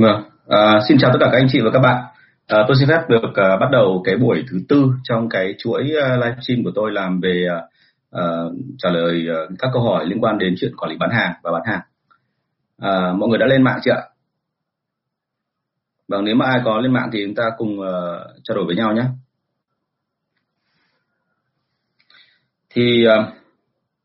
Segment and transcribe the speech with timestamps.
[0.00, 2.04] Vâng, à, xin chào tất cả các anh chị và các bạn.
[2.46, 5.92] À, tôi xin phép được à, bắt đầu cái buổi thứ tư trong cái chuỗi
[6.02, 7.60] à, livestream của tôi làm về à,
[8.10, 8.24] à,
[8.78, 11.52] trả lời à, các câu hỏi liên quan đến chuyện quản lý bán hàng và
[11.52, 11.80] bán hàng.
[12.78, 14.02] À, mọi người đã lên mạng chưa ạ?
[16.08, 17.86] Vâng, nếu mà ai có lên mạng thì chúng ta cùng uh,
[18.44, 19.04] trao đổi với nhau nhé.
[22.70, 23.34] Thì uh,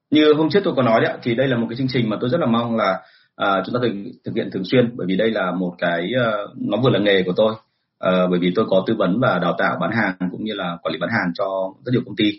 [0.09, 2.17] như hôm trước tôi có nói đấy, thì đây là một cái chương trình mà
[2.21, 3.01] tôi rất là mong là
[3.35, 3.93] à, chúng ta thực,
[4.25, 7.23] thực hiện thường xuyên bởi vì đây là một cái uh, nó vừa là nghề
[7.23, 7.53] của tôi.
[7.53, 10.77] Uh, bởi vì tôi có tư vấn và đào tạo bán hàng cũng như là
[10.83, 12.29] quản lý bán hàng cho rất nhiều công ty.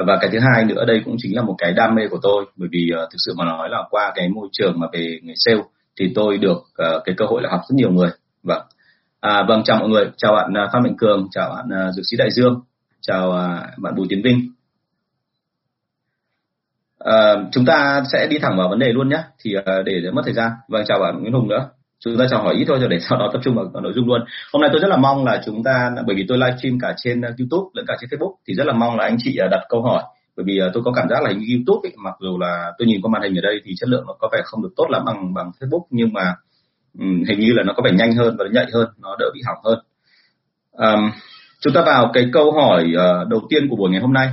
[0.00, 2.18] Uh, và cái thứ hai nữa đây cũng chính là một cái đam mê của
[2.22, 5.18] tôi bởi vì uh, thực sự mà nói là qua cái môi trường mà về
[5.22, 5.62] nghề sale
[6.00, 8.10] thì tôi được uh, cái cơ hội là học rất nhiều người.
[8.42, 8.62] Vâng.
[9.20, 12.04] À, vâng chào mọi người, chào bạn uh, Phan Mạnh Cường, chào bạn uh, Dược
[12.10, 12.60] sĩ Đại Dương,
[13.00, 14.55] chào uh, bạn Bùi Tiến Vinh.
[17.06, 20.10] À, chúng ta sẽ đi thẳng vào vấn đề luôn nhé, thì uh, để, để
[20.10, 20.50] mất thời gian.
[20.68, 21.68] Vâng chào bạn Nguyễn Hùng nữa.
[22.04, 23.92] Chúng ta chào hỏi ít thôi rồi để sau đó tập trung vào, vào nội
[23.94, 24.20] dung luôn.
[24.52, 27.20] Hôm nay tôi rất là mong là chúng ta bởi vì tôi livestream cả trên
[27.20, 29.82] ờ, YouTube lẫn cả trên Facebook thì rất là mong là anh chị đặt câu
[29.82, 30.02] hỏi
[30.36, 33.00] bởi vì tôi có cảm giác là hình YouTube ấy, mặc dù là tôi nhìn
[33.02, 35.02] qua màn hình ở đây thì chất lượng nó có vẻ không được tốt lắm
[35.06, 36.34] bằng bằng Facebook nhưng mà
[37.28, 39.58] hình như là nó có vẻ nhanh hơn và nhạy hơn nó đỡ bị hỏng
[39.64, 39.78] hơn
[40.72, 41.10] um,
[41.60, 44.28] chúng ta vào cái câu hỏi uh, đầu tiên của buổi ngày hôm nay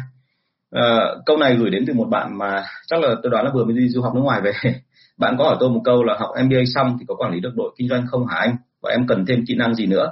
[0.73, 3.66] Ờ, câu này gửi đến từ một bạn mà chắc là tôi đoán là vừa
[3.66, 4.52] mới đi du học nước ngoài về.
[5.17, 7.52] Bạn có hỏi tôi một câu là học MBA xong thì có quản lý được
[7.55, 8.55] đội kinh doanh không hả anh?
[8.81, 10.11] Và em cần thêm kỹ năng gì nữa?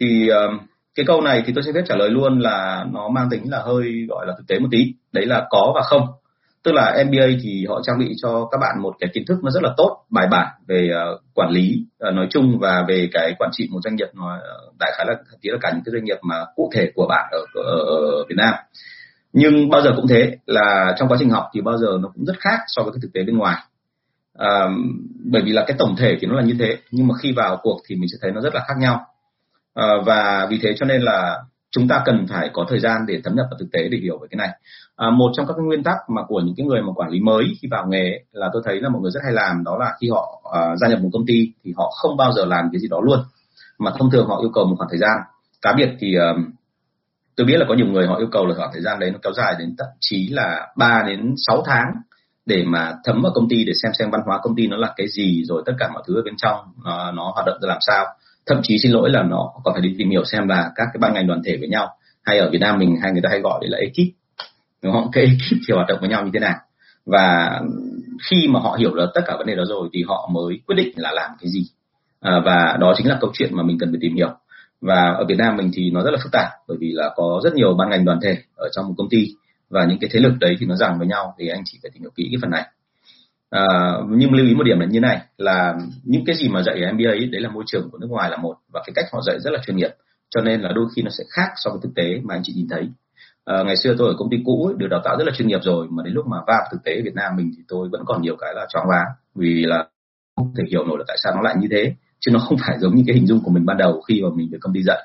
[0.00, 0.62] Thì uh,
[0.94, 3.62] cái câu này thì tôi sẽ phép trả lời luôn là nó mang tính là
[3.62, 4.94] hơi gọi là thực tế một tí.
[5.12, 6.06] Đấy là có và không.
[6.62, 9.50] Tức là MBA thì họ trang bị cho các bạn một cái kiến thức nó
[9.50, 13.34] rất là tốt bài bản về uh, quản lý uh, nói chung và về cái
[13.38, 15.82] quản trị một doanh nghiệp nói uh, đại khái là thậm chí là cả những
[15.84, 18.54] cái doanh nghiệp mà cụ thể của bạn ở, ở, ở Việt Nam
[19.34, 22.24] nhưng bao giờ cũng thế là trong quá trình học thì bao giờ nó cũng
[22.24, 23.56] rất khác so với cái thực tế bên ngoài.
[24.38, 24.68] À,
[25.24, 27.58] bởi vì là cái tổng thể thì nó là như thế nhưng mà khi vào
[27.62, 29.00] cuộc thì mình sẽ thấy nó rất là khác nhau.
[29.74, 31.38] À, và vì thế cho nên là
[31.70, 34.18] chúng ta cần phải có thời gian để thấm nhập vào thực tế để hiểu
[34.18, 34.50] về cái này.
[34.96, 37.20] À, một trong các cái nguyên tắc mà của những cái người mà quản lý
[37.20, 39.92] mới khi vào nghề là tôi thấy là mọi người rất hay làm đó là
[40.00, 42.80] khi họ uh, gia nhập một công ty thì họ không bao giờ làm cái
[42.80, 43.18] gì đó luôn
[43.78, 45.18] mà thông thường họ yêu cầu một khoảng thời gian.
[45.62, 46.53] Cá biệt thì uh,
[47.36, 49.18] tôi biết là có nhiều người họ yêu cầu là khoảng thời gian đấy nó
[49.22, 51.86] kéo dài đến thậm chí là 3 đến 6 tháng
[52.46, 54.92] để mà thấm vào công ty để xem xem văn hóa công ty nó là
[54.96, 57.68] cái gì rồi tất cả mọi thứ ở bên trong nó, nó hoạt động ra
[57.68, 58.06] làm sao.
[58.46, 60.98] Thậm chí xin lỗi là nó còn phải đi tìm hiểu xem là các cái
[61.00, 61.88] ban ngành đoàn thể với nhau
[62.22, 64.14] hay ở Việt Nam mình hay người ta hay gọi đấy là ekip
[64.82, 65.10] đúng không?
[65.12, 66.56] Cái ekip thì hoạt động với nhau như thế nào.
[67.06, 67.60] Và
[68.30, 70.74] khi mà họ hiểu được tất cả vấn đề đó rồi thì họ mới quyết
[70.74, 71.62] định là làm cái gì.
[72.20, 74.28] À, và đó chính là câu chuyện mà mình cần phải tìm hiểu
[74.84, 77.40] và ở Việt Nam mình thì nó rất là phức tạp bởi vì là có
[77.44, 79.26] rất nhiều ban ngành đoàn thể ở trong một công ty
[79.70, 81.90] và những cái thế lực đấy thì nó rằng với nhau thì anh chỉ phải
[81.94, 82.66] tìm hiểu kỹ cái phần này.
[83.50, 83.64] À,
[84.08, 86.92] nhưng lưu ý một điểm là như này là những cái gì mà dạy ở
[86.92, 89.20] MBA ấy, đấy là môi trường của nước ngoài là một và cái cách họ
[89.26, 89.90] dạy rất là chuyên nghiệp.
[90.30, 92.52] Cho nên là đôi khi nó sẽ khác so với thực tế mà anh chị
[92.56, 92.88] nhìn thấy.
[93.44, 95.48] À, ngày xưa tôi ở công ty cũ ấy, được đào tạo rất là chuyên
[95.48, 98.02] nghiệp rồi mà đến lúc mà vào thực tế Việt Nam mình thì tôi vẫn
[98.06, 99.88] còn nhiều cái là choáng váng vì là
[100.36, 102.78] không thể hiểu nổi là tại sao nó lại như thế chứ nó không phải
[102.80, 104.82] giống như cái hình dung của mình ban đầu khi mà mình được công ty
[104.82, 105.02] dạy.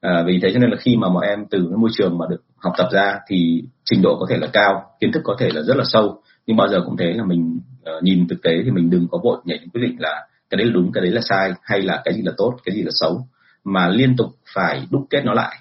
[0.00, 2.26] À, vì thế cho nên là khi mà mọi em từ cái môi trường mà
[2.30, 5.48] được học tập ra thì trình độ có thể là cao kiến thức có thể
[5.54, 6.22] là rất là sâu.
[6.46, 7.60] Nhưng bao giờ cũng thế là mình
[7.96, 10.66] uh, nhìn thực tế thì mình đừng có vội nhảy quyết định là cái đấy
[10.66, 12.90] là đúng cái đấy là sai hay là cái gì là tốt cái gì là
[12.94, 13.26] xấu
[13.64, 15.56] mà liên tục phải đúc kết nó lại.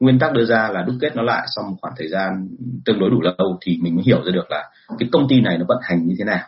[0.00, 2.48] Nguyên tắc đưa ra là đúc kết nó lại sau một khoảng thời gian
[2.84, 5.58] tương đối đủ lâu thì mình mới hiểu ra được là cái công ty này
[5.58, 6.46] nó vận hành như thế nào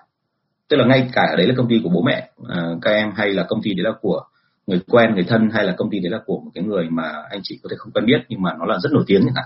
[0.69, 3.13] tức là ngay cả ở đấy là công ty của bố mẹ uh, các em
[3.17, 4.23] hay là công ty đấy là của
[4.67, 7.13] người quen người thân hay là công ty đấy là của một cái người mà
[7.31, 9.35] anh chị có thể không quen biết nhưng mà nó là rất nổi tiếng chẳng
[9.35, 9.45] hạn.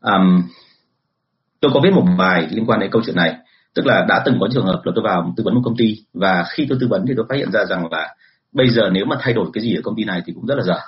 [0.00, 0.42] Um,
[1.60, 3.36] tôi có viết một bài liên quan đến câu chuyện này.
[3.74, 6.04] Tức là đã từng có trường hợp là tôi vào tư vấn một công ty
[6.14, 8.14] và khi tôi tư vấn thì tôi phát hiện ra rằng là
[8.52, 10.54] bây giờ nếu mà thay đổi cái gì ở công ty này thì cũng rất
[10.54, 10.78] là dở.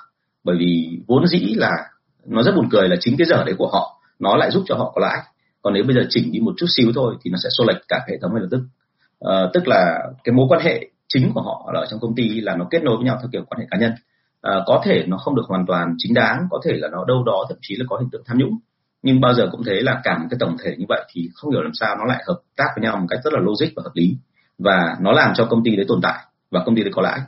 [0.45, 1.71] Bởi vì vốn dĩ là
[2.27, 4.75] nó rất buồn cười là chính cái dở đấy của họ nó lại giúp cho
[4.75, 5.19] họ có lãi.
[5.63, 7.89] Còn nếu bây giờ chỉnh đi một chút xíu thôi thì nó sẽ xô lệch
[7.89, 8.61] cả hệ thống ngay lập tức.
[9.23, 12.57] Ờ, tức là cái mối quan hệ chính của họ ở trong công ty là
[12.57, 13.93] nó kết nối với nhau theo kiểu quan hệ cá nhân.
[14.43, 17.25] À, có thể nó không được hoàn toàn chính đáng có thể là nó đâu
[17.27, 18.59] đó thậm chí là có hiện tượng tham nhũng.
[19.03, 21.51] Nhưng bao giờ cũng thế là cả một cái tổng thể như vậy thì không
[21.51, 23.83] hiểu làm sao nó lại hợp tác với nhau một cách rất là logic và
[23.85, 24.17] hợp lý.
[24.59, 26.19] Và nó làm cho công ty đấy tồn tại
[26.51, 27.21] và công ty đấy có lãi.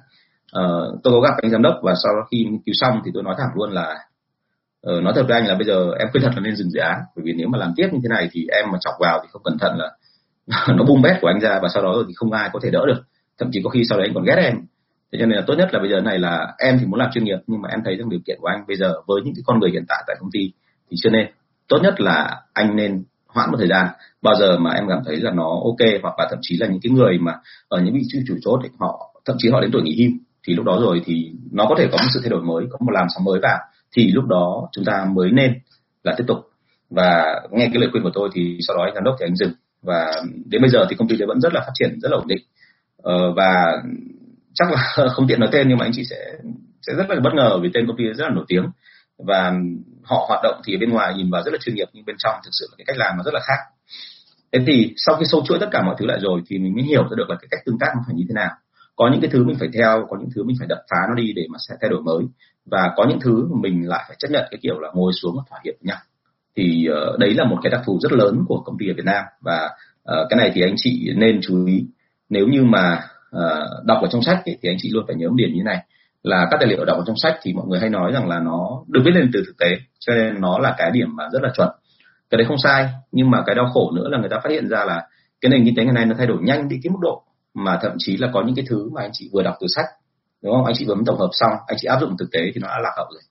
[0.58, 3.22] Uh, tôi có gặp anh giám đốc và sau đó khi cứu xong thì tôi
[3.22, 3.96] nói thẳng luôn là
[4.90, 6.80] uh, nói thật với anh là bây giờ em khuyên thật là nên dừng dự
[6.80, 7.00] án.
[7.16, 9.28] Bởi vì nếu mà làm tiếp như thế này thì em mà chọc vào thì
[9.32, 9.90] không cẩn thận là
[10.68, 12.86] nó bung bét của anh ra và sau đó thì không ai có thể đỡ
[12.86, 13.02] được.
[13.38, 14.54] Thậm chí có khi sau đấy anh còn ghét em.
[15.12, 17.10] Thế cho nên là tốt nhất là bây giờ này là em thì muốn làm
[17.12, 19.34] chuyên nghiệp, nhưng mà em thấy trong điều kiện của anh bây giờ với những
[19.34, 20.52] cái con người hiện tại tại công ty
[20.90, 21.26] thì chưa nên.
[21.68, 23.86] Tốt nhất là anh nên hoãn một thời gian.
[24.22, 26.80] Bao giờ mà em cảm thấy là nó ok hoặc là thậm chí là những
[26.82, 27.32] cái người mà
[27.68, 30.12] ở những vị trí chủ chốt thì họ, thậm chí họ đến tuổi nghỉ hưu,
[30.46, 32.78] thì lúc đó rồi thì nó có thể có một sự thay đổi mới, có
[32.80, 33.58] một làm sóng mới vào.
[33.96, 35.54] Thì lúc đó chúng ta mới nên
[36.02, 36.38] là tiếp tục.
[36.90, 39.36] Và nghe cái lời khuyên của tôi thì sau đó anh giám đốc thì anh
[39.36, 39.52] dừng
[39.84, 42.16] và đến bây giờ thì công ty đấy vẫn rất là phát triển rất là
[42.16, 42.42] ổn định.
[43.02, 43.82] Ờ, và
[44.54, 46.16] chắc là không tiện nói tên nhưng mà anh chị sẽ
[46.86, 48.64] sẽ rất là bất ngờ vì tên công ty rất là nổi tiếng.
[49.18, 49.52] Và
[50.02, 52.34] họ hoạt động thì bên ngoài nhìn vào rất là chuyên nghiệp nhưng bên trong
[52.44, 53.58] thực sự là cái cách làm nó rất là khác.
[54.52, 56.84] Thế thì sau khi sâu chuỗi tất cả mọi thứ lại rồi thì mình mới
[56.84, 58.50] hiểu ra được là cái cách tương tác nó phải như thế nào.
[58.96, 61.14] Có những cái thứ mình phải theo có những thứ mình phải đập phá nó
[61.14, 62.24] đi để mà sẽ thay đổi mới.
[62.66, 65.42] Và có những thứ mình lại phải chấp nhận cái kiểu là ngồi xuống và
[65.50, 65.98] thỏa hiệp với nhau
[66.56, 69.04] thì uh, đấy là một cái đặc thù rất lớn của công ty ở Việt
[69.04, 69.24] Nam.
[69.40, 69.70] Và
[70.02, 71.86] uh, cái này thì anh chị nên chú ý.
[72.28, 73.00] Nếu như mà
[73.36, 75.62] uh, đọc ở trong sách ấy, thì anh chị luôn phải nhớ một điểm như
[75.62, 75.78] này
[76.22, 78.40] là các tài liệu đọc ở trong sách thì mọi người hay nói rằng là
[78.40, 81.42] nó được viết lên từ thực tế cho nên nó là cái điểm mà rất
[81.42, 81.68] là chuẩn.
[82.30, 84.68] Cái đấy không sai nhưng mà cái đau khổ nữa là người ta phát hiện
[84.68, 85.02] ra là
[85.40, 87.22] cái nền kinh tế ngày nay nó thay đổi nhanh đi cái mức độ
[87.54, 89.86] mà thậm chí là có những cái thứ mà anh chị vừa đọc từ sách
[90.42, 90.64] đúng không?
[90.64, 92.68] Anh chị vừa mới tổng hợp xong anh chị áp dụng thực tế thì nó
[92.68, 93.22] đã lạc hậu rồi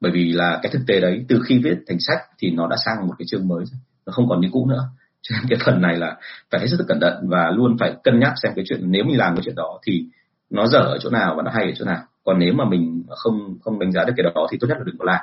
[0.00, 2.76] bởi vì là cái thực tế đấy, từ khi viết thành sách thì nó đã
[2.84, 4.88] sang một cái chương mới rồi, nó không còn như cũ nữa.
[5.22, 6.16] Cho nên cái phần này là
[6.50, 9.18] phải hết sức cẩn thận và luôn phải cân nhắc xem cái chuyện, nếu mình
[9.18, 10.04] làm cái chuyện đó thì
[10.50, 12.02] nó dở ở chỗ nào và nó hay ở chỗ nào.
[12.24, 14.84] Còn nếu mà mình không không đánh giá được cái đó thì tốt nhất là
[14.86, 15.20] đừng có làm.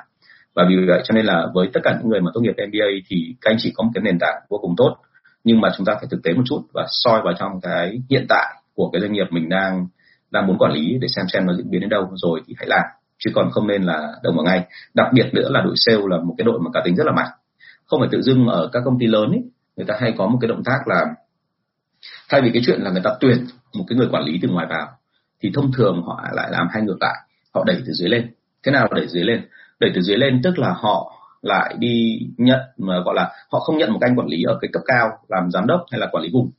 [0.54, 2.86] Và vì vậy cho nên là với tất cả những người mà tốt nghiệp MBA
[3.08, 4.96] thì các anh chị có một cái nền tảng vô cùng tốt,
[5.44, 8.26] nhưng mà chúng ta phải thực tế một chút và soi vào trong cái hiện
[8.28, 9.86] tại của cái doanh nghiệp mình đang
[10.30, 12.68] đang muốn quản lý để xem xem nó diễn biến đến đâu rồi thì hãy
[12.68, 12.84] làm
[13.18, 14.66] chứ còn không nên là đồng vào ngay.
[14.94, 17.12] Đặc biệt nữa là đội sale là một cái đội mà cá tính rất là
[17.12, 17.30] mạnh.
[17.86, 19.42] Không phải tự dưng ở các công ty lớn ấy,
[19.76, 21.04] người ta hay có một cái động tác là
[22.28, 24.66] thay vì cái chuyện là người ta tuyển một cái người quản lý từ ngoài
[24.70, 24.88] vào,
[25.40, 27.14] thì thông thường họ lại làm hai ngược lại.
[27.54, 28.30] Họ đẩy từ dưới lên.
[28.62, 29.48] Thế nào đẩy dưới lên?
[29.80, 31.12] Đẩy từ dưới lên tức là họ
[31.42, 34.68] lại đi nhận mà gọi là họ không nhận một anh quản lý ở cái
[34.72, 36.50] cấp cao làm giám đốc hay là quản lý vùng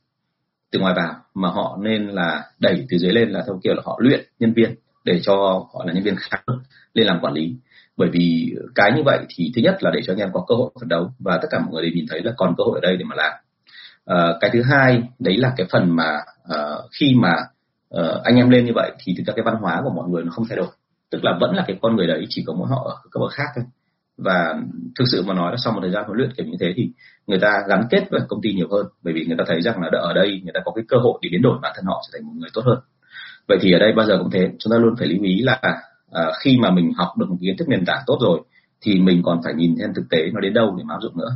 [0.70, 3.82] từ ngoài vào, mà họ nên là đẩy từ dưới lên là theo kiểu là
[3.84, 4.74] họ luyện nhân viên
[5.04, 5.34] để cho
[5.72, 6.42] họ là nhân viên khác
[6.94, 7.54] lên làm quản lý.
[7.96, 10.54] Bởi vì cái như vậy thì thứ nhất là để cho anh em có cơ
[10.54, 12.80] hội phấn đấu và tất cả mọi người đều nhìn thấy là còn cơ hội
[12.82, 13.32] ở đây để mà làm.
[14.04, 16.18] À, cái thứ hai đấy là cái phần mà
[16.48, 16.58] à,
[17.00, 17.32] khi mà
[17.90, 20.24] à, anh em lên như vậy thì thực ra cái văn hóa của mọi người
[20.24, 20.68] nó không thay đổi.
[21.10, 23.32] Tức là vẫn là cái con người đấy chỉ có mỗi họ ở cấp bậc
[23.32, 23.64] khác thôi.
[24.18, 24.54] Và
[24.98, 26.90] thực sự mà nói là sau một thời gian huấn luyện kiểu như thế thì
[27.26, 28.86] người ta gắn kết với công ty nhiều hơn.
[29.02, 31.18] Bởi vì người ta thấy rằng là ở đây người ta có cái cơ hội
[31.22, 32.78] để biến đổi bản thân họ trở thành một người tốt hơn
[33.50, 34.50] vậy thì ở đây bao giờ cũng thế.
[34.58, 35.60] Chúng ta luôn phải lưu ý là
[36.10, 38.40] à, khi mà mình học được một kiến thức nền tảng tốt rồi
[38.80, 41.18] thì mình còn phải nhìn thêm thực tế nó đến đâu để mà áp dụng
[41.18, 41.30] nữa.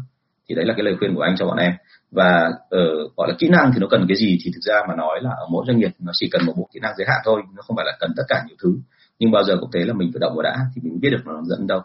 [0.48, 1.72] Thì đấy là cái lời khuyên của anh cho bọn em.
[2.10, 4.94] Và uh, gọi là kỹ năng thì nó cần cái gì thì thực ra mà
[4.96, 7.20] nói là ở mỗi doanh nghiệp nó chỉ cần một bộ kỹ năng giới hạn
[7.24, 8.76] thôi nó không phải là cần tất cả nhiều thứ.
[9.18, 11.22] Nhưng bao giờ cũng thế là mình phải động vào đã thì mình biết được
[11.24, 11.80] nó dẫn đâu.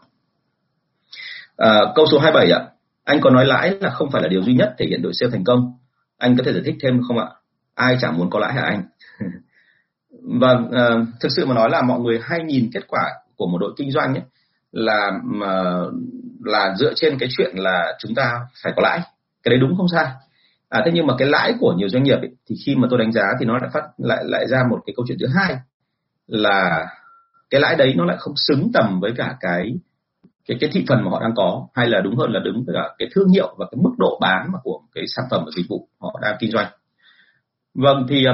[1.58, 2.68] À, câu số 27 ạ.
[3.04, 5.32] Anh có nói lãi là không phải là điều duy nhất thể hiện đội sale
[5.32, 5.74] thành công.
[6.18, 7.28] Anh có thể giải thích thêm không ạ?
[7.76, 8.84] Ai chẳng muốn có lãi hả anh?
[10.24, 13.04] Và uh, thực sự mà nói là mọi người hay nhìn kết quả
[13.36, 14.24] của một đội kinh doanh ấy
[14.72, 15.64] là mà
[16.44, 18.32] là dựa trên cái chuyện là chúng ta
[18.64, 19.00] phải có lãi.
[19.44, 20.06] Cái đấy đúng không sai?
[20.70, 23.00] À thế nhưng mà cái lãi của nhiều doanh nghiệp ấy, thì khi mà tôi
[23.00, 25.56] đánh giá thì nó lại phát lại lại ra một cái câu chuyện thứ hai
[26.28, 26.88] là
[27.50, 29.74] cái lãi đấy nó lại không xứng tầm với cả cái
[30.48, 32.76] cái cái thị phần mà họ đang có hay là đúng hơn là đứng với
[32.76, 35.52] cả cái thương hiệu và cái mức độ bán mà của cái sản phẩm và
[35.56, 36.68] dịch vụ họ đang kinh doanh.
[37.74, 38.34] Vâng thì ờ,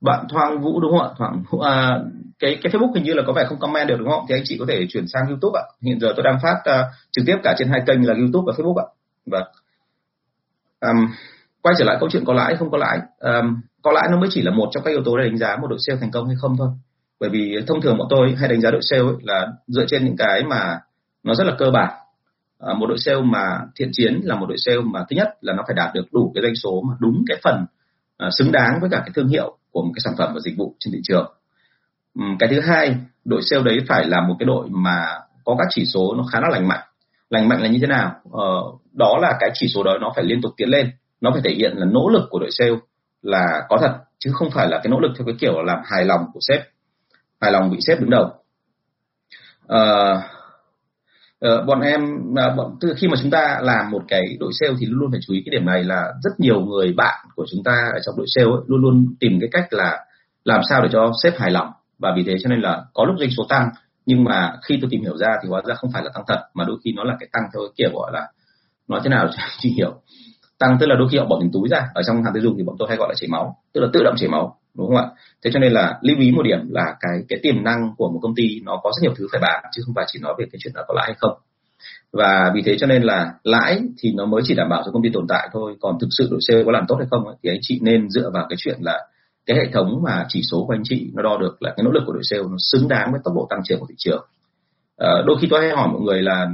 [0.00, 1.14] bạn Thoang Vũ đúng không ạ?
[1.18, 2.00] Thoáng à,
[2.38, 4.24] cái cái Facebook hình như là có vẻ không comment được đúng không?
[4.28, 5.64] Thì anh chị có thể chuyển sang YouTube ạ.
[5.82, 8.52] Hiện giờ tôi đang phát uh, trực tiếp cả trên hai kênh là YouTube và
[8.56, 8.86] Facebook ạ.
[9.26, 9.38] Và
[10.80, 10.96] vâng.
[10.96, 11.08] um,
[11.62, 12.98] quay trở lại câu chuyện có lãi không có lãi.
[13.18, 15.56] Um, có lãi nó mới chỉ là một trong các yếu tố để đánh giá
[15.56, 16.68] một đội sale thành công hay không thôi.
[17.20, 20.04] Bởi vì thông thường bọn tôi hay đánh giá đội sale ấy là dựa trên
[20.04, 20.78] những cái mà
[21.22, 21.92] nó rất là cơ bản.
[22.58, 25.52] À, một đội sale mà thiện chiến là một đội sale mà thứ nhất là
[25.52, 27.66] nó phải đạt được đủ cái doanh số mà đúng cái phần
[28.16, 30.56] à, xứng đáng với cả cái thương hiệu của một cái sản phẩm và dịch
[30.56, 31.32] vụ trên thị trường.
[32.38, 35.06] Cái thứ hai đội sale đấy phải là một cái đội mà
[35.44, 36.84] có các chỉ số nó khá là lành mạnh.
[37.30, 38.14] Lành mạnh là như thế nào?
[38.32, 40.90] Ờ, đó là cái chỉ số đó nó phải liên tục tiến lên.
[41.20, 42.74] Nó phải thể hiện là nỗ lực của đội sale
[43.22, 46.04] là có thật chứ không phải là cái nỗ lực theo cái kiểu làm hài
[46.04, 46.62] lòng của sếp
[47.40, 48.30] hài lòng bị sếp đứng đầu.
[49.66, 50.22] Ờ,
[51.40, 52.00] Ờ, bọn em
[52.36, 55.20] à, bọn, khi mà chúng ta làm một cái đội sale thì luôn luôn phải
[55.26, 58.16] chú ý cái điểm này là rất nhiều người bạn của chúng ta ở trong
[58.16, 60.04] đội sale ấy, luôn luôn tìm cái cách là
[60.44, 61.70] làm sao để cho sếp hài lòng.
[61.98, 63.68] Và vì thế cho nên là có lúc doanh số tăng
[64.06, 66.40] nhưng mà khi tôi tìm hiểu ra thì hóa ra không phải là tăng thật
[66.54, 68.28] mà đôi khi nó là cái tăng theo cái kiểu gọi là
[68.88, 69.28] nói thế nào
[69.60, 69.94] chưa hiểu
[70.58, 72.56] tăng tức là đôi khi họ bỏ tiền túi ra ở trong hàng tiêu dùng
[72.56, 74.86] thì bọn tôi hay gọi là chảy máu tức là tự động chảy máu đúng
[74.86, 75.06] không ạ?
[75.44, 78.18] Thế cho nên là lưu ý một điểm là cái cái tiềm năng của một
[78.22, 80.44] công ty nó có rất nhiều thứ phải bàn chứ không phải chỉ nói về
[80.52, 81.38] cái chuyện là có lãi hay không.
[82.12, 85.02] Và vì thế cho nên là lãi thì nó mới chỉ đảm bảo cho công
[85.02, 87.36] ty tồn tại thôi còn thực sự đội sale có làm tốt hay không ấy,
[87.42, 89.06] thì anh chị nên dựa vào cái chuyện là
[89.46, 91.90] cái hệ thống mà chỉ số của anh chị nó đo được là cái nỗ
[91.90, 94.24] lực của đội sale nó xứng đáng với tốc độ tăng trưởng của thị trường.
[94.96, 96.46] À, đôi khi tôi hay hỏi mọi người là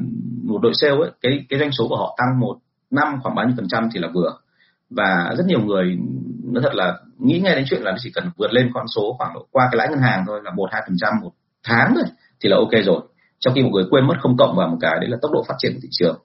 [0.44, 2.56] một đội sale ấy cái cái doanh số của họ tăng một
[2.92, 4.38] năm khoảng bao nhiêu phần trăm thì là vừa.
[4.90, 5.99] Và rất nhiều người
[6.52, 9.34] nó thật là nghĩ ngay đến chuyện là chỉ cần vượt lên con số khoảng
[9.34, 11.30] độ qua cái lãi ngân hàng thôi là một, hai phần trăm một
[11.64, 12.04] tháng thôi
[12.40, 13.00] thì là ok rồi.
[13.38, 15.44] Trong khi một người quên mất không cộng vào một cái, đấy là tốc độ
[15.49, 16.18] phát triển của thị trường.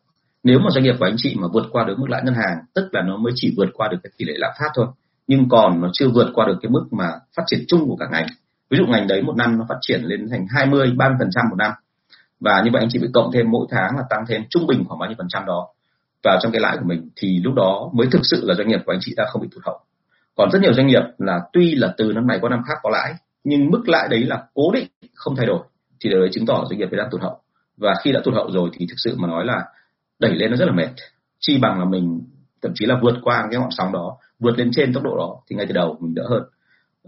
[0.43, 2.57] Nếu mà doanh nghiệp của anh chị mà vượt qua được mức lãi ngân hàng,
[2.75, 4.87] tức là nó mới chỉ vượt qua được cái tỷ lệ lạm phát thôi,
[5.27, 8.05] nhưng còn nó chưa vượt qua được cái mức mà phát triển chung của cả
[8.11, 8.27] ngành.
[8.69, 11.45] Ví dụ ngành đấy một năm nó phát triển lên thành 20 30 phần trăm
[11.49, 11.71] một năm.
[12.39, 14.83] Và như vậy anh chị phải cộng thêm mỗi tháng là tăng thêm trung bình
[14.87, 15.67] khoảng bao nhiêu phần trăm đó
[16.23, 18.79] vào trong cái lãi của mình thì lúc đó mới thực sự là doanh nghiệp
[18.85, 19.79] của anh chị ta không bị tụt hậu.
[20.35, 22.89] Còn rất nhiều doanh nghiệp là tuy là từ năm này qua năm khác có
[22.89, 25.59] lãi nhưng mức lãi đấy là cố định không thay đổi
[25.99, 27.39] thì điều đấy chứng tỏ doanh nghiệp đang tụt hậu.
[27.77, 29.65] Và khi đã tụt hậu rồi thì thực sự mà nói là
[30.19, 30.89] đẩy lên nó rất là mệt
[31.39, 32.21] chi bằng là mình
[32.61, 35.35] thậm chí là vượt qua cái ngọn sóng đó vượt lên trên tốc độ đó
[35.49, 36.43] thì ngay từ đầu mình đỡ hơn.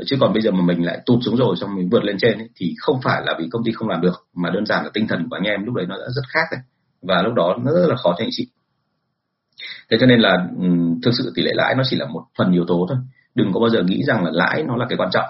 [0.05, 2.37] Chứ còn bây giờ mà mình lại tụt xuống rồi xong mình vượt lên trên
[2.37, 4.89] ấy, thì không phải là vì công ty không làm được mà đơn giản là
[4.93, 6.61] tinh thần của anh em lúc đấy nó đã rất khác rồi.
[7.01, 8.47] và lúc đó nó rất là khó cho anh chị
[9.91, 10.47] thế cho nên là
[11.03, 12.97] thực sự tỷ lệ lãi nó chỉ là một phần yếu tố thôi.
[13.35, 15.25] Đừng có bao giờ nghĩ rằng là lãi nó là cái quan trọng.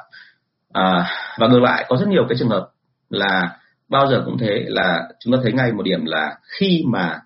[0.73, 2.69] À, và ngược lại có rất nhiều cái trường hợp
[3.09, 3.57] là
[3.89, 7.19] bao giờ cũng thế là chúng ta thấy ngay một điểm là khi mà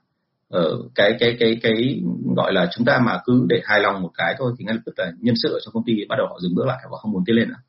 [0.50, 2.02] ở cái cái cái cái
[2.36, 4.82] gọi là chúng ta mà cứ để hài lòng một cái thôi thì ngay lập
[4.86, 6.98] tức là nhân sự ở trong công ty bắt đầu họ dừng bước lại và
[6.98, 7.60] không muốn tiến lên nữa.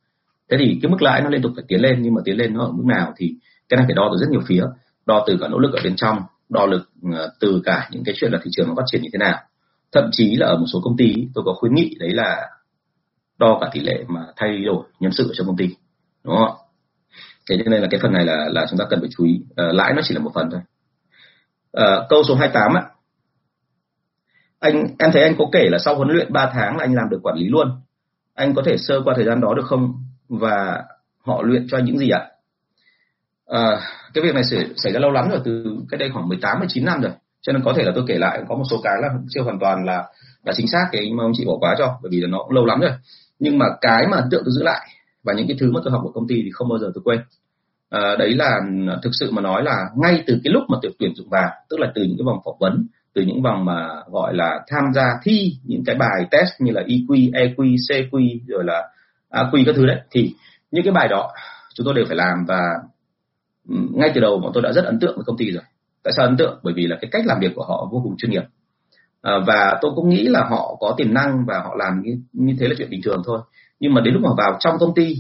[0.51, 2.55] Thế thì cái mức lãi nó liên tục phải tiến lên nhưng mà tiến lên
[2.55, 3.35] nó ở mức nào thì
[3.69, 4.63] cái này phải đo từ rất nhiều phía
[5.07, 8.15] đo từ cả nỗ lực ở bên trong đo lực ờ, từ cả những cái
[8.19, 9.41] chuyện là thị trường nó phát triển như thế nào.
[9.93, 12.51] Thậm chí là ở một số công ty tôi có khuyến nghị đấy là
[13.39, 15.69] đo cả tỷ lệ mà thay đổi nhân sự ở trong công ty
[16.25, 16.57] đúng không
[17.51, 19.41] thế cho nên là cái phần này là là chúng ta cần phải chú ý.
[19.57, 20.61] À, lãi nó chỉ là một phần thôi.
[21.73, 22.83] À, câu số 28 á
[24.65, 27.09] anh em thấy anh có kể là sau huấn luyện 3 tháng là anh làm
[27.11, 27.69] được quản lý luôn.
[28.35, 29.95] Anh có thể sơ qua thời gian đó được không?
[30.29, 30.85] Và
[31.19, 32.21] họ luyện cho anh những gì ạ?
[32.21, 32.34] à,
[33.47, 33.81] Ờ,
[34.15, 36.85] cái việc này xảy, xảy ra lâu lắm rồi từ cách đây khoảng 18 19
[36.85, 37.13] năm rồi.
[37.43, 39.59] Cho nên có thể là tôi kể lại có một số cái là chưa hoàn
[39.59, 40.05] toàn là
[40.45, 42.53] là chính xác cái mà ông chị bỏ qua cho bởi vì là nó cũng
[42.53, 42.91] lâu lắm rồi.
[43.39, 44.89] Nhưng mà cái mà ấn tượng tôi giữ lại
[45.25, 47.03] và những cái thứ mà tôi học ở công ty thì không bao giờ tôi
[47.05, 47.21] quên.
[47.91, 50.93] À, đấy là à, thực sự mà nói là ngay từ cái lúc mà tuyển
[50.99, 53.89] tuyển dụng vào tức là từ những cái vòng phỏng vấn từ những vòng mà
[54.11, 58.65] gọi là tham gia thi những cái bài test như là EQ, EQ, CQ rồi
[58.65, 58.83] là
[59.31, 60.35] AQ các thứ đấy thì
[60.71, 61.33] những cái bài đó
[61.75, 62.61] chúng tôi đều phải làm và
[63.69, 65.63] ngay từ đầu bọn tôi đã rất ấn tượng với công ty rồi.
[66.03, 66.61] Tại sao ấn tượng?
[66.63, 68.43] Bởi vì là cái cách làm việc của họ vô cùng chuyên nghiệp.
[69.23, 72.55] À, và tôi cũng nghĩ là họ có tiềm năng và họ làm như, như
[72.61, 73.41] thế là chuyện bình thường thôi.
[73.81, 75.17] Nhưng mà đến lúc mà vào trong công ty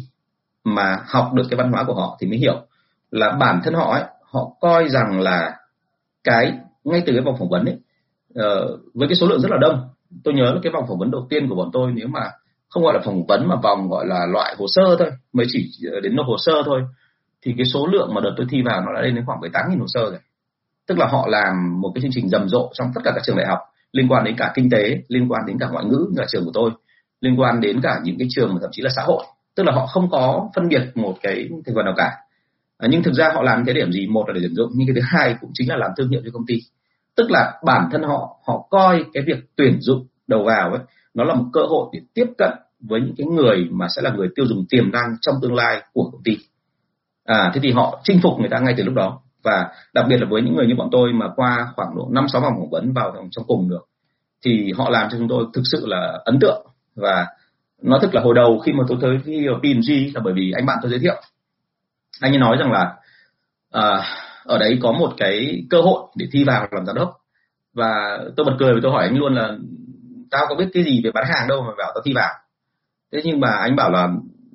[0.64, 2.54] mà học được cái văn hóa của họ thì mới hiểu
[3.10, 5.56] là bản thân họ ấy họ coi rằng là
[6.24, 6.52] cái
[6.84, 7.76] ngay từ cái vòng phỏng vấn ấy
[8.30, 9.88] uh, với cái số lượng rất là đông.
[10.24, 12.30] Tôi nhớ là cái vòng phỏng vấn đầu tiên của bọn tôi nếu mà
[12.68, 15.70] không gọi là phỏng vấn mà vòng gọi là loại hồ sơ thôi mới chỉ
[15.92, 16.82] ờ, đến nộp hồ sơ thôi
[17.44, 19.78] thì cái số lượng mà đợt tôi thi vào nó đã lên đến khoảng 18.000
[19.78, 20.18] hồ sơ rồi.
[20.86, 23.36] Tức là họ làm một cái chương trình rầm rộ trong tất cả các trường
[23.36, 23.58] đại học
[23.92, 26.44] liên quan đến cả kinh tế liên quan đến cả ngoại ngữ như là trường
[26.44, 26.70] của tôi
[27.20, 29.24] liên quan đến cả những cái trường mà thậm chí là xã hội.
[29.54, 32.10] Tức là họ không có phân biệt một cái thành phần nào cả.
[32.78, 34.06] À, nhưng thực ra họ làm cái điểm gì?
[34.06, 36.20] Một là để tuyển dụng nhưng cái thứ hai cũng chính là làm thương hiệu
[36.24, 36.54] cho công ty.
[37.16, 40.80] Tức là bản thân họ họ coi cái việc tuyển dụng đầu vào ấy
[41.14, 44.10] nó là một cơ hội để tiếp cận với những cái người mà sẽ là
[44.10, 46.36] người tiêu dùng tiềm năng trong tương lai của công ty
[47.24, 49.20] à thế thì họ chinh phục người ta ngay từ lúc đó.
[49.42, 52.28] Và đặc biệt là với những người như bọn tôi mà qua khoảng độ năm
[52.28, 53.86] sáu vòng phỏng vấn vào trong cùng được
[54.44, 56.66] thì họ làm cho chúng tôi thực sự là ấn tượng.
[56.96, 57.26] Và
[57.82, 60.66] nói thật là hồi đầu khi mà tôi tới khi PNG là bởi vì anh
[60.66, 61.22] bạn tôi giới thiệu.
[62.20, 62.94] Anh ấy nói rằng là
[63.72, 64.06] à,
[64.44, 67.10] ở đấy có một cái cơ hội để thi vào làm giám đốc.
[67.74, 69.56] Và tôi bật cười và tôi hỏi anh luôn là
[70.30, 72.34] tao có biết cái gì về bán hàng đâu mà bảo tao thi vào?
[73.12, 74.08] Thế nhưng mà anh bảo là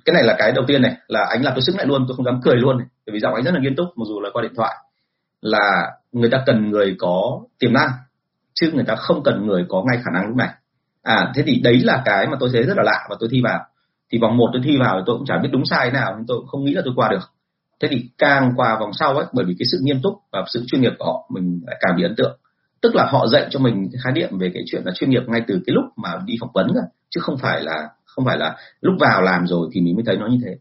[0.06, 2.15] cái này là cái đầu tiên này, là anh làm tôi sức lại luôn, tôi
[2.15, 4.20] không dám cười luôn này, bởi vì giọng anh rất là nghiêm túc, mặc dù
[4.20, 4.75] là qua điện thoại,
[5.41, 7.89] là người ta cần người có tiềm năng,
[8.53, 10.50] chứ người ta không cần người có ngay khả năng lúc này.
[11.03, 13.41] À thế thì đấy là cái mà tôi thấy rất là lạ và tôi thi
[13.44, 13.60] vào.
[14.12, 16.13] Thì vòng một tôi thi vào thì tôi cũng chả biết đúng sai thế nào
[16.18, 17.20] nhưng tôi cũng không nghĩ là tôi qua được.
[17.82, 20.63] Thế thì càng qua vòng sau ấy, bởi vì cái sự nghiêm túc và sự
[20.68, 22.39] chuyên nghiệp của họ, mình lại càng bị ấn tượng.
[22.82, 25.41] Tức là họ dạy cho mình khái niệm về cái chuyện là chuyên nghiệp ngay
[25.48, 27.89] từ cái lúc mà đi phỏng vấn rồi chứ không phải là
[28.20, 30.56] không phải là lúc vào làm rồi thì mình mới thấy nó như thế.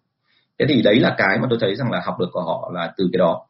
[0.58, 2.92] Thế thì đấy là cái mà tôi thấy rằng là học được của họ là
[2.96, 3.40] từ cái đó.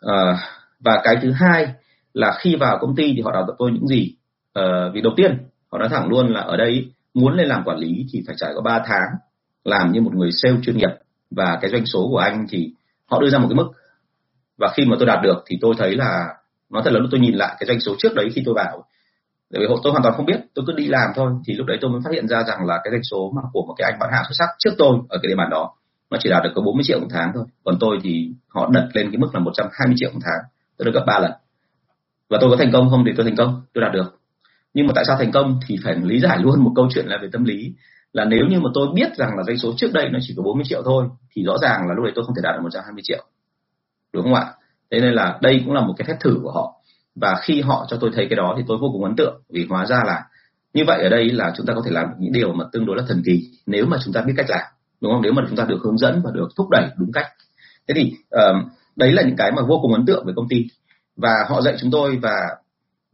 [0.00, 0.38] À,
[0.80, 1.66] và cái thứ hai
[2.12, 4.14] là khi vào công ty thì họ đào tạo tôi những gì?
[4.52, 5.38] Ờ, à, vì đầu tiên
[5.72, 8.52] họ nói thẳng luôn là ở đây muốn lên làm quản lý thì phải trải
[8.54, 9.08] qua 3 tháng
[9.64, 10.90] làm như một người sale chuyên nghiệp
[11.30, 12.72] và cái doanh số của anh thì
[13.06, 13.68] họ đưa ra một cái mức.
[14.58, 16.26] Và khi mà tôi đạt được thì tôi thấy là
[16.70, 18.84] nói thật là lúc tôi nhìn lại cái doanh số trước đấy khi tôi vào
[19.52, 21.32] tại vì tôi hoàn toàn không biết, tôi cứ đi làm thôi.
[21.46, 23.62] Thì lúc đấy tôi mới phát hiện ra rằng là cái doanh số mà của
[23.66, 25.72] một cái anh bán hàng xuất sắc trước tôi ở cái địa bàn đó,
[26.10, 27.44] nó chỉ đạt được có 40 triệu một tháng thôi.
[27.64, 30.40] Còn tôi thì họ đặt lên cái mức là 120 triệu một tháng.
[30.78, 31.32] Tôi được gấp ba lần.
[32.30, 33.04] Và tôi có thành công không?
[33.06, 34.20] Thì tôi thành công, tôi đạt được.
[34.74, 35.60] Nhưng mà tại sao thành công?
[35.66, 37.72] Thì phải lý giải luôn một câu chuyện là về tâm lý.
[38.12, 40.42] Là nếu như mà tôi biết rằng là doanh số trước đây nó chỉ có
[40.42, 43.02] 40 triệu thôi, thì rõ ràng là lúc đấy tôi không thể đạt được 120
[43.04, 43.24] triệu.
[44.12, 44.44] Đúng không ạ?
[44.90, 46.75] Thế nên là đây cũng là một cái phép thử của họ
[47.16, 49.66] và khi họ cho tôi thấy cái đó thì tôi vô cùng ấn tượng vì
[49.68, 50.24] hóa ra là
[50.74, 52.96] như vậy ở đây là chúng ta có thể làm những điều mà tương đối
[52.96, 54.64] là thần kỳ nếu mà chúng ta biết cách làm
[55.00, 55.22] đúng không?
[55.22, 57.26] Nếu mà chúng ta được hướng dẫn và được thúc đẩy đúng cách.
[57.88, 60.66] Thế thì uh, đấy là những cái mà vô cùng ấn tượng về công ty.
[61.16, 62.34] Và họ dạy chúng tôi và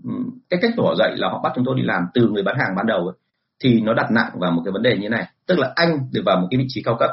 [0.04, 2.42] um, cái cách của họ dạy là họ bắt chúng tôi đi làm từ người
[2.42, 3.16] bán hàng ban đầu ấy,
[3.64, 5.26] thì nó đặt nặng vào một cái vấn đề như này.
[5.46, 7.10] Tức là anh được vào một cái vị trí cao cấp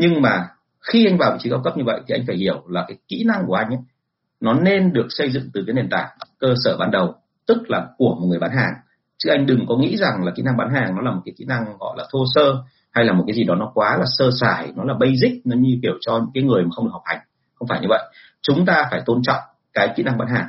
[0.00, 0.48] nhưng mà
[0.80, 2.96] khi anh vào vị trí cao cấp như vậy thì anh phải hiểu là cái
[3.08, 3.78] kỹ năng của anh ấy
[4.40, 7.14] nó nên được xây dựng từ cái nền tảng cơ sở ban đầu,
[7.46, 8.72] tức là của một người bán hàng.
[9.18, 11.34] Chứ anh đừng có nghĩ rằng là kỹ năng bán hàng nó là một cái
[11.38, 14.04] kỹ năng gọi là thô sơ, hay là một cái gì đó nó quá là
[14.18, 16.92] sơ sài, nó là basic, nó như kiểu cho những cái người mà không được
[16.92, 17.18] học hành.
[17.54, 18.02] Không phải như vậy.
[18.42, 19.40] Chúng ta phải tôn trọng
[19.72, 20.46] cái kỹ năng bán hàng.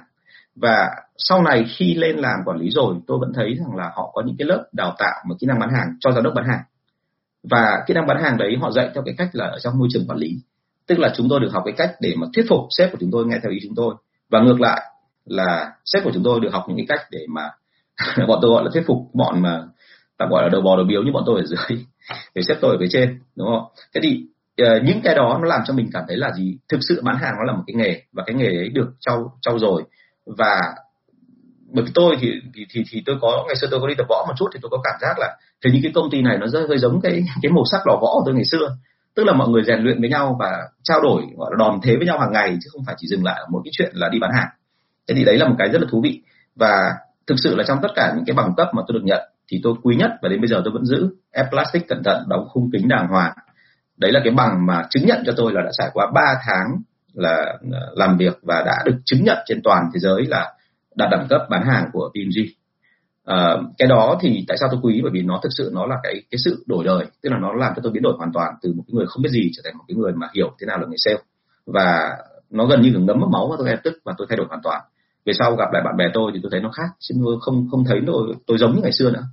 [0.56, 4.12] Và sau này khi lên làm quản lý rồi, tôi vẫn thấy rằng là họ
[4.14, 6.46] có những cái lớp đào tạo một kỹ năng bán hàng cho giám đốc bán
[6.48, 6.62] hàng.
[7.44, 9.88] Và kỹ năng bán hàng đấy họ dạy theo cái cách là ở trong môi
[9.92, 10.30] trường quản lý
[10.90, 13.12] tức là chúng tôi được học cái cách để mà thuyết phục sếp của chúng
[13.12, 13.96] tôi nghe theo ý chúng tôi.
[14.30, 14.82] Và ngược lại
[15.26, 17.50] là sếp của chúng tôi được học những cái cách để mà
[18.28, 19.64] bọn tôi gọi là thuyết phục bọn mà
[20.18, 21.80] tạm gọi là đầu bò đầu biếu như bọn tôi ở dưới
[22.36, 23.64] để sếp tôi ở phía trên đúng không?
[23.94, 24.26] Thế thì
[24.62, 26.58] uh, những cái đó nó làm cho mình cảm thấy là gì?
[26.70, 29.38] Thực sự bán hàng nó là một cái nghề và cái nghề ấy được trau
[29.42, 29.84] trau rồi
[30.38, 30.60] và
[31.74, 34.06] bởi vì tôi thì, thì thì thì tôi có ngày xưa tôi có đi tập
[34.10, 36.38] võ một chút thì tôi có cảm giác là thì những cái công ty này
[36.38, 38.78] nó rất hơi giống cái cái màu sắc lò võ của tôi ngày xưa
[39.16, 40.52] tức là mọi người rèn luyện với nhau và
[40.84, 43.24] trao đổi, gọi là đòn thế với nhau hàng ngày, chứ không phải chỉ dừng
[43.24, 44.50] lại ở một cái chuyện là đi bán hàng.
[45.08, 46.22] Thế thì đấy là một cái rất là thú vị.
[46.56, 46.92] Và
[47.28, 49.60] thực sự là trong tất cả những cái bằng cấp mà tôi được nhận, thì
[49.64, 52.48] tôi quý nhất và đến bây giờ tôi vẫn giữ ép plastic cẩn thận, đóng
[52.50, 53.34] khung kính đàng hoàng.
[53.98, 56.68] Đấy là cái bằng mà chứng nhận cho tôi là đã trải qua 3 tháng
[57.14, 60.54] là ờ, làm việc và đã được chứng nhận trên toàn thế giới là
[60.96, 62.59] đạt đẳng cấp bán hàng của PMG
[63.30, 65.00] à, cái đó thì tại sao tôi quý?
[65.04, 67.06] Bởi vì nó thực sự nó là cái cái sự đổi đời.
[67.24, 69.24] Tức là nó làm cho tôi biến đổi hoàn toàn từ một cái người không
[69.24, 71.18] biết gì trở thành một cái người mà hiểu thế nào là người sale.
[71.66, 72.18] Và
[72.50, 74.48] nó gần như là ngấm mất máu và tôi ngay tức và tôi thay đổi
[74.48, 74.82] hoàn toàn.
[75.26, 76.88] Về sau gặp lại bạn bè tôi thì tôi thấy nó khác.
[77.00, 79.24] Chứ không không thấy tôi tôi giống như ngày xưa nữa.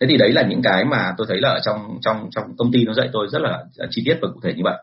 [0.00, 2.72] Thế thì đấy là những cái mà tôi thấy là ở trong trong trong công
[2.72, 4.78] ty nó dạy tôi rất là chi tiết và cụ thể như vậy.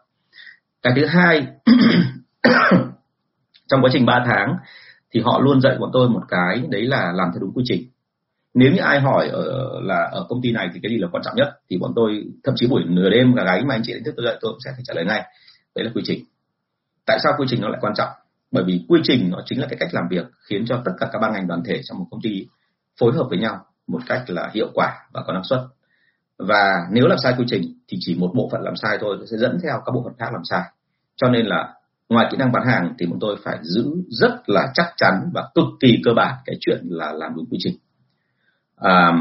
[0.82, 1.48] Cái thứ hai
[3.70, 4.56] trong quá trình 3 tháng
[5.13, 7.88] thì họ luôn dạy bọn tôi một cái, đấy là làm theo đúng quy trình.
[8.54, 11.24] Nếu như ai hỏi ở, là ở công ty này thì cái gì là quan
[11.24, 13.93] trọng nhất, thì bọn tôi, thậm chí buổi nửa đêm cả gáy mà anh chị
[13.93, 15.24] đánh thức tôi dậy, tôi cũng sẽ phải trả lời ngay.
[15.76, 16.26] Đấy là quy trình.
[17.06, 18.10] Tại sao quy trình nó lại quan trọng?
[18.52, 21.10] Bởi vì quy trình nó chính là cái cách làm việc khiến cho tất cả
[21.12, 22.47] các ban ngành đoàn thể trong một công ty
[23.00, 25.60] phối hợp với nhau một cách là hiệu quả và có năng suất.
[26.38, 29.38] Và nếu làm sai quy trình thì chỉ một bộ phận làm sai thôi, sẽ
[29.38, 30.62] dẫn theo các bộ phận khác làm sai.
[31.15, 31.74] Cho nên là
[32.12, 35.43] ngoài kỹ năng bán hàng thì bọn tôi phải giữ rất là chắc chắn và
[35.56, 37.76] cực kỳ cơ bản cái chuyện là làm đúng quy trình.
[38.78, 39.12] À,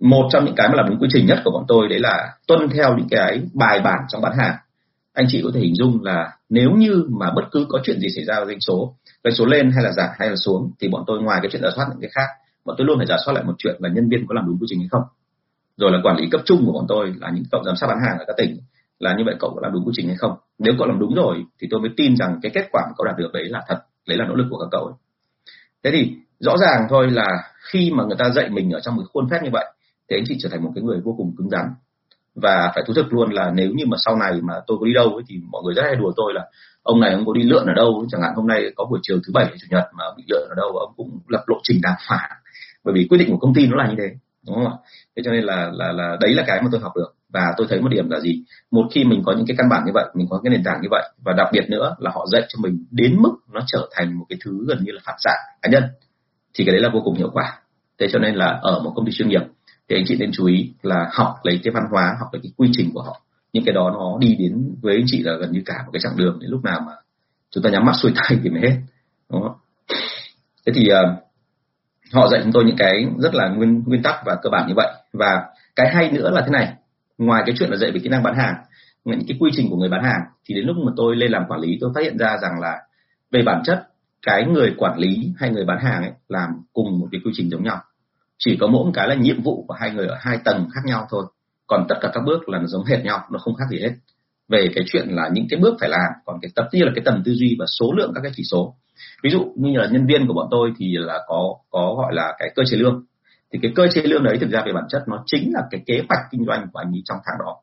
[0.00, 2.32] một trong những cái mà làm đúng quy trình nhất của bọn tôi đấy là
[2.46, 4.54] tuân theo những cái bài bản trong bán hàng.
[5.12, 8.08] Anh chị có thể hình dung là nếu như mà bất cứ có chuyện gì
[8.16, 8.94] xảy ra với doanh số
[9.24, 11.62] doanh số lên hay là giảm hay là xuống thì bọn tôi ngoài cái chuyện
[11.62, 12.28] giả soát những cái khác
[12.68, 14.58] bọn tôi luôn phải giả soát lại một chuyện là nhân viên có làm đúng
[14.58, 15.02] quy trình hay không.
[15.76, 17.98] Rồi là quản lý cấp trung của bọn tôi là những cộng giám sát bán
[18.06, 18.60] hàng ở các tỉnh
[18.98, 20.36] là như vậy cậu có làm đúng quy trình hay không?
[20.58, 23.04] Nếu cậu làm đúng rồi thì tôi mới tin rằng cái kết quả mà cậu
[23.04, 24.94] đạt được đấy là thật đấy là nỗ lực của các cậu ấy.
[25.84, 27.26] thế thì rõ ràng thôi là
[27.72, 29.64] khi mà người ta dạy mình ở trong một khuôn phép như vậy
[30.10, 31.64] thì anh chị trở thành một cái người vô cùng cứng rắn.
[32.34, 34.92] Và phải thú thực luôn là nếu như mà sau này mà tôi có đi
[34.94, 36.44] đâu ấy, thì mọi người rất hay đùa tôi là
[36.82, 38.06] ông này ông có đi lượn ở đâu?
[38.10, 40.54] Chẳng hạn hôm nay có buổi chiều thứ bảy chủ nhật mà bị lượn ở
[40.56, 42.30] đâu ông cũng lập lộ trình đàm phán.
[42.84, 44.16] Bởi vì quyết định của công ty nó là như thế
[44.48, 44.78] đúng không ạ?
[45.16, 47.14] Thế cho nên là là là đấy là cái mà tôi học được.
[47.32, 48.42] Và tôi thấy một điểm là gì?
[48.70, 50.80] Một khi mình có những cái căn bản như vậy mình có cái nền tảng
[50.82, 53.88] như vậy và đặc biệt nữa là họ dạy cho mình đến mức nó trở
[53.92, 55.32] thành một cái thứ gần như là phản xạ
[55.62, 55.82] cá nhân
[56.54, 57.58] thì cái đấy là vô cùng hiệu quả.
[57.98, 59.42] Thế cho nên là ở một công ty chuyên nghiệp
[59.88, 62.52] thì anh chị nên chú ý là học lấy cái văn hóa học lấy cái
[62.56, 63.20] quy trình của họ.
[63.52, 66.00] Những cái đó nó đi đến với anh chị là gần như cả một cái
[66.00, 66.92] chặng đường đến lúc nào mà
[67.50, 68.76] chúng ta nhắm mắt xuôi tay thì mới hết.
[69.30, 69.56] Đúng không
[70.66, 71.27] thế thì uh,
[72.12, 74.74] họ dạy chúng tôi những cái rất là nguyên nguyên tắc và cơ bản như
[74.76, 74.88] vậy.
[75.12, 75.42] Và
[75.76, 76.72] cái hay nữa là thế này,
[77.18, 78.54] ngoài cái chuyện là dạy về kỹ năng bán hàng,
[79.04, 81.42] những cái quy trình của người bán hàng, thì đến lúc mà tôi lên làm
[81.48, 82.78] quản lý, tôi phát hiện ra rằng là
[83.30, 83.88] về bản chất,
[84.22, 87.50] cái người quản lý hay người bán hàng ấy làm cùng một cái quy trình
[87.50, 87.80] giống nhau.
[88.38, 90.80] Chỉ có mỗi một cái là nhiệm vụ của hai người ở hai tầng khác
[90.84, 91.24] nhau thôi.
[91.66, 93.92] Còn tất cả các bước là nó giống hệt nhau, nó không khác gì hết.
[94.48, 97.02] Về cái chuyện là những cái bước phải làm, còn cái tập tiên là cái
[97.04, 98.74] tầm tư duy và số lượng các cái chỉ số
[99.22, 102.34] ví dụ như là nhân viên của bọn tôi thì là có có gọi là
[102.38, 103.04] cái cơ chế lương.
[103.52, 105.82] Thì cái cơ chế lương đấy thực ra về bản chất nó chính là cái
[105.86, 107.56] kế hoạch kinh doanh của anh ấy trong tháng đó.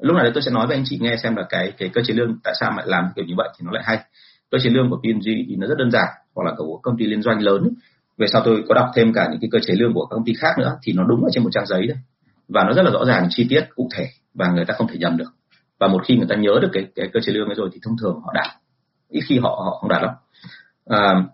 [0.00, 2.14] Lúc này tôi sẽ nói với anh chị nghe xem là cái cái cơ chế
[2.14, 3.98] lương tại sao lại làm kiểu như vậy thì nó lại hay.
[4.50, 7.06] Cơ chế lương của P&G thì nó rất đơn giản hoặc là của công ty
[7.06, 7.68] liên doanh lớn.
[8.18, 10.24] Về sau tôi có đọc thêm cả những cái cơ chế lương của các công
[10.24, 11.96] ty khác nữa thì nó đúng ở trên một trang giấy đấy
[12.48, 14.96] và nó rất là rõ ràng chi tiết cụ thể và người ta không thể
[14.98, 15.32] nhầm được.
[15.78, 17.80] Và một khi người ta nhớ được cái, cái cơ chế lương ấy rồi thì
[17.82, 18.46] thông thường họ đạt
[19.08, 20.14] ít khi họ họ không đạt lắm
[20.86, 21.24] à,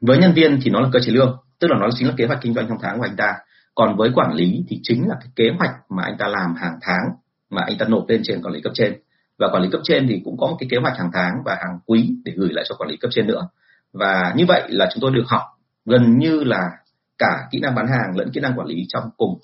[0.00, 2.26] với nhân viên thì nó là cơ chế lương tức là nó chính là kế
[2.26, 3.34] hoạch kinh doanh trong tháng của anh ta.
[3.74, 6.78] Còn với quản lý thì chính là cái kế hoạch mà anh ta làm hàng
[6.82, 7.04] tháng
[7.50, 8.94] mà anh ta nộp lên trên quản lý cấp trên.
[9.38, 11.54] Và quản lý cấp trên thì cũng có một cái kế hoạch hàng tháng và
[11.54, 13.48] hàng quý để gửi lại cho quản lý cấp trên nữa.
[13.92, 15.42] Và như vậy là chúng tôi được học
[15.84, 16.70] gần như là
[17.18, 19.38] cả kỹ năng bán hàng lẫn kỹ năng quản lý trong cùng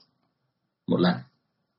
[0.87, 1.15] một lần.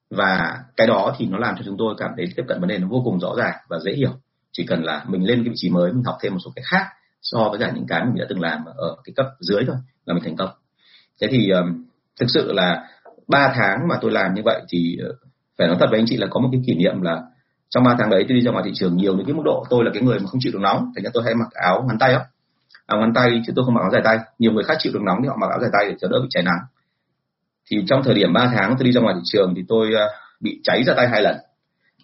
[0.10, 2.78] Và cái đó thì nó làm cho chúng tôi cảm thấy tiếp cận vấn đề
[2.78, 4.12] nó vô cùng rõ ràng và dễ hiểu.
[4.52, 6.64] Chỉ cần là mình lên cái vị trí mới mình học thêm một số cái
[6.72, 6.86] khác
[7.22, 10.14] so với cả những cái mình đã từng làm ở cái cấp dưới thôi là
[10.14, 10.50] mình thành công.
[11.22, 11.86] Thế thì um,
[12.20, 12.88] thực sự là
[13.28, 15.14] ba tháng mà tôi làm như vậy thì ờ,
[15.58, 17.22] phải nói thật với anh chị là có một cái kỷ niệm là
[17.70, 19.66] trong ba tháng đấy tôi đi ra ngoài thị trường nhiều đến cái mức độ
[19.70, 20.92] tôi là cái người mà không chịu được nóng.
[20.96, 22.26] Thành ra tôi hay mặc áo ngắn tay á.
[22.86, 24.20] Áo ngắn tay chứ tôi không mặc áo dài tay.
[24.40, 26.20] Nhiều người khác chịu được nóng thì họ mặc áo dài tay để cho đỡ
[26.22, 26.60] bị cháy nắng.
[27.72, 30.08] Thì trong thời điểm 3 tháng tôi đi ra ngoài thị trường thì tôi ờ,
[30.40, 31.38] bị cháy ra tay hai lần.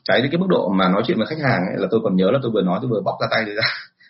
[0.04, 2.16] Cháy đến cái mức độ mà nói chuyện với khách hàng ấy, là tôi còn
[2.16, 3.64] nhớ là tôi vừa nói tôi vừa bóc ra tay ra.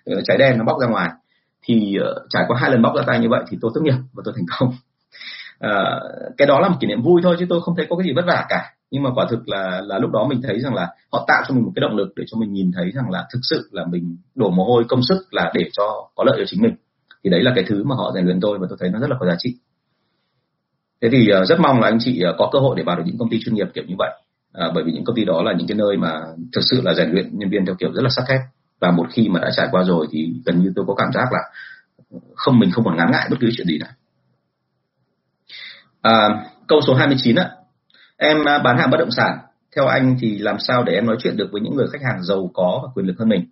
[0.07, 1.09] Ờ, trái đen nó bóc ra ngoài.
[1.63, 3.95] Thì uh, trải qua hai lần bóc ra tay như vậy thì tôi tốt nghiệp
[4.13, 4.69] và tôi thành công.
[5.65, 8.07] Uh, cái đó là một kỷ niệm vui thôi chứ tôi không thấy có cái
[8.07, 8.73] gì vất vả cả.
[8.91, 11.55] Nhưng mà quả thực là là lúc đó mình thấy rằng là họ tạo cho
[11.55, 13.85] mình một cái động lực để cho mình nhìn thấy rằng là thực sự là
[13.85, 16.75] mình đổ mồ hôi công sức là để cho có lợi cho chính mình.
[17.23, 19.09] Thì đấy là cái thứ mà họ rèn luyện tôi và tôi thấy nó rất
[19.09, 19.55] là có giá trị.
[21.01, 23.03] Thế thì uh, rất mong là anh chị uh, có cơ hội để vào được
[23.05, 24.09] những công ty chuyên nghiệp kiểu như vậy.
[24.53, 26.21] À, bởi vì những công ty đó là những cái nơi mà
[26.55, 28.39] thực sự là rèn luyện nhân viên theo kiểu rất là sắc thép
[28.79, 31.25] và một khi mà đã trải qua rồi thì gần như tôi có cảm giác
[31.31, 31.39] là
[32.35, 33.91] không mình không còn ngán ngại bất cứ chuyện gì nữa.
[36.01, 37.51] À, câu số 29 ạ.
[38.17, 39.37] Em à, bán hàng bất động sản.
[39.75, 42.23] Theo anh thì làm sao để em nói chuyện được với những người khách hàng
[42.23, 43.45] giàu có và quyền lực hơn mình?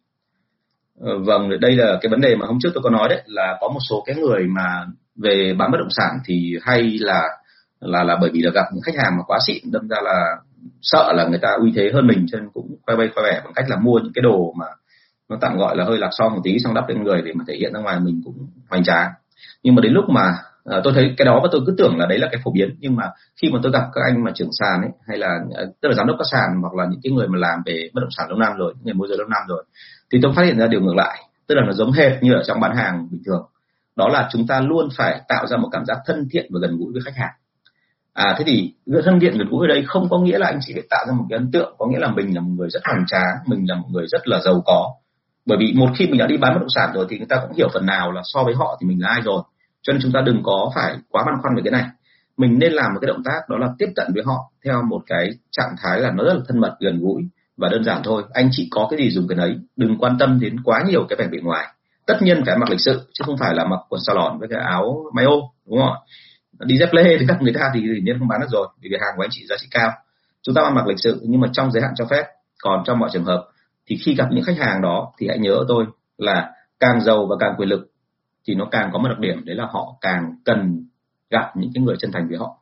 [0.99, 3.57] Ờ, vâng đây là cái vấn đề mà hôm trước tôi có nói đấy là
[3.61, 4.85] có một số cái người mà
[5.15, 7.23] về bán bất động sản thì hay là
[7.79, 10.35] là là bởi vì là gặp những khách hàng mà quá xịn đâm ra là
[10.81, 13.41] sợ là người ta uy thế hơn mình cho nên cũng quay bay quay vẻ
[13.43, 14.65] bằng cách là mua những cái đồ mà
[15.29, 17.43] nó tạm gọi là hơi lạc son một tí xong đắp lên người để mà
[17.47, 19.11] thể hiện ra ngoài mình cũng hoành tráng.
[19.63, 20.35] Nhưng mà đến lúc mà
[20.65, 22.75] à, tôi thấy cái đó và tôi cứ tưởng là đấy là cái phổ biến.
[22.79, 23.03] Nhưng mà
[23.41, 25.95] khi mà tôi gặp các anh mà trưởng sàn ấy hay là ờ, tức là
[25.95, 28.29] giám đốc các sàn hoặc là những cái người mà làm về bất động sản
[28.29, 29.63] lâu năm rồi những người môi giới lâu năm rồi
[30.11, 31.23] thì tôi phát hiện ra điều ngược lại.
[31.47, 33.45] Tức là nó giống hệt như ở trong bán hàng bình thường.
[33.95, 36.77] Đó là chúng ta luôn phải tạo ra một cảm giác thân thiện và gần
[36.77, 37.33] gũi với khách hàng.
[38.13, 38.73] À thế thì
[39.05, 41.13] thân thiện gần gũi ở đây không có nghĩa là anh chỉ phải tạo ra
[41.13, 43.65] một cái ấn tượng có nghĩa là mình là một người rất hoành tráng mình
[43.69, 44.91] là một người rất là giàu có
[45.45, 47.37] bởi vì một khi mình đã đi bán bất động sản rồi thì người ta
[47.41, 49.41] cũng hiểu phần nào là so với họ thì mình là ai rồi.
[49.81, 51.85] Cho nên chúng ta đừng có phải quá băn khoăn về cái này.
[52.37, 55.01] Mình nên làm một cái động tác đó là tiếp cận với họ theo một
[55.05, 57.21] cái trạng thái là nó rất là thân mật, gần gũi
[57.57, 58.23] và đơn giản thôi.
[58.33, 61.17] Anh chị có cái gì dùng cái đấy, đừng quan tâm đến quá nhiều cái
[61.19, 61.67] vẻ bề ngoài.
[62.07, 64.59] Tất nhiên phải mặc lịch sự, chứ không phải là mặc quần salon với cái
[64.61, 65.35] áo mayo,
[65.69, 65.95] đúng không
[66.59, 68.89] đi dép lê thì các người ta thì dĩ nhiên không bán được rồi, vì
[68.91, 69.91] hàng của anh chị giá trị cao.
[70.41, 72.23] Chúng ta mặc lịch sự nhưng mà trong giới hạn cho phép,
[72.61, 73.47] còn trong mọi trường hợp
[73.87, 75.85] thì khi gặp những khách hàng đó thì hãy nhớ tôi
[76.17, 77.91] là càng giàu và càng quyền lực
[78.47, 80.85] thì nó càng có một đặc điểm, đấy là họ càng cần
[81.29, 82.57] gặp những cái người chân thành với họ.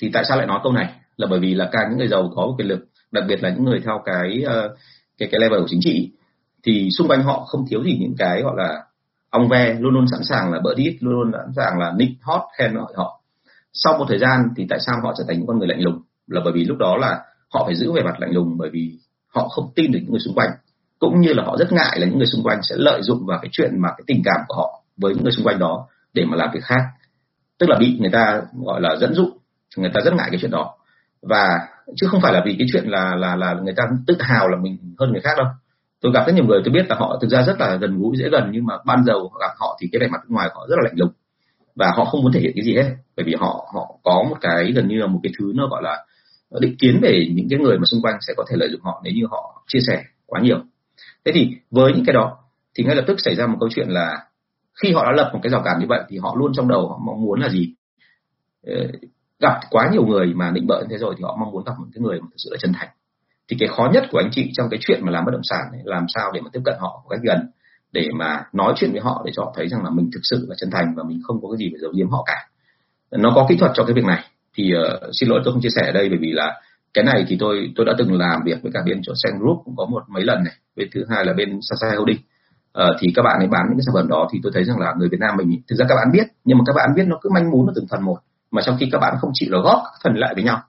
[0.00, 0.94] Thì tại sao lại nói câu này?
[1.16, 3.64] Là bởi vì là càng những người giàu có quyền lực, đặc biệt là những
[3.64, 4.76] người theo cái ờ,
[5.18, 6.12] cái cái level của chính trị,
[6.62, 8.84] thì xung quanh họ không thiếu gì những cái gọi là
[9.30, 12.22] ong ve, luôn luôn sẵn sàng là bỡ đít, luôn luôn sẵn sàng là nick
[12.22, 13.20] hot khen ngợi họ.
[13.72, 16.02] Sau một thời gian thì tại sao họ trở thành những con người lạnh lùng?
[16.26, 18.98] Là bởi vì lúc đó là họ phải giữ về mặt lạnh lùng bởi vì
[19.36, 20.50] họ không tin được những người xung quanh,
[20.98, 23.38] cũng như là họ rất ngại là những người xung quanh sẽ lợi dụng vào
[23.42, 26.24] cái chuyện mà cái tình cảm của họ với những người xung quanh đó để
[26.24, 26.80] mà làm việc khác.
[27.58, 29.30] Tức là bị người ta, gọi là, dẫn dụ,
[29.76, 30.74] người ta rất ngại cái chuyện đó.
[31.22, 31.58] Và
[31.96, 34.56] chứ không phải là vì cái chuyện là là là người ta tự hào là
[34.62, 35.46] mình hơn người khác đâu.
[36.00, 38.16] Tôi gặp rất nhiều người tôi biết là họ thực ra rất là gần gũi,
[38.16, 40.66] dễ gần, nhưng mà ban đầu gặp họ thì cái vẻ mặt bên ngoài họ
[40.68, 41.12] rất là lạnh lùng.
[41.74, 44.36] Và họ không muốn thể hiện cái gì hết, bởi vì họ họ có một
[44.40, 46.04] cái gần như là một cái thứ nó, gọi là
[46.50, 48.80] Ờ, định kiến về những cái người mà xung quanh sẽ có thể lợi dụng
[48.84, 50.58] họ nếu như họ chia sẻ quá nhiều.
[51.24, 52.38] Thế thì với những cái đó
[52.74, 54.26] thì ngay lập tức xảy ra một câu chuyện là
[54.82, 56.88] khi họ đã lập một cái rào cản như vậy thì họ luôn trong đầu
[56.88, 57.74] họ mong muốn là gì?
[58.66, 58.74] Ờ,
[59.40, 61.72] gặp quá nhiều người mà định bợ như thế rồi thì họ mong muốn gặp
[61.78, 62.88] một cái người mà thực sự là chân thành.
[63.48, 65.64] Thì cái khó nhất của anh chị trong cái chuyện mà làm bất động sản
[65.72, 67.50] ấy, làm sao để mà tiếp cận họ một cách gần
[67.92, 70.46] để mà nói chuyện với họ để cho họ thấy rằng là mình thực sự
[70.48, 72.48] là chân thành và mình không có cái gì phải giấu giếm họ cả.
[73.10, 74.24] Nó có kỹ thuật cho cái việc này
[74.56, 76.60] thì uh, xin lỗi tôi không chia sẻ ở đây bởi vì là
[76.94, 79.58] cái này thì tôi tôi đã từng làm việc với cả bên chỗ Sen Group
[79.64, 80.54] cũng có một mấy lần này.
[80.76, 82.18] Bên thứ hai là bên Sasai Holding.
[82.78, 84.78] Uh, thì các bạn ấy bán những cái sản phẩm đó thì tôi thấy rằng
[84.78, 87.04] là người Việt Nam mình thực ra các bạn biết nhưng mà các bạn biết
[87.06, 88.18] nó cứ manh mún ở từng phần một.
[88.50, 90.62] Mà trong khi các bạn không chịu là góp các phần lại với nhau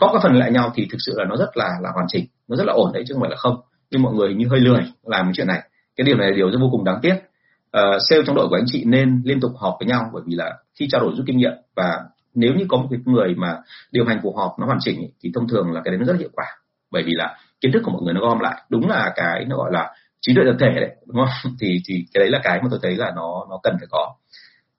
[0.00, 2.26] góp các phần lại nhau thì thực sự là nó rất là là hoàn chỉnh
[2.48, 3.56] nó rất là ổn đấy chứ không phải là không.
[3.90, 5.62] Nhưng mọi người như hơi lười làm cái chuyện này.
[5.96, 7.14] Cái điều này là điều rất vô cùng đáng tiếc.
[7.14, 10.34] Uh, sale trong đội của anh chị nên liên tục họp với nhau bởi vì
[10.34, 11.98] là khi trao đổi rút kinh nghiệm và
[12.34, 13.58] nếu như có một cái người mà
[13.92, 16.18] điều hành cuộc họp nó hoàn chỉnh thì thông thường là cái đấy nó rất
[16.18, 16.46] hiệu quả.
[16.90, 18.62] Bởi vì là kiến thức của mọi người nó gom lại.
[18.68, 21.52] Đúng là cái nó gọi là trí tuệ tập thể đấy, đúng không?
[21.60, 24.14] Thì thì cái đấy là cái mà tôi thấy là nó nó cần phải có.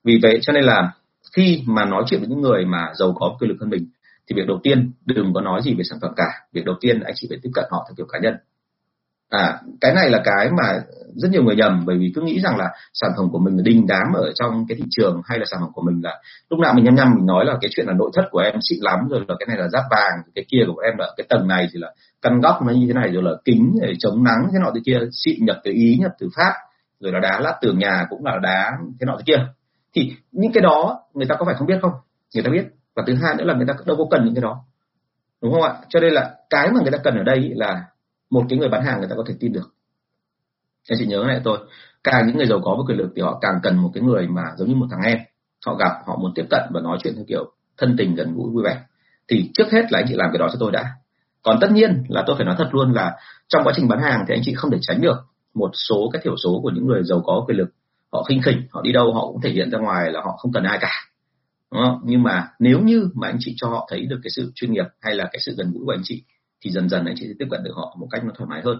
[0.03, 0.91] Vì vậy cho nên là
[1.35, 3.87] khi mà nói chuyện với những người mà giàu có quyền lực hơn mình,
[4.27, 6.25] thì việc đầu tiên đừng có nói gì về sản phẩm cả.
[6.53, 8.35] Việc đầu tiên anh chị phải tiếp cận họ theo kiểu cá nhân
[9.31, 10.79] à cái này là cái mà
[11.15, 13.61] rất nhiều người nhầm, bởi vì cứ nghĩ rằng là sản phẩm của mình là
[13.65, 16.59] đình đám ở trong cái thị trường hay là sản phẩm của mình là lúc
[16.59, 18.79] nào mình nhăm nhăm mình nói là cái chuyện là nội thất của em xịn
[18.81, 21.47] lắm, rồi là cái này là giáp vàng, cái kia của em là cái tầng
[21.47, 21.91] này thì là
[22.21, 24.81] căn góc nó như thế này, rồi là kính để chống nắng thế nọ thế
[24.85, 26.53] kia, xịn nhập từ ý, nhập từ pháp,
[26.99, 29.45] rồi là đá lát tường nhà cũng là đá thế nọ thế kia.
[29.95, 31.91] Thì những cái đó người ta có phải không biết không?
[32.35, 32.65] Người ta biết.
[32.95, 34.63] Và thứ hai nữa là người ta đâu có cần những cái đó.
[35.41, 35.73] Đúng không ạ?
[35.89, 37.83] Cho nên là cái mà người ta cần ở đây là
[38.31, 39.73] một cái người bán hàng người ta có thể tin được.
[40.89, 41.59] Anh chị nhớ lại tôi
[42.03, 44.27] càng những người giàu có với quyền lực thì họ càng cần một cái người
[44.27, 45.19] mà giống như một thằng em.
[45.65, 48.51] Họ gặp, họ muốn tiếp cận và nói chuyện theo kiểu thân tình gần gũi,
[48.51, 48.79] vui vẻ.
[49.27, 50.85] Thì trước hết là anh chị làm cái đó cho tôi đã.
[51.43, 53.15] Còn tất nhiên là tôi phải nói thật luôn là
[53.47, 55.17] trong quá trình bán hàng thì anh chị không thể tránh được
[55.53, 57.69] một số cái thiểu số của những người giàu có quyền lực.
[58.11, 60.51] Họ khinh khỉnh, họ đi đâu họ cũng thể hiện ra ngoài là họ không
[60.53, 60.91] cần ai cả.
[61.71, 62.01] Đúng không?
[62.03, 64.85] nhưng mà nếu như mà anh chị cho họ thấy được cái sự chuyên nghiệp
[65.01, 66.23] hay là cái sự gần gũi của anh chị
[66.61, 68.61] thì dần dần anh chị sẽ tiếp cận được họ một cách nó thoải mái
[68.65, 68.77] hơn.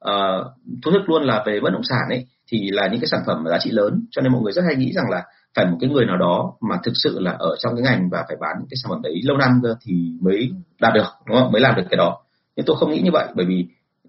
[0.00, 0.38] À,
[0.82, 3.44] thú thực luôn là về bất động sản ấy thì là những cái sản phẩm
[3.50, 4.06] giá trị lớn.
[4.10, 6.52] Cho nên mọi người rất hay nghĩ rằng là phải một cái người nào đó
[6.60, 9.02] mà thực sự là ở trong cái ngành và phải bán những cái sản phẩm
[9.02, 10.50] đấy lâu năm cơ thì mới
[10.80, 11.52] đạt được đúng không?
[11.52, 12.18] Mới làm được cái đó.
[12.56, 13.66] Nhưng tôi không nghĩ như vậy bởi vì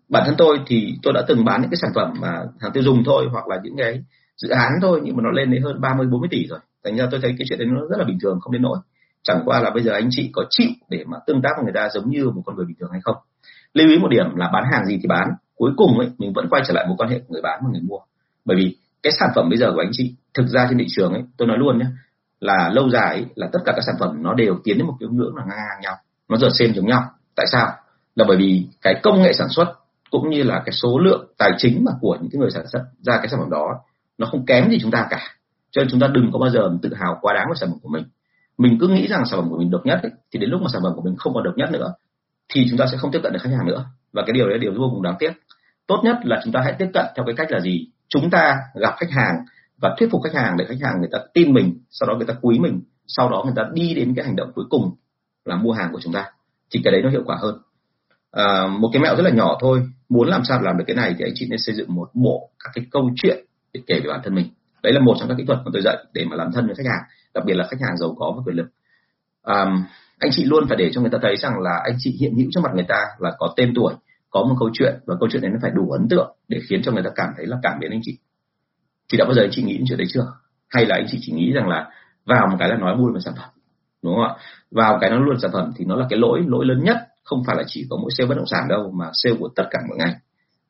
[0.09, 2.83] bản thân tôi thì tôi đã từng bán những cái sản phẩm mà hàng tiêu
[2.83, 4.03] dùng thôi hoặc là những cái
[4.37, 6.59] dự án thôi nhưng mà nó lên đến hơn 30 40 tỷ rồi.
[6.83, 8.77] Thành ra tôi thấy cái chuyện đấy nó rất là bình thường không đến nỗi
[9.23, 11.73] chẳng qua là bây giờ anh chị có chịu để mà tương tác với người
[11.73, 13.15] ta giống như một con người bình thường hay không?
[13.73, 15.29] Lưu ý một điểm là bán hàng gì thì bán.
[15.55, 17.69] Cuối cùng ấy mình vẫn quay trở lại mối quan hệ của người bán và
[17.71, 17.99] người mua.
[18.45, 21.13] Bởi vì cái sản phẩm bây giờ của anh chị thực ra trên thị trường
[21.13, 21.85] ấy tôi nói luôn nhé
[22.39, 24.95] là lâu dài ấy, là tất cả các sản phẩm nó đều tiến đến một
[24.99, 25.95] cái ngưỡng là ngang ngang nhau.
[26.29, 27.03] Nó giờ xem giống nhau.
[27.35, 27.71] Tại sao?
[28.15, 29.73] Là bởi vì cái công nghệ sản xuất
[30.11, 32.85] cũng như là cái số lượng tài chính mà của những cái người sản xuất
[32.99, 33.65] ra cái sản phẩm đó
[34.17, 35.21] nó không kém gì chúng ta cả.
[35.71, 37.79] Cho nên chúng ta đừng có bao giờ tự hào quá đáng với sản phẩm
[37.83, 38.03] của mình
[38.59, 40.67] mình cứ nghĩ rằng sản phẩm của mình độc nhất ấy, thì đến lúc mà
[40.73, 41.93] sản phẩm của mình không còn độc nhất nữa
[42.53, 43.85] thì chúng ta sẽ không tiếp cận được khách hàng nữa.
[44.13, 45.31] Và cái điều đấy là điều vô cùng đáng tiếc.
[45.87, 47.87] Tốt nhất là chúng ta hãy tiếp cận theo cái cách là gì?
[48.07, 49.35] Chúng ta gặp khách hàng
[49.77, 52.27] và thuyết phục khách hàng để khách hàng người ta tin mình sau đó người
[52.27, 54.91] ta quý mình sau đó người ta đi đến cái hành động cuối cùng
[55.45, 56.25] là mua hàng của chúng ta.
[56.71, 57.55] Thì cái đấy nó hiệu quả hơn.
[58.31, 61.15] À, một cái mẹo rất là nhỏ thôi muốn làm sao làm được cái này
[61.17, 64.09] thì anh chị nên xây dựng một bộ các cái câu chuyện để kể về
[64.09, 64.47] bản thân mình
[64.83, 66.75] đấy là một trong các kỹ thuật mà tôi dạy để mà làm thân với
[66.75, 67.01] khách hàng
[67.33, 68.67] đặc biệt là khách hàng giàu có và quyền lực.
[69.43, 69.65] À,
[70.19, 72.47] anh chị luôn phải để cho người ta thấy rằng là anh chị hiện hữu
[72.53, 73.93] trước mặt người ta là có tên tuổi
[74.29, 76.81] có một câu chuyện và câu chuyện đấy nó phải đủ ấn tượng để khiến
[76.83, 78.17] cho người ta cảm thấy là cảm biến anh chị.
[79.11, 80.27] Thì đã bao giờ anh chị nghĩ đến chuyện đấy chưa?
[80.69, 81.89] Hay là anh chị chỉ nghĩ rằng là
[82.25, 83.49] vào một cái là nói vui về sản phẩm
[84.03, 84.33] đúng không ạ?
[84.71, 87.43] Vào cái nó luôn sản phẩm thì nó là cái lỗi lỗi lớn nhất không
[87.47, 89.79] phải là chỉ có mỗi sale bất động sản đâu mà sale của tất cả
[89.89, 90.13] mọi ngành.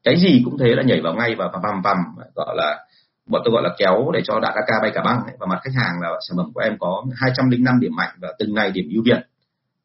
[0.04, 1.98] Cái gì cũng thế là nhảy vào ngay và vằm vằm
[2.36, 2.86] gọi là
[3.30, 5.36] bọn tôi gọi là kéo để cho đạn ca bay cả băng ấy.
[5.40, 8.54] và mặt khách hàng là sản phẩm của em có 205 điểm mạnh và từng
[8.54, 9.28] ngày điểm ưu việt.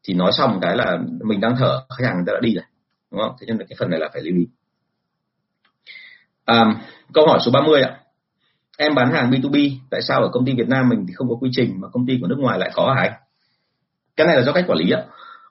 [0.03, 2.63] Thì nói xong cái là mình đang thở khách hàng người ta đã đi rồi
[3.11, 3.35] đúng không?
[3.39, 4.47] Thế nên là cái phần này là phải lưu ý.
[6.45, 6.75] À,
[7.13, 7.97] câu hỏi số 30 ạ.
[8.77, 11.35] Em bán hàng B2B tại sao ở công ty Việt Nam mình thì không có
[11.35, 13.13] quy trình mà công ty của nước ngoài lại có hả anh?
[14.15, 15.01] Cái này là do cách quản lý ạ.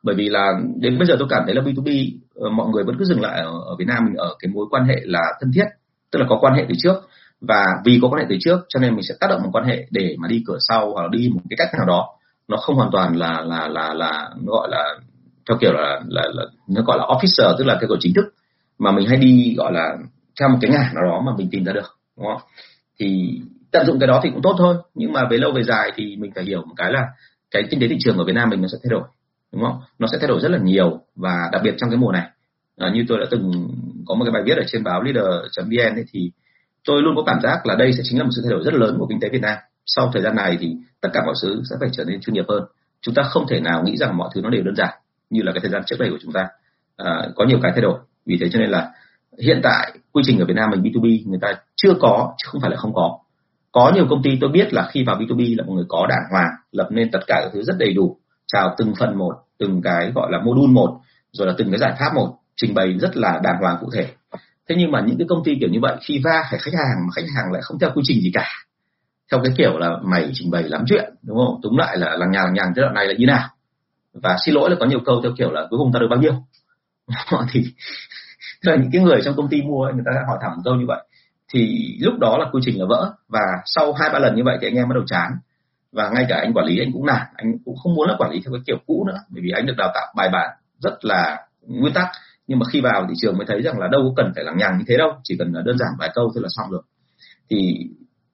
[0.03, 2.97] Bởi vì là đến bây giờ tôi cảm thấy là B2B ờ, mọi người vẫn
[2.99, 5.65] cứ dừng lại ở Việt Nam mình ở cái mối quan hệ là thân thiết
[6.15, 7.09] tức là có quan hệ từ trước
[7.41, 9.65] và vì có quan hệ từ trước cho nên mình sẽ tác động một quan
[9.65, 12.09] hệ để mà đi cửa sau hoặc là đi một cái cách nào đó.
[12.49, 14.99] Nó không hoàn toàn là là là là nó gọi là
[15.49, 18.25] theo kiểu là, là, là nó gọi là officer tức là cái kiểu chính thức.
[18.79, 19.97] Mà mình hay đi gọi là
[20.41, 22.43] theo một cái ngả nào đó mà mình tìm ra được đúng không?
[23.01, 24.77] Thì tận dụng cái đó thì cũng tốt thôi.
[24.95, 27.07] Nhưng mà về lâu về dài thì mình phải hiểu một cái là
[27.51, 29.03] cái kinh tế thị trường ở Việt Nam mình nó sẽ thay đổi
[29.53, 29.81] đúng không?
[29.99, 32.29] Nó sẽ thay đổi rất là nhiều và đặc biệt trong cái mùa này.
[32.79, 33.69] À, như tôi đã từng
[34.07, 36.31] có một cái bài viết ở trên báo leader.vn ấy, thì
[36.85, 38.75] tôi luôn có cảm giác là đây sẽ chính là một sự thay đổi rất
[38.75, 39.57] lớn của kinh tế Việt Nam.
[39.87, 42.45] Sau thời gian này thì tất cả mọi thứ sẽ phải trở nên chuyên nghiệp
[42.49, 42.63] hơn.
[43.01, 44.95] Chúng ta không thể nào nghĩ rằng mọi thứ nó đều đơn giản
[45.31, 46.49] như là cái thời gian trước đây của chúng ta.
[46.97, 47.99] À, có nhiều cái thay đổi.
[48.27, 48.91] Vì thế cho nên là
[49.39, 52.61] hiện tại quy trình ở Việt Nam mình B2B người ta chưa có chứ không
[52.61, 53.19] phải là không có.
[53.73, 56.23] Có nhiều công ty tôi biết là khi vào B2B là một người có đàng
[56.31, 58.17] hoàng lập nên tất cả các thứ rất đầy đủ.
[58.47, 61.01] Chào từng phần một từng cái gọi là module một
[61.33, 64.07] rồi là từng cái giải pháp một trình bày rất là đàng hoàng cụ thể
[64.69, 67.07] thế nhưng mà những cái công ty kiểu như vậy, khi va phải khách hàng
[67.07, 68.49] mà khách hàng lại không theo quy trình gì cả,
[69.31, 71.61] theo cái kiểu là mày trình bày lắm chuyện, đúng không?
[71.63, 73.49] Đúng lại là lằng nhằng lằng nhằng giai đoạn này là như nào?
[74.13, 76.21] Và xin lỗi là có nhiều câu theo kiểu là cuối cùng ta được bao
[76.21, 76.33] nhiêu?
[77.53, 77.65] Thì
[78.63, 81.07] là những cái người trong công ty mua người ta hỏi thẳng câu như vậy.
[81.53, 84.59] Thì lúc đó là quy trình là vỡ, và sau hai, ba lần như vậy
[84.61, 85.33] thì anh em bắt đầu chán.
[85.93, 88.31] Và ngay cả anh quản lý anh cũng nản, anh cũng không muốn là quản
[88.31, 90.49] lý theo cái kiểu cũ nữa, bởi vì anh được đào tạo bài bản
[90.79, 92.09] rất là nguyên tắc
[92.47, 94.59] nhưng mà khi vào thị trường mới thấy rằng là đâu có cần phải lằng
[94.59, 96.83] nhằng như thế đâu, chỉ cần là đơn giản vài câu thôi là xong rồi.
[97.51, 97.89] Thì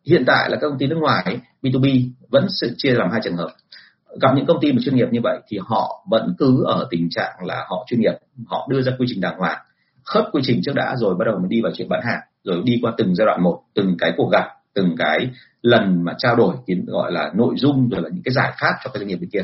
[0.06, 3.36] hiện tại là các công ty nước ngoài B2B vẫn sự chia làm hai trường
[3.36, 3.50] hợp.
[4.20, 7.08] Gặp những công ty mà chuyên nghiệp như vậy thì họ vẫn cứ ở tình
[7.10, 8.14] trạng là họ chuyên nghiệp,
[8.46, 9.58] họ đưa ra quy trình đàng hoàng,
[10.04, 12.62] khớp quy trình trước đã rồi bắt đầu mới đi vào chuyện bán hàng, rồi
[12.64, 15.30] đi qua từng giai đoạn một, từng cái cuộc gặp, từng cái
[15.62, 18.72] lần mà trao đổi kiến gọi là nội dung, rồi là những cái giải pháp
[18.84, 19.42] cho các doanh nghiệp bên kia.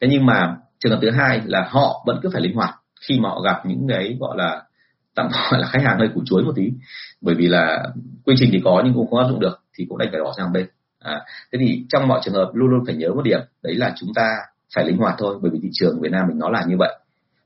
[0.00, 2.74] Thế nhưng mà trường hợp thứ hai là họ vẫn cứ phải linh hoạt
[3.08, 4.62] khi mà họ gặp những cái gọi là
[5.14, 6.70] tạm gọi là khách hàng hơi củ chuối một tí.
[7.20, 7.84] Bởi vì là
[8.24, 10.34] quy trình thì có nhưng cũng không áp dụng được thì cũng đành phải bỏ
[10.36, 10.66] sang bên.
[10.98, 11.20] À,
[11.52, 14.14] thế thì trong mọi trường hợp luôn luôn phải nhớ một điểm đấy là chúng
[14.14, 14.28] ta
[14.74, 16.98] phải linh hoạt thôi bởi vì thị trường Việt Nam mình nó là như vậy.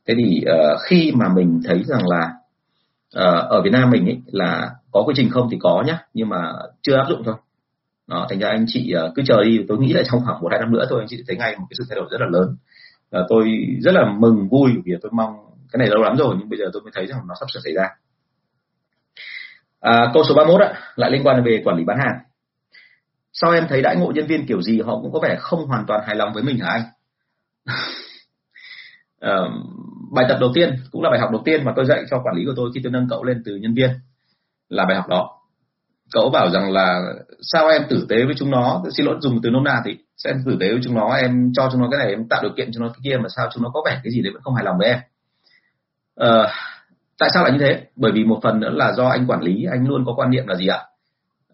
[0.08, 2.32] Thế thì uh, khi mà mình thấy rằng là
[3.18, 6.28] uh, ở Việt Nam mình ấy là có quy trình không thì có nhá nhưng
[6.28, 7.34] mà chưa áp dụng thôi.
[8.06, 10.48] Đó, thành ra anh chị uh, cứ chờ đi tôi nghĩ là trong khoảng một
[10.50, 12.26] hai năm nữa thôi anh chị thấy ngay một cái sự thay đổi rất là
[12.26, 12.56] lớn.
[13.16, 16.48] Uh, tôi rất là mừng vui vì tôi mong cái này lâu lắm rồi nhưng
[16.48, 17.88] bây giờ tôi mới thấy rằng nó sắp sửa xảy ra.
[19.80, 22.18] À, câu số 31 ạ lại liên quan về quản lý bán hàng.
[23.32, 25.86] Sao em thấy đãi ngộ nhân viên kiểu gì họ cũng có vẻ không hoàn
[25.86, 26.82] toàn hài lòng với mình hả anh?
[29.20, 29.36] À,
[30.14, 32.36] bài tập đầu tiên cũng là bài học đầu tiên mà tôi dạy cho quản
[32.36, 33.90] lý của tôi khi tôi nâng cậu lên từ nhân viên
[34.68, 35.30] là bài học đó.
[36.12, 37.00] Cậu bảo rằng là
[37.42, 38.82] sao em tử tế với chúng nó?
[38.96, 41.68] Xin lỗi dùng từ nôm na thì sẽ tử tế với chúng nó em cho
[41.72, 43.62] chúng nó cái này em tạo điều kiện cho nó cái kia mà sao chúng
[43.62, 44.98] nó có vẻ cái gì đấy vẫn không hài lòng với em?
[46.16, 46.48] Ờ,
[47.18, 47.86] tại sao lại như thế?
[47.96, 50.46] Bởi vì một phần nữa là do anh quản lý anh luôn có quan niệm
[50.46, 50.82] là gì ạ?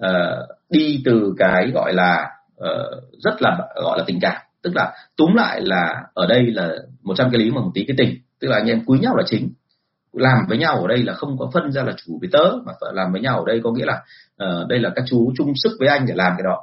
[0.07, 4.42] Uh, đi từ cái gọi là uh, rất là gọi là tình cảm.
[4.62, 6.70] Tức là túm lại là ở đây là
[7.03, 8.16] một trăm cái lý mà một tí cái tình.
[8.40, 9.53] Tức là anh em quý nhau là chính.
[10.12, 12.72] Làm với nhau ở đây là không có phân ra là chủ với tớ mà
[12.81, 14.03] phải làm với nhau ở đây có nghĩa là
[14.44, 16.62] uh, đây là các chú chung sức với anh để làm cái đó.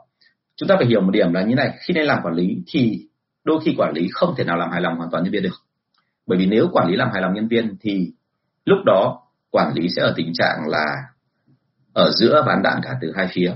[0.56, 3.08] Chúng ta phải hiểu một điểm là như này khi nên làm quản lý thì
[3.44, 5.56] đôi khi quản lý không thể nào làm hài lòng hoàn toàn nhân viên được
[6.30, 8.12] bởi vì nếu quản lý làm hài lòng nhân viên thì
[8.66, 10.86] lúc đó quản lý sẽ ở tình trạng là
[11.94, 13.54] ở giữa bán đạn cả từ hai phía.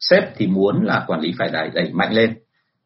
[0.00, 2.38] Sếp thì muốn là quản lý phải đẩy, đẩy mạnh lên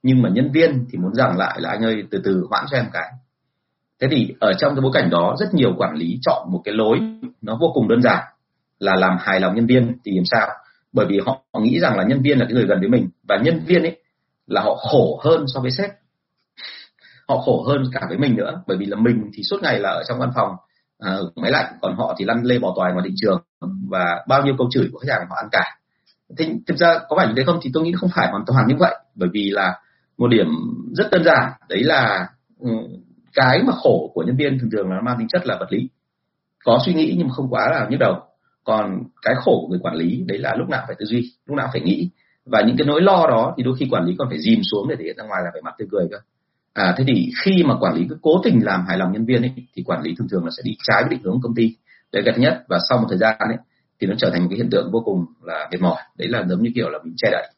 [0.02, 2.76] nhưng mà nhân viên thì muốn rằng lại là anh ơi từ từ hoãn cho
[2.76, 3.08] em cái.
[4.00, 6.74] Thế thì ở trong cái bối cảnh đó rất nhiều quản lý chọn một cái
[6.74, 6.98] lối
[7.42, 8.24] nó vô cùng đơn giản
[8.78, 10.48] là làm hài lòng nhân viên thì làm sao?
[10.92, 13.08] Bởi vì họ, họ nghĩ rằng là nhân viên là cái người gần với mình
[13.28, 14.02] và nhân viên ấy
[14.46, 15.90] là họ khổ hơn so với sếp
[17.28, 18.62] họ khổ hơn cả với mình nữa.
[18.66, 20.50] Bởi vì là mình thì suốt ngày là ở trong văn phòng
[20.98, 23.42] à, máy lạnh còn họ thì lăn lê bỏ toài ngoài thị trường
[23.88, 25.64] và bao nhiêu câu chửi của khách hàng họ ăn cả.
[26.38, 27.58] Thế thực ra có phải như thế không?
[27.62, 28.94] Thì tôi nghĩ không phải hoàn toàn như vậy.
[29.14, 29.78] Bởi vì là
[30.18, 30.46] một điểm
[30.92, 31.52] rất đơn giản.
[31.68, 32.28] Đấy là
[32.60, 32.70] ừ,
[33.34, 35.72] cái mà khổ của nhân viên thường thường là nó mang tính chất là vật
[35.72, 35.88] lý.
[36.64, 38.14] Có suy nghĩ nhưng mà không quá là nhức đầu.
[38.64, 41.56] Còn cái khổ của người quản lý đấy là lúc nào phải tư duy lúc
[41.56, 42.10] nào phải nghĩ.
[42.46, 44.88] Và những cái nỗi lo đó thì đôi khi quản lý còn phải dìm xuống
[44.88, 46.16] để thể hiện ra ngoài là phải mặt tươi cười cơ
[46.72, 49.42] à thế thì khi mà quản lý cứ cố tình làm hài lòng nhân viên
[49.42, 51.76] ấy, thì quản lý thường thường là sẽ đi trái với định hướng công ty.
[52.12, 53.56] Đấy cái thứ nhất và sau một thời gian ấy
[54.00, 56.02] thì nó trở thành một cái hiện tượng vô cùng là mệt mỏi.
[56.18, 57.48] Đấy là giống như kiểu là mình che đậy.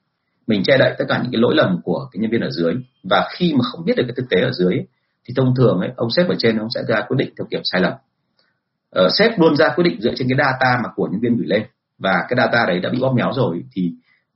[0.46, 2.74] Mình che đậy tất cả những cái lỗi lầm của cái nhân viên ở dưới.
[3.04, 4.86] Và khi mà không biết được cái thực tế ở dưới ấy,
[5.24, 7.60] thì thông thường ấy ông sếp ở trên ông sẽ ra quyết định theo kiểu
[7.64, 7.92] sai lầm.
[8.90, 11.46] Ờ, sếp luôn ra quyết định dựa trên cái data mà của nhân viên gửi
[11.46, 11.62] lên.
[11.98, 13.92] Và cái data đấy đã bị bóp méo rồi thì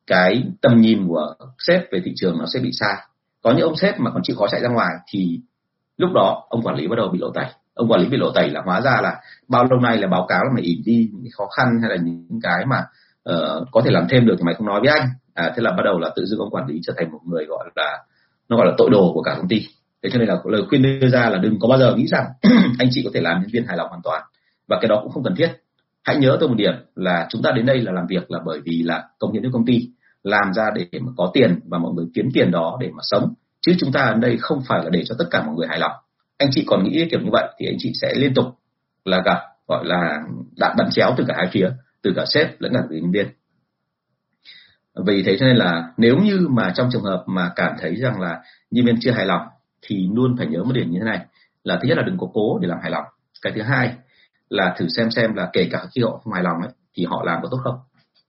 [0.06, 2.94] cái tầm nhìn của sếp về thị trường nó sẽ bị sai
[3.42, 5.40] có những ông sếp mà còn chịu khó chạy ra ngoài thì
[5.96, 7.46] lúc đó ông quản lý bắt đầu bị lộ tẩy.
[7.74, 10.26] Ông quản lý bị lộ tẩy là hóa ra là bao lâu nay là báo
[10.28, 12.84] cáo là mày ỉm đi những khó khăn hay là những cái mà
[13.30, 15.08] uh, có thể làm thêm được thì mày không nói với anh.
[15.34, 17.44] À, thế là bắt đầu là tự dưng ông quản lý trở thành một người
[17.44, 18.04] gọi là
[18.48, 19.66] nó gọi là tội đồ của cả công ty.
[20.02, 22.26] Thế cho nên là lời khuyên đưa ra là đừng có bao giờ nghĩ rằng
[22.78, 24.22] anh chị có thể làm nhân viên hài lòng hoàn toàn.
[24.68, 25.48] Và cái đó cũng không cần thiết.
[26.04, 28.60] Hãy nhớ tôi một điểm là chúng ta đến đây là làm việc là bởi
[28.64, 29.90] vì là công hiến cho công ty
[30.22, 33.34] làm ra để mà có tiền và mọi người kiếm tiền đó để mà sống.
[33.60, 35.78] Chứ chúng ta ở đây không phải là để cho tất cả mọi người hài
[35.78, 35.92] lòng.
[36.38, 38.46] Anh chị còn nghĩ kiểu như vậy thì anh chị sẽ liên tục
[39.04, 40.22] là gặp, gọi là,
[40.56, 41.70] đạn bắn chéo từ cả hai phía,
[42.02, 43.26] từ cả sếp lẫn cả nhân viên.
[45.06, 48.20] Vì thế cho nên là nếu như mà trong trường hợp mà cảm thấy rằng
[48.20, 48.40] là
[48.70, 49.42] nhân viên chưa hài lòng,
[49.82, 51.26] thì luôn phải nhớ một điểm như thế này,
[51.64, 53.04] là thứ nhất là đừng có cố để làm hài lòng.
[53.42, 53.94] Cái thứ hai
[54.48, 57.22] là thử xem xem là kể cả khi họ không hài lòng ấy, thì họ
[57.24, 57.78] làm có tốt không?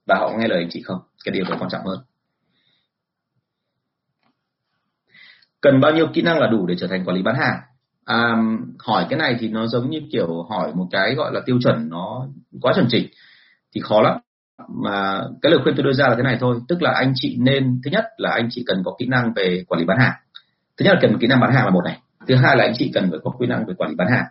[0.06, 1.00] Và họ nghe lời anh chị không?
[1.24, 1.98] Cái điều đó quan trọng hơn.
[5.60, 7.60] Cần bao nhiêu kỹ năng là đủ để trở thành quản lý bán hàng?
[8.04, 8.36] À,
[8.78, 11.88] hỏi cái này thì nó giống như kiểu hỏi một cái gọi là tiêu chuẩn
[11.88, 12.26] nó
[12.60, 13.06] quá chuẩn chỉnh
[13.74, 14.18] thì khó lắm.
[14.68, 17.36] Mà cái lời khuyên tôi đưa ra là thế này thôi tức là anh chị
[17.40, 20.14] nên thứ nhất là anh chị cần có kỹ năng về quản lý bán hàng.
[20.76, 21.98] Thứ nhất là cần kỹ năng bán hàng là một này.
[22.28, 24.24] Thứ hai là anh chị cần phải có kỹ năng về quản lý bán hàng.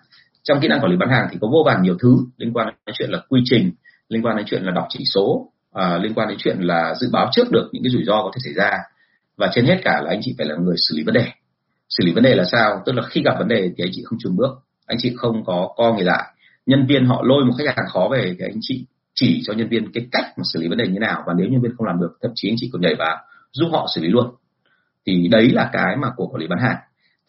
[0.44, 2.68] Trong kỹ năng quản lý bán hàng thì có vô vàn nhiều thứ liên quan
[2.68, 3.72] đến chuyện là quy trình
[4.10, 7.10] liên quan đến chuyện là đọc chỉ số à, liên quan đến chuyện là dự
[7.12, 8.78] báo trước được những cái rủi ro có thể xảy ra.
[9.38, 11.26] Và trên hết cả là anh chị phải là người xử lý vấn đề.
[11.90, 12.82] Xử lý vấn đề là sao?
[12.86, 14.52] Tức là khi gặp vấn đề thì anh chị không chùn bước.
[14.86, 16.34] Anh chị không có co người lại.
[16.66, 19.70] Nhân viên họ lôi một khách hàng khó về thì anh chị chỉ cho nhân
[19.70, 21.24] viên cái cách mà xử lý vấn đề như nào.
[21.28, 23.18] Và nếu nhân viên không làm được thậm chí anh chị còn nhảy vào
[23.52, 24.36] giúp họ xử lý luôn.
[25.06, 26.78] Thì đấy là cái mà của quản lý bán hàng.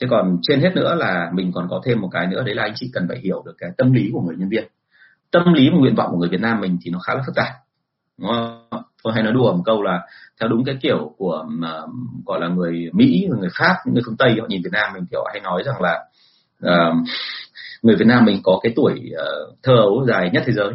[0.01, 2.63] Thế còn trên hết nữa là mình còn có thêm một cái nữa đấy là
[2.63, 4.65] anh chị cần phải hiểu được cái tâm lý của người nhân viên.
[5.31, 7.35] Tâm lý và nguyện vọng của người Việt Nam mình thì nó khá là phức
[7.35, 7.53] tạp
[9.03, 10.01] tôi hay nói đùa một câu là
[10.41, 11.91] theo đúng cái kiểu của uh,
[12.27, 15.25] gọi là người Mỹ người Pháp người phương Tây họ nhìn Việt Nam mình kiểu
[15.33, 16.05] hay nói rằng là
[16.67, 16.97] uh,
[17.83, 20.73] người Việt Nam mình có cái tuổi uh, thơ ấu dài nhất thế giới.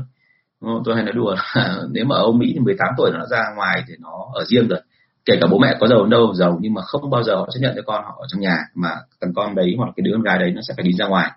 [0.86, 3.84] Tôi hay nói đùa là nếu mà ở Mỹ thì 18 tuổi nó ra ngoài
[3.88, 4.80] thì nó ở riêng rồi.
[5.26, 7.60] Kể cả bố mẹ có giàu đâu giàu nhưng mà không bao giờ họ chấp
[7.62, 8.90] nhận cho con họ ở trong nhà mà
[9.22, 11.32] thằng con đấy hoặc cái đứa con gái đấy nó sẽ phải đi ra ngoài.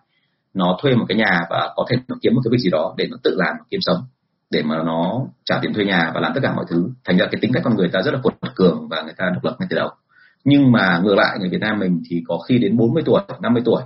[0.55, 2.95] Nó thuê một cái nhà và có thể nó kiếm một cái việc gì đó
[2.97, 3.97] để nó tự làm kiếm sống
[4.51, 6.91] để mà nó trả tiền thuê nhà và làm tất cả mọi thứ.
[7.05, 9.31] Thành ra cái tính cách con người ta rất là cuột cường và người ta
[9.35, 9.91] độc lập ngay từ đầu.
[10.45, 13.63] Nhưng mà ngược lại, người Việt Nam mình thì có khi đến 40 tuổi 50
[13.65, 13.83] tuổi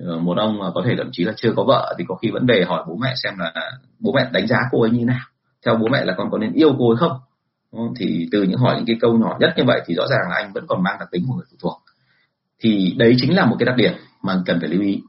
[0.00, 2.46] ờ, một ông có thể thậm chí là chưa có vợ thì có khi vẫn
[2.46, 3.52] về hỏi bố mẹ xem là
[3.98, 5.24] bố mẹ đánh giá cô ấy như nào?
[5.66, 7.18] Theo bố mẹ là con có nên yêu cô ấy không?
[7.96, 10.36] Thì từ những hỏi những cái câu nhỏ nhất như vậy thì rõ ràng là
[10.36, 11.82] anh vẫn còn mang đặc tính của người phụ thuộc.
[12.62, 13.92] Thì đấy chính là một cái đặc điểm
[14.22, 15.02] mà cần phải lưu ý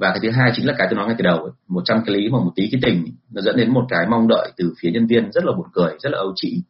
[0.00, 2.16] và cái thứ hai chính là cái tôi nói ngay từ đầu một trăm cái
[2.16, 4.90] lý và một tí cái tình nó dẫn đến một cái mong đợi từ phía
[4.90, 6.62] nhân viên rất là buồn cười, rất là ấu trĩ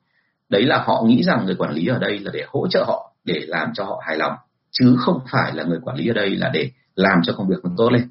[0.51, 3.13] đấy là họ nghĩ rằng người quản lý ở đây là để hỗ trợ họ,
[3.25, 4.33] để làm cho họ hài lòng,
[4.71, 7.57] chứ không phải là người quản lý ở đây là để làm cho công việc
[7.63, 8.09] mình tốt lên.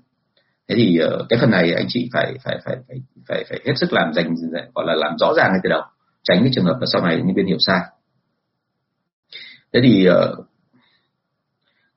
[0.70, 2.98] Thế thì ờ, cái phần này anh chị phải phải phải phải
[3.28, 4.36] phải phải hết sức làm dành
[4.76, 5.82] gọi là làm rõ ràng ngay từ đầu,
[6.24, 7.80] tránh cái trường hợp là sau này nhân viên hiểu sai.
[9.74, 10.36] Thế thì ờ,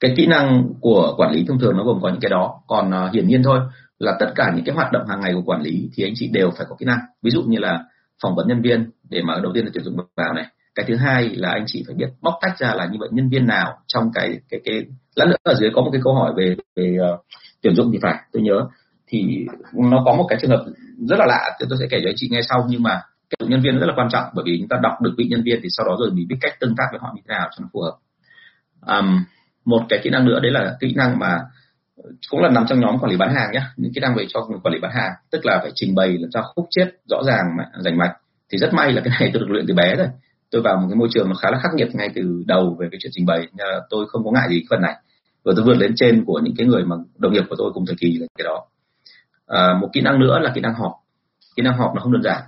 [0.02, 2.60] cái kỹ năng của quản lý thông thường nó gồm có những cái đó.
[2.66, 3.60] Còn uh, hiển nhiên thôi
[3.98, 6.28] là tất cả những cái hoạt động hàng ngày của quản lý thì anh chị
[6.32, 6.98] đều phải có kỹ năng.
[7.22, 7.84] Ví dụ như là
[8.22, 10.46] phỏng vấn nhân viên để mà đầu tiên là tuyển dụng vào này.
[10.74, 13.28] Cái thứ hai là anh chị phải biết bóc tách ra là như vậy nhân
[13.28, 14.82] viên nào trong cái cái cái
[15.16, 17.20] lát nữa ở dưới có một cái câu hỏi về về uh,
[17.62, 18.66] tuyển dụng thì phải tôi nhớ.
[19.06, 20.64] Thì nó có một cái trường hợp
[21.08, 23.00] rất là lạ thì tôi sẽ kể cho anh chị nghe sau nhưng mà
[23.30, 25.42] cái nhân viên rất là quan trọng bởi vì chúng ta đọc được vị nhân
[25.44, 27.48] viên thì sau đó rồi mình biết cách tương tác với họ như thế nào
[27.56, 27.96] cho nó phù hợp.
[28.98, 29.24] Um,
[29.64, 31.40] một cái kỹ năng nữa đấy là kỹ năng mà
[32.30, 34.46] cũng là nằm trong nhóm quản lý bán hàng nhé những kỹ năng về cho
[34.50, 37.22] người quản lý bán hàng tức là phải trình bày làm sao khúc chết rõ
[37.26, 37.44] ràng
[37.84, 38.16] rành mạch.
[38.52, 40.08] Thì rất may là cái này tôi được luyện từ bé rồi.
[40.50, 42.88] Tôi vào một cái môi trường nó khá là khắc nghiệt ngay từ đầu về
[42.90, 44.94] cái chuyện trình bày nên là tôi không có ngại gì cái phần này.
[45.44, 47.86] Và tôi vượt lên trên của những cái người mà đồng nghiệp của tôi cùng
[47.86, 48.64] thời kỳ là cái đó.
[49.46, 50.92] À, một kỹ năng nữa là kỹ năng họp.
[51.56, 52.42] Kỹ năng họp nó không đơn giản.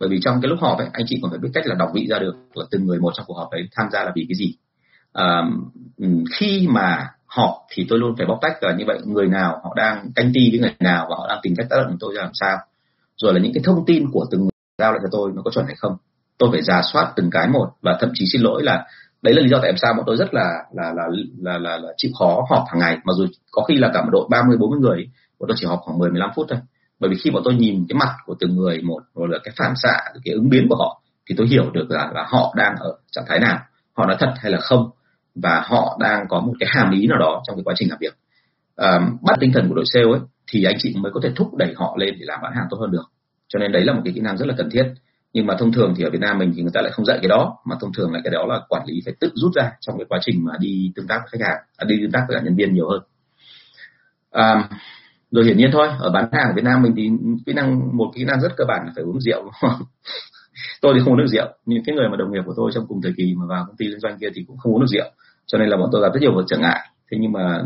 [0.00, 1.90] Bởi vì trong cái lúc họp ấy anh chị còn phải biết cách là đọc
[1.94, 4.26] vị ra được là từng người một trong cuộc họp đấy tham gia là vì
[4.28, 4.54] cái gì
[5.14, 5.42] à,
[6.38, 8.98] khi mà họ thì tôi luôn phải bóc tách là như vậy.
[9.04, 11.76] Người nào họ đang canh ti với người nào và họ đang tìm cách tác
[11.76, 12.58] động tôi ra làm sao.
[13.16, 15.50] Rồi là những cái thông tin của từng người giao lại cho tôi nó có
[15.50, 15.96] chuẩn hay không
[16.38, 18.86] tôi phải giả soát từng cái một và thậm chí xin lỗi là
[19.22, 21.06] đấy là lý do tại sao bọn tôi rất là là là
[21.42, 22.98] là là, là chịu khó họp hàng ngày.
[23.04, 25.08] Mặc dù có khi là cả một đội 30 40 người
[25.40, 26.58] bọn tôi chỉ họp khoảng 10 15 phút thôi.
[27.00, 29.54] Bởi vì khi bọn tôi nhìn cái mặt của từng người một rồi là cái
[29.58, 32.74] phản xạ cái ứng biến của họ thì tôi hiểu được là là họ đang
[32.76, 33.58] ở trạng thái nào
[33.92, 34.90] họ nói thật hay là không
[35.34, 37.98] và họ đang có một cái hàm ý nào đó trong cái quá trình làm
[38.00, 38.14] việc.
[38.76, 40.20] À, bắt tinh thần của đội sale ấy
[40.52, 42.76] thì anh chị mới có thể thúc đẩy họ lên để làm bán hàng tốt
[42.80, 43.04] hơn được.
[43.48, 44.84] Cho nên đấy là một cái kỹ năng rất là cần thiết.
[45.32, 47.18] Nhưng mà thông thường thì ở Việt Nam mình thì người ta lại không dạy
[47.22, 49.72] cái đó mà thông thường là cái đó là quản lý phải tự rút ra
[49.80, 52.24] trong cái quá trình mà đi tương tác với khách hàng à, đi tương tác
[52.28, 53.02] với cả nhân viên nhiều hơn.
[54.30, 54.68] À,
[55.30, 57.10] rồi hiển nhiên thôi ở bán hàng ở Việt Nam mình thì
[57.46, 59.50] kỹ năng một kỹ năng rất cơ bản là phải uống rượu
[60.80, 62.86] tôi thì không uống được rượu nhưng cái người mà đồng nghiệp của tôi trong
[62.88, 64.86] cùng thời kỳ mà vào công ty liên doanh kia thì cũng không uống được
[64.88, 65.06] rượu.
[65.46, 66.80] Cho nên là bọn tôi gặp rất nhiều trở ngại.
[67.10, 67.62] Thế nhưng mà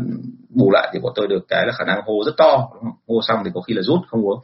[0.49, 2.69] bù lại thì bọn tôi được cái là khả năng hô rất to
[3.07, 4.39] hô xong thì có khi là rút không uống.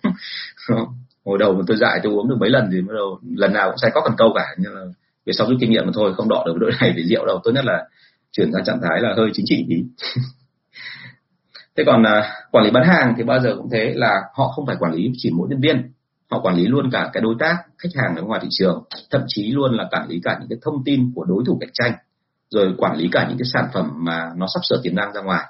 [1.25, 3.69] Hồi đầu mà tôi dạy tôi uống được mấy lần thì bắt đầu lần nào
[3.69, 4.45] cũng sai có cần câu cả.
[4.57, 4.81] Nhưng mà
[5.25, 7.39] về sau rút kinh nghiệm mà thôi không đọ được đội này để rượu đâu.
[7.43, 7.83] Tốt nhất là
[8.31, 9.75] chuyển sang trạng thái là hơi chính trị tí
[11.77, 14.65] thế còn uh, quản lý bán hàng thì bao giờ cũng thế là họ không
[14.65, 15.91] phải quản lý chỉ mỗi nhân viên
[16.31, 19.21] họ quản lý luôn cả cái đối tác khách hàng ở ngoài thị trường thậm
[19.27, 21.93] chí luôn là quản lý cả những cái thông tin của đối thủ cạnh tranh
[22.49, 25.21] rồi quản lý cả những cái sản phẩm mà nó sắp sửa tiềm năng ra
[25.21, 25.45] ngoài.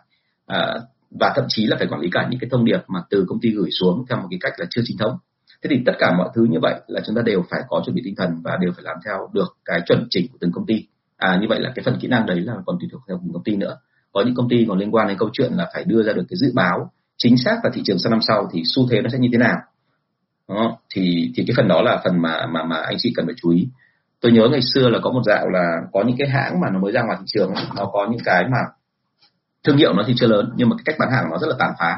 [0.45, 0.73] À,
[1.19, 3.39] và thậm chí là phải quản lý cả những cái thông điệp mà từ công
[3.39, 5.17] ty gửi xuống theo một cái cách là chưa chính thống.
[5.63, 7.95] Thế thì tất cả mọi thứ như vậy là chúng ta đều phải có chuẩn
[7.95, 10.65] bị tinh thần và đều phải làm theo được cái chuẩn chỉnh của từng công
[10.65, 10.88] ty.
[11.17, 13.34] À như vậy là cái phần kỹ năng đấy là còn tùy thuộc theo từng
[13.34, 13.78] công ty nữa.
[14.11, 16.26] Có những công ty còn liên quan đến câu chuyện là phải đưa ra được
[16.30, 19.09] cái dự báo chính xác là thị trường sau năm sau thì xu thế nó
[19.09, 19.57] sẽ như thế nào
[20.49, 20.77] đó.
[20.95, 23.49] thì thì cái phần đó là phần mà mà mà anh chị cần phải chú
[23.49, 23.67] ý
[24.21, 26.79] tôi nhớ ngày xưa là có một dạo là có những cái hãng mà nó
[26.79, 28.57] mới ra ngoài thị trường, nó có những cái mà
[29.63, 31.55] thương hiệu nó thì chưa lớn, nhưng mà cái cách bán hàng nó rất là
[31.59, 31.97] tàn phá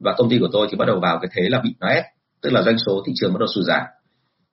[0.00, 2.04] và công ty của tôi thì bắt đầu vào cái thế là bị nó ép,
[2.42, 3.82] tức là doanh số thị trường bắt đầu sụt giảm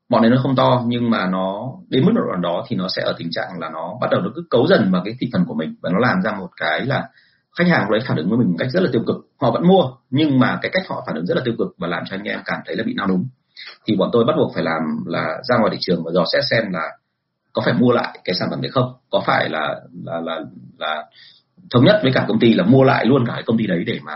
[0.10, 2.88] bọn này nó không to, nhưng mà nó, đến mức độ nào đó thì nó
[2.96, 5.30] sẽ ở tình trạng là nó bắt đầu nó cứ cấu dần vào cái thị
[5.34, 7.10] phần của mình và nó làm ra một cái là
[7.58, 9.16] khách hàng đấy phản ứng với mình một cách rất là tiêu cực.
[9.42, 11.88] Họ vẫn mua, nhưng mà cái cách họ phản ứng rất là tiêu cực và
[11.88, 13.28] làm cho anh em cảm thấy là bị nao núng.
[13.86, 16.44] Thì bọn tôi bắt buộc phải làm là ra ngoài thị trường và dò xét
[16.50, 16.90] xem là
[17.54, 18.94] có phải mua lại cái sản phẩm đấy không?
[19.10, 20.40] Có phải là là là
[20.78, 21.06] là
[21.72, 23.84] thống nhất với cả công ty là mua lại luôn cả cái công ty đấy
[23.88, 24.14] để mà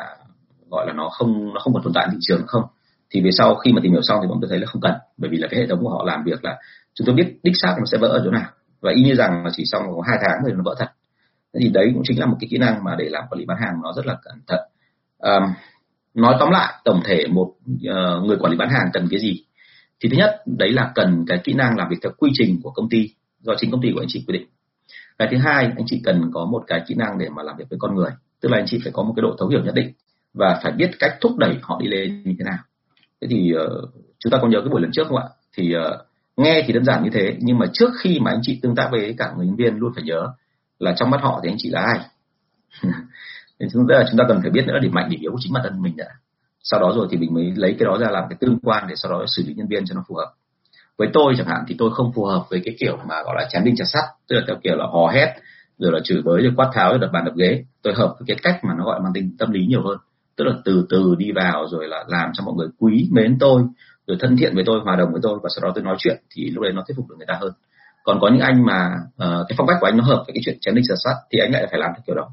[0.70, 2.64] gọi là nó không nó không còn tồn tại thị trường không?
[3.10, 4.94] Thì về sau khi mà tìm hiểu xong thì bọn tôi thấy là không cần,
[5.18, 6.58] bởi vì là cái hệ thống của họ làm việc là
[6.94, 8.50] chúng tôi biết đích xác nó sẽ vỡ ở chỗ nào.
[8.82, 10.88] Và y như rằng là chỉ sau có hai tháng rồi nó vỡ thật
[11.60, 13.58] thì đấy cũng chính là một cái kỹ năng mà để làm quản lý bán
[13.62, 14.60] hàng nó rất là cẩn thận.
[15.18, 15.44] Um,
[16.14, 19.44] nói tóm lại tổng thể một uh, người quản lý bán hàng cần cái gì?
[20.00, 22.72] Thì thứ nhất đấy là cần cái kỹ năng làm việc theo quy trình của
[22.72, 24.48] công ty do chính công ty của anh chị quy định.
[25.18, 27.66] Cái thứ hai anh chị cần có một cái kỹ năng để mà làm việc
[27.70, 29.76] với con người tức là anh chị phải có một cái độ thấu hiểu nhất
[29.76, 29.92] định
[30.34, 32.58] và phải biết cách thúc đẩy họ đi lên như thế nào.
[33.22, 33.90] Thế thì uh,
[34.20, 35.28] chúng ta có nhớ cái buổi lần trước không ạ?
[35.58, 36.06] Thì uh,
[36.38, 38.88] nghe thì đơn giản như thế nhưng mà trước khi mà anh chị tương tác
[38.92, 40.28] với cả người nhân viên luôn phải nhớ
[40.80, 42.00] là trong mắt họ thì anh chị là ai?
[43.60, 45.54] Nên chúng ta chúng ta cần phải biết nữa điểm mạnh điểm yếu của chính
[45.54, 46.08] bản thân mình đã.
[46.64, 48.96] Sau đó rồi thì mình mới lấy cái đó ra làm cái tương quan để
[48.96, 50.34] sau đó xử lý nhân viên cho nó phù hợp.
[50.98, 53.48] Với tôi chẳng hạn thì tôi không phù hợp với cái kiểu mà gọi là
[53.50, 55.36] chém đinh chặt sắt, tức là theo kiểu là hò hét,
[55.78, 57.64] rồi là chửi bới, rồi quát tháo, rồi đập bàn đập ghế.
[57.82, 59.98] Tôi hợp với cái cách mà nó gọi mang tính tâm lý nhiều hơn.
[60.36, 63.62] Tức là từ từ đi vào rồi là làm cho mọi người quý mến tôi,
[64.08, 66.18] rồi thân thiện với tôi, hòa đồng với tôi, và sau đó tôi nói chuyện
[66.30, 67.54] thì lúc đấy nó thuyết phục được người ta hơn
[68.06, 70.42] còn có những anh mà uh, cái phong cách của anh nó hợp với cái
[70.46, 72.30] chuyện chém đinh sửa sắt thì anh lại phải làm theo kiểu đó.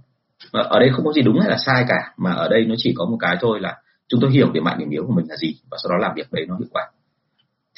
[0.52, 2.74] Mà ở đây không có gì đúng hay là sai cả mà ở đây nó
[2.78, 3.76] chỉ có một cái thôi là
[4.08, 6.12] chúng tôi hiểu điểm mạnh điểm yếu của mình là gì và sau đó làm
[6.16, 6.90] việc đấy nó hiệu quả.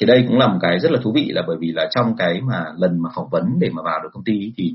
[0.01, 2.17] Thì đây cũng là một cái rất là thú vị là bởi vì là trong
[2.17, 4.75] cái mà lần mà phỏng vấn để mà vào được công ty thì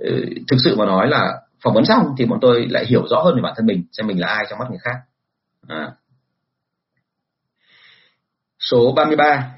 [0.00, 3.22] uh, thực sự mà nói là phỏng vấn xong thì bọn tôi lại hiểu rõ
[3.22, 4.96] hơn về bản thân mình xem mình là ai trong mắt người khác.
[5.68, 5.92] À.
[8.58, 9.54] số 33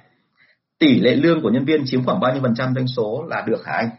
[0.78, 3.44] tỷ lệ lương của nhân viên chiếm khoảng bao nhiêu phần trăm doanh số là
[3.46, 3.90] được hả anh?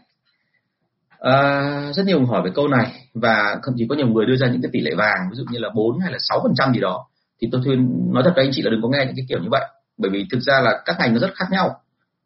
[1.18, 4.36] À, rất nhiều người hỏi về câu này và thậm chí có nhiều người đưa
[4.36, 6.52] ra những cái tỷ lệ vàng ví dụ như là 4 hay là 6 phần
[6.56, 7.06] trăm gì đó.
[7.40, 9.38] Thì tôi khuyên nói thật với anh chị là đừng có nghe những cái kiểu
[9.38, 9.64] như vậy
[9.98, 11.80] bởi vì thực ra là các ngành nó rất khác nhau.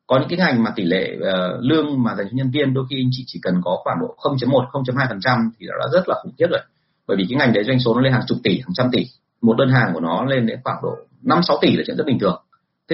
[0.07, 2.85] Có những cái ngành mà tỷ lệ uh, lương mà dành cho nhân viên đôi
[2.91, 6.09] khi anh chị chỉ cần có khoảng độ 0.1 0.2 phần trăm thì đã rất
[6.09, 6.61] là khủng khiếp rồi.
[7.07, 9.07] Bởi vì cái ngành đấy doanh số nó lên hàng chục tỷ hàng trăm tỷ.
[9.43, 12.05] Một đơn hàng của nó lên đến khoảng độ năm sáu tỷ là chuyện rất
[12.07, 12.43] bình thường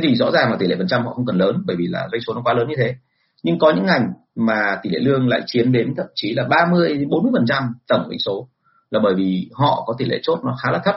[0.01, 1.87] thế thì rõ ràng là tỷ lệ phần trăm họ không cần lớn bởi vì
[1.87, 2.95] là doanh số nó quá lớn như thế.
[3.43, 7.07] Nhưng có những ngành mà tỷ lệ lương lại chiếm đến thậm chí là 30
[7.11, 8.49] 40 phần trăm tổng doanh số
[8.91, 10.95] là bởi vì họ có tỷ lệ chốt nó khá là thấp.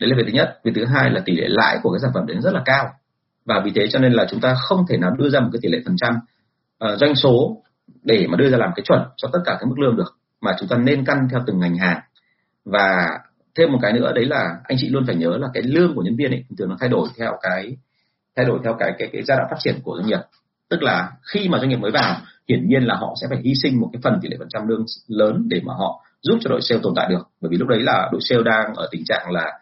[0.00, 0.60] Đấy là việc thứ nhất.
[0.64, 2.90] Việc thứ hai là tỷ lệ lãi của cái sản phẩm đến rất là cao.
[3.44, 5.60] Và vì thế cho nên là chúng ta không thể nào đưa ra một cái
[5.62, 6.14] tỷ lệ phần trăm
[6.84, 7.62] uh, doanh số
[8.02, 10.18] để mà đưa ra làm cái chuẩn cho tất cả các mức lương được.
[10.40, 12.00] Mà chúng ta nên căn theo từng ngành hàng.
[12.64, 13.06] Và
[13.54, 16.02] thêm một cái nữa đấy là anh chị luôn phải nhớ là cái lương của
[16.02, 17.76] nhân viên ấy thường nó thay đổi theo cái
[18.36, 20.20] thay đổi theo cái cái cái giai đoạn phát triển của doanh nghiệp.
[20.70, 22.16] Tức là khi mà doanh nghiệp mới vào,
[22.48, 24.68] hiển nhiên là họ sẽ phải hy sinh một cái phần tỷ lệ phần trăm
[24.68, 27.28] lương lớn để mà họ giúp cho đội sale tồn tại được.
[27.40, 29.52] Bởi vì lúc đấy là đội sale đang ở tình trạng là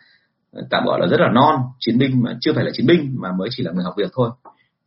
[0.53, 3.14] ờ, tạm gọi là rất là non, chiến binh mà chưa phải là chiến binh
[3.18, 4.31] mà mới chỉ là người học việc thôi.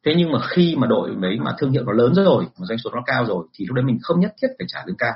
[0.05, 2.77] Thế nhưng mà khi mà đội đấy mà thương hiệu nó lớn rồi, mà doanh
[2.77, 5.13] số nó cao rồi, thì lúc đấy mình không nhất thiết phải trả lương cao.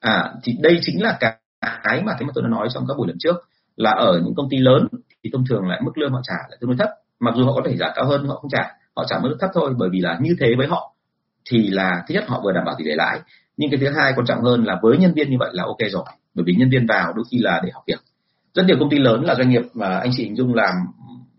[0.00, 3.08] À thì đây chính là cái mà thế mà tôi đã nói trong các buổi
[3.08, 3.36] lần trước,
[3.76, 4.88] là ở những công ty lớn
[5.24, 6.88] thì thông thường lại mức lương họ trả lại tương đối thấp
[7.20, 9.50] mặc dù họ có thể trả cao hơn họ không trả họ trả mức thấp
[9.54, 10.92] thôi bởi vì là như thế với họ
[11.50, 13.20] thì là thứ nhất họ vừa đảm bảo tỷ lệ lãi.
[13.56, 15.78] Nhưng cái thứ hai quan trọng hơn là với nhân viên như vậy là ok
[15.90, 16.04] rồi
[16.34, 18.00] bởi vì nhân viên vào đôi khi là để học việc.
[18.54, 20.74] Rất nhiều công ty lớn là doanh nghiệp mà anh chị hình dung làm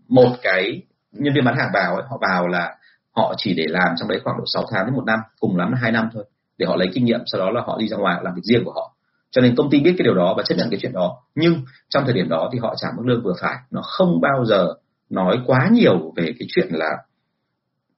[0.08, 2.76] một cái nhân viên bán hàng vào ấy, họ vào là
[3.16, 5.72] họ chỉ để làm trong đấy khoảng độ 6 tháng đến một năm cùng lắm
[5.72, 6.24] là hai năm thôi
[6.58, 8.64] để họ lấy kinh nghiệm sau đó là họ đi ra ngoài làm việc riêng
[8.64, 8.94] của họ.
[9.30, 11.16] Cho nên công ty biết cái điều đó và chấp nhận cái chuyện đó.
[11.34, 14.44] Nhưng trong thời điểm đó thì họ trả mức lương vừa phải nó không bao
[14.44, 14.74] giờ
[15.10, 16.90] nói quá nhiều về cái chuyện là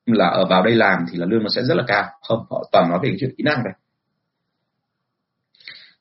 [0.06, 2.04] là ở vào đây làm thì là lương nó sẽ rất là cao.
[2.22, 3.72] Không họ toàn nói về cái chuyện kỹ năng này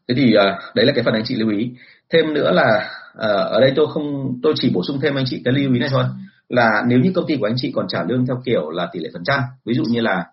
[0.09, 1.71] thế thì uh, đấy là cái phần anh chị lưu ý.
[2.09, 5.41] Thêm nữa là uh, ở đây tôi không tôi chỉ bổ sung thêm anh chị
[5.45, 6.03] cái lưu ý này thôi
[6.49, 8.99] là nếu như công ty của anh chị còn trả lương theo kiểu là tỷ
[8.99, 10.25] lệ phần trăm ví dụ như là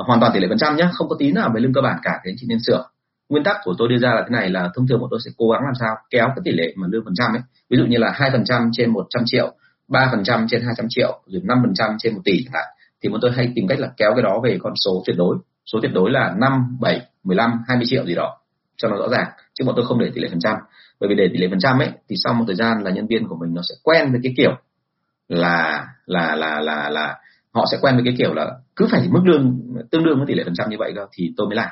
[0.00, 1.80] uh, hoàn toàn tỷ lệ phần trăm nhé không có tí nào về lương cơ
[1.80, 2.84] bản cả thì anh chị nên sửa.
[3.28, 5.30] Nguyên tắc của tôi đưa ra là thế này là thông thường bọn tôi sẽ
[5.36, 7.84] cố gắng làm sao kéo cái tỷ lệ mà lương phần trăm ấy ví dụ
[7.84, 9.54] như là hai phần trăm trên 100 triệu
[9.90, 12.64] ba phần trăm trên 200 triệu rồi năm phần trăm trên một tỷ chẳng hạn.
[13.02, 15.36] Thì bọn tôi hay tìm cách là kéo cái đó về con số tuyệt đối.
[15.72, 18.36] Số tuyệt đối là 5, 7, 15, 20 triệu gì đó
[18.76, 19.26] cho nó rõ ràng.
[19.54, 20.56] Chứ bọn tôi không để tỷ lệ phần trăm.
[21.00, 23.06] Bởi vì để tỷ lệ phần trăm ấy thì sau một thời gian là nhân
[23.06, 24.50] viên của mình nó sẽ quen với cái kiểu
[25.28, 27.18] là là là là là
[27.54, 29.60] họ sẽ quen với cái kiểu là cứ phải mức lương
[29.90, 31.70] tương đương với tỷ lệ phần trăm như vậy cơ thì tôi mới làm.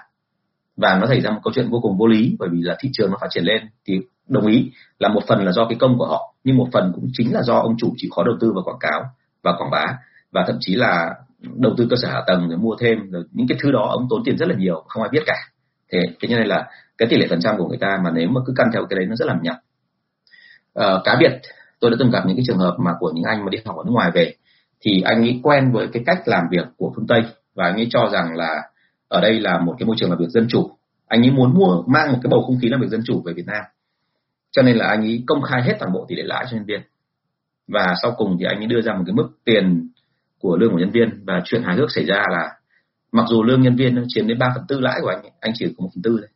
[0.77, 2.89] Và nó xảy ra một câu chuyện vô cùng vô lý bởi vì là thị
[2.93, 5.99] trường nó phát triển lên thì đồng ý là một phần là do cái công
[5.99, 8.53] của họ nhưng một phần cũng chính là do ông chủ chịu khó đầu tư
[8.53, 9.05] vào quảng cáo
[9.43, 9.87] và quảng bá
[10.33, 13.47] và thậm chí là đầu tư cơ sở hạ tầng rồi mua thêm rồi những
[13.49, 15.37] cái thứ đó ông tốn tiền rất là nhiều không ai biết cả.
[15.93, 16.67] Thế thế nên là
[16.99, 18.97] cái tỷ lệ phần trăm của người ta mà nếu mà cứ căn theo cái
[18.97, 19.57] đấy nó rất là nhặt
[20.75, 21.41] à, ờ, cá biệt
[21.81, 23.77] tôi đã từng gặp những cái trường hợp mà của những anh mà đi học
[23.77, 24.35] ở nước ngoài về
[24.81, 27.23] thì anh ấy quen với cái cách làm việc của phương tây
[27.55, 28.63] và anh ấy cho rằng là
[29.09, 30.71] ở đây là một cái môi trường làm việc dân chủ.
[31.07, 33.33] Anh ấy muốn mua mang một cái bầu không khí làm việc dân chủ về
[33.33, 33.65] Việt Nam
[34.51, 36.67] cho nên là anh ấy công khai hết toàn bộ tỷ lệ lãi cho nhân
[36.67, 36.81] viên.
[37.69, 39.89] Và sau cùng thì anh ấy đưa ra một cái mức tiền
[40.39, 41.25] của lương của nhân viên.
[41.27, 42.51] Và chuyện hài hước xảy ra là
[43.13, 45.67] mặc dù lương nhân viên chiếm đến 3 phần tư lãi của anh anh chỉ
[45.67, 46.29] có một phần tư thôi.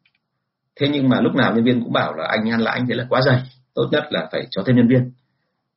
[0.80, 2.94] Thế nhưng mà lúc nào nhân viên cũng bảo là anh ăn lãi anh thế
[2.94, 3.42] là quá dày,
[3.74, 5.12] tốt nhất là phải cho thêm nhân viên.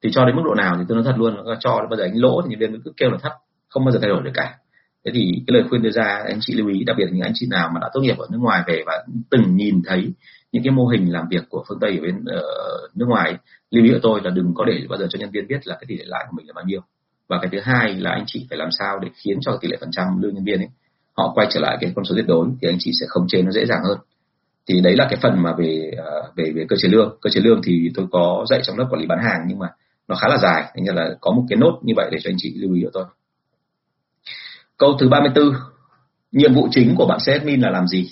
[0.04, 2.04] Thì cho đến mức độ nào thì tôi nói thật luôn là cho bao giờ
[2.04, 3.32] anh lỗ thì nhân viên cứ kêu là thấp,
[3.68, 4.58] không bao giờ thay đổi được cả.
[5.06, 7.22] Thế thì cái lời khuyên đưa ra, anh chị lưu ý, đặc biệt là những
[7.22, 10.14] anh chị nào mà đã tốt nghiệp ở nước ngoài về và từng nhìn thấy
[10.56, 13.38] những cái mô hình làm việc của phương tây ở bên uh, nước ngoài
[13.72, 15.76] lưu ý của tôi là đừng có để bao giờ cho nhân viên biết là
[15.76, 16.82] cái tỷ lệ lãi của mình là bao nhiêu.
[17.28, 19.78] Và cái thứ hai là anh chị phải làm sao để khiến cho tỷ lệ
[19.80, 20.68] phần trăm lương nhân viên ấy
[21.18, 23.42] họ quay trở lại cái con số tuyệt đối thì anh chị sẽ khống chế
[23.42, 23.98] nó dễ dàng hơn.
[24.68, 27.18] Thì đấy là cái phần mà về uh, về về cơ chế lương.
[27.22, 29.68] Cơ chế lương thì tôi có dạy trong lớp quản lý bán hàng nhưng mà
[30.08, 32.38] nó khá là dài nên là có một cái nốt như vậy để cho anh
[32.38, 33.06] chị lưu ý của tôi.
[34.78, 35.54] Câu thứ 34
[36.32, 38.10] nhiệm vụ chính của bạn sales admin là làm gì?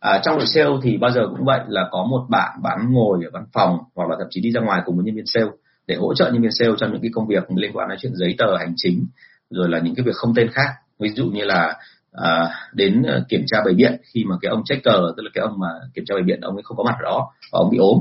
[0.00, 3.24] À, trong đội sale thì bao giờ cũng vậy là có một bạn bán ngồi
[3.24, 5.50] ở văn phòng hoặc là thậm chí đi ra ngoài cùng với nhân viên sale
[5.86, 8.12] để hỗ trợ nhân viên sale trong những cái công việc liên quan đến chuyện
[8.14, 9.06] giấy tờ hành chính
[9.50, 10.68] rồi là những cái việc không tên khác.
[10.98, 11.74] Ví dụ như là
[12.12, 15.42] à, đến ờ, kiểm tra bày biện khi mà cái ông checker tức là cái
[15.42, 17.70] ông mà kiểm tra bày biện ông ấy không có mặt ở đó và ông
[17.70, 18.00] bị ốm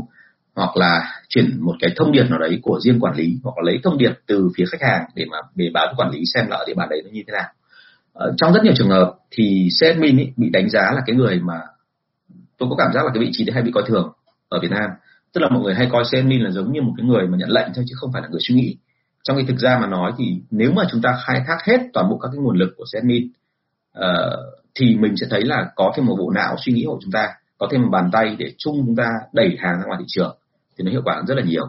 [0.56, 3.64] hoặc là chuyển một cái thông điệp nào đấy của riêng quản lý hoặc là
[3.72, 6.48] lấy thông điệp từ phía khách hàng để mà để báo cho quản lý xem
[6.50, 7.50] là ở địa bàn đấy nó như thế nào.
[8.14, 11.40] Ở trong rất nhiều trường hợp thì sếp admin bị đánh giá là cái người
[11.40, 11.62] mà
[12.58, 14.12] tôi có cảm giác là cái vị trí đấy hay bị coi thường
[14.50, 14.90] ở Việt Nam.
[15.34, 17.50] Tức là mọi người hay coi Senin là giống như một cái người mà nhận
[17.50, 18.78] lệnh thôi chứ không phải là người suy nghĩ.
[19.24, 22.10] Trong khi thực ra mà nói thì nếu mà chúng ta khai thác hết toàn
[22.10, 23.32] bộ các cái nguồn lực của Senin uh,
[23.94, 24.38] ờ,
[24.76, 27.28] thì mình sẽ thấy là có thêm một bộ não suy nghĩ của chúng ta
[27.58, 30.38] có thêm một bàn tay để chung chúng ta đẩy hàng ra ngoài thị trường
[30.78, 31.66] thì nó hiệu quả rất là nhiều.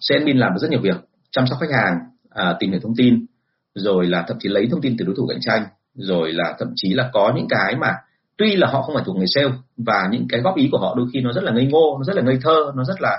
[0.00, 0.96] Senin làm được rất nhiều việc
[1.30, 1.94] chăm sóc khách hàng
[2.26, 3.26] uh, tìm hiểu thông tin
[3.74, 6.68] rồi là thậm chí lấy thông tin từ đối thủ cạnh tranh rồi là thậm
[6.76, 7.94] chí là có những cái mà
[8.36, 10.94] tuy là họ không phải thuộc nghề sale và những cái góp ý của họ
[10.96, 13.16] đôi khi nó rất là ngây ngô nó rất là ngây thơ nó rất là,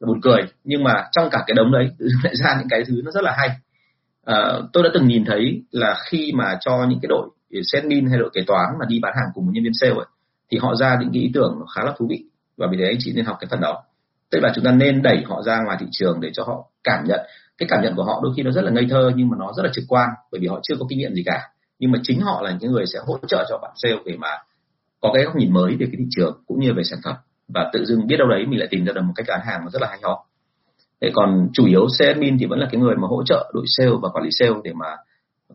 [0.00, 0.42] là buồn cười.
[0.64, 1.88] Nhưng mà trong cả cái đống đấy
[2.22, 3.50] lại ra những cái thứ nó rất là hay.
[4.24, 7.28] À, tôi đã từng nhìn thấy là khi mà cho những cái đội
[7.74, 10.06] admin hay đội kế toán mà đi bán hàng cùng một nhân viên sale ấy,
[10.50, 12.24] thì họ ra những cái ý tưởng nó khá là thú vị.
[12.56, 13.82] Và vì thế anh chị nên học cái phần đó.
[14.30, 17.04] Tức là chúng ta nên đẩy họ ra ngoài thị trường để cho họ cảm
[17.06, 17.20] nhận.
[17.58, 19.52] Cái cảm nhận của họ đôi khi nó rất là ngây thơ nhưng mà nó
[19.56, 21.40] rất là trực quan bởi vì họ chưa có kinh nghiệm gì cả.
[21.78, 24.28] Nhưng mà chính họ là những người sẽ hỗ trợ cho bạn sale để mà
[25.00, 27.14] có cái góc nhìn mới về cái thị trường cũng như về sản phẩm.
[27.48, 29.70] Và tự dưng biết đâu đấy mình lại tìm ra được một cách bán hàng
[29.70, 30.26] rất là hay ho.
[31.00, 33.64] Thế còn chủ yếu sales admin thì vẫn là cái người mà hỗ trợ đội
[33.66, 34.86] sale và quản lý sale để mà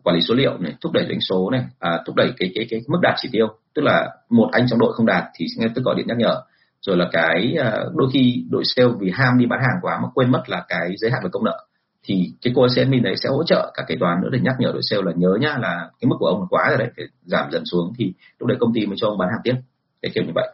[0.02, 2.66] quản lý số liệu này thúc đẩy doanh số này à, thúc đẩy cái cái
[2.70, 3.46] cái mức đạt chỉ tiêu.
[3.74, 6.42] Tức là một anh trong đội không đạt thì ngay tức gọi điện nhắc nhở.
[6.80, 10.08] Rồi là cái à, đôi khi đội sale vì ham đi bán hàng quá mà
[10.14, 11.66] quên mất là cái giới hạn về công nợ
[12.04, 14.70] thì cái cô admin đấy sẽ hỗ trợ các kế toán nữa để nhắc nhở
[14.72, 17.04] đội sale là nhớ nhá, là cái mức của ông là quá rồi đấy, phải
[17.24, 19.54] giảm dần xuống thì lúc đấy công ty mới cho ông bán hàng tiếp.
[20.02, 20.48] Cái kiểu như vậy.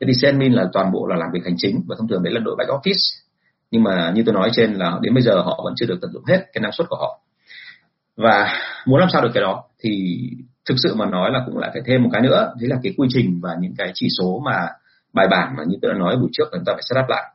[0.00, 2.34] Thế thì admin là toàn bộ là làm việc hành chính và thông thường đấy
[2.34, 3.20] là đội back office.
[3.70, 6.12] Nhưng mà như tôi nói trên là đến bây giờ họ vẫn chưa được tận
[6.12, 7.20] dụng hết cái năng suất của họ.
[8.16, 8.54] Và
[8.86, 10.20] muốn làm sao được cái đó thì
[10.68, 12.94] thực sự mà nói là cũng lại phải thêm một cái nữa, đấy là cái
[12.96, 14.68] quy trình và những cái chỉ số mà
[15.12, 17.32] bài bản mà như tôi đã nói buổi trước chúng ta phải setup lại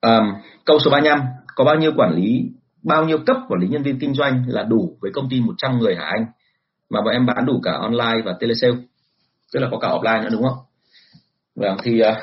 [0.00, 0.24] um,
[0.64, 1.20] câu số 35
[1.54, 2.44] có bao nhiêu quản lý
[2.82, 5.78] bao nhiêu cấp quản lý nhân viên kinh doanh là đủ với công ty 100
[5.78, 6.26] người hả anh?
[6.90, 8.76] Mà bọn em bán đủ cả online và telesale
[9.52, 10.58] tức là có cả offline nữa đúng không?
[11.56, 12.16] Vâng thì uh,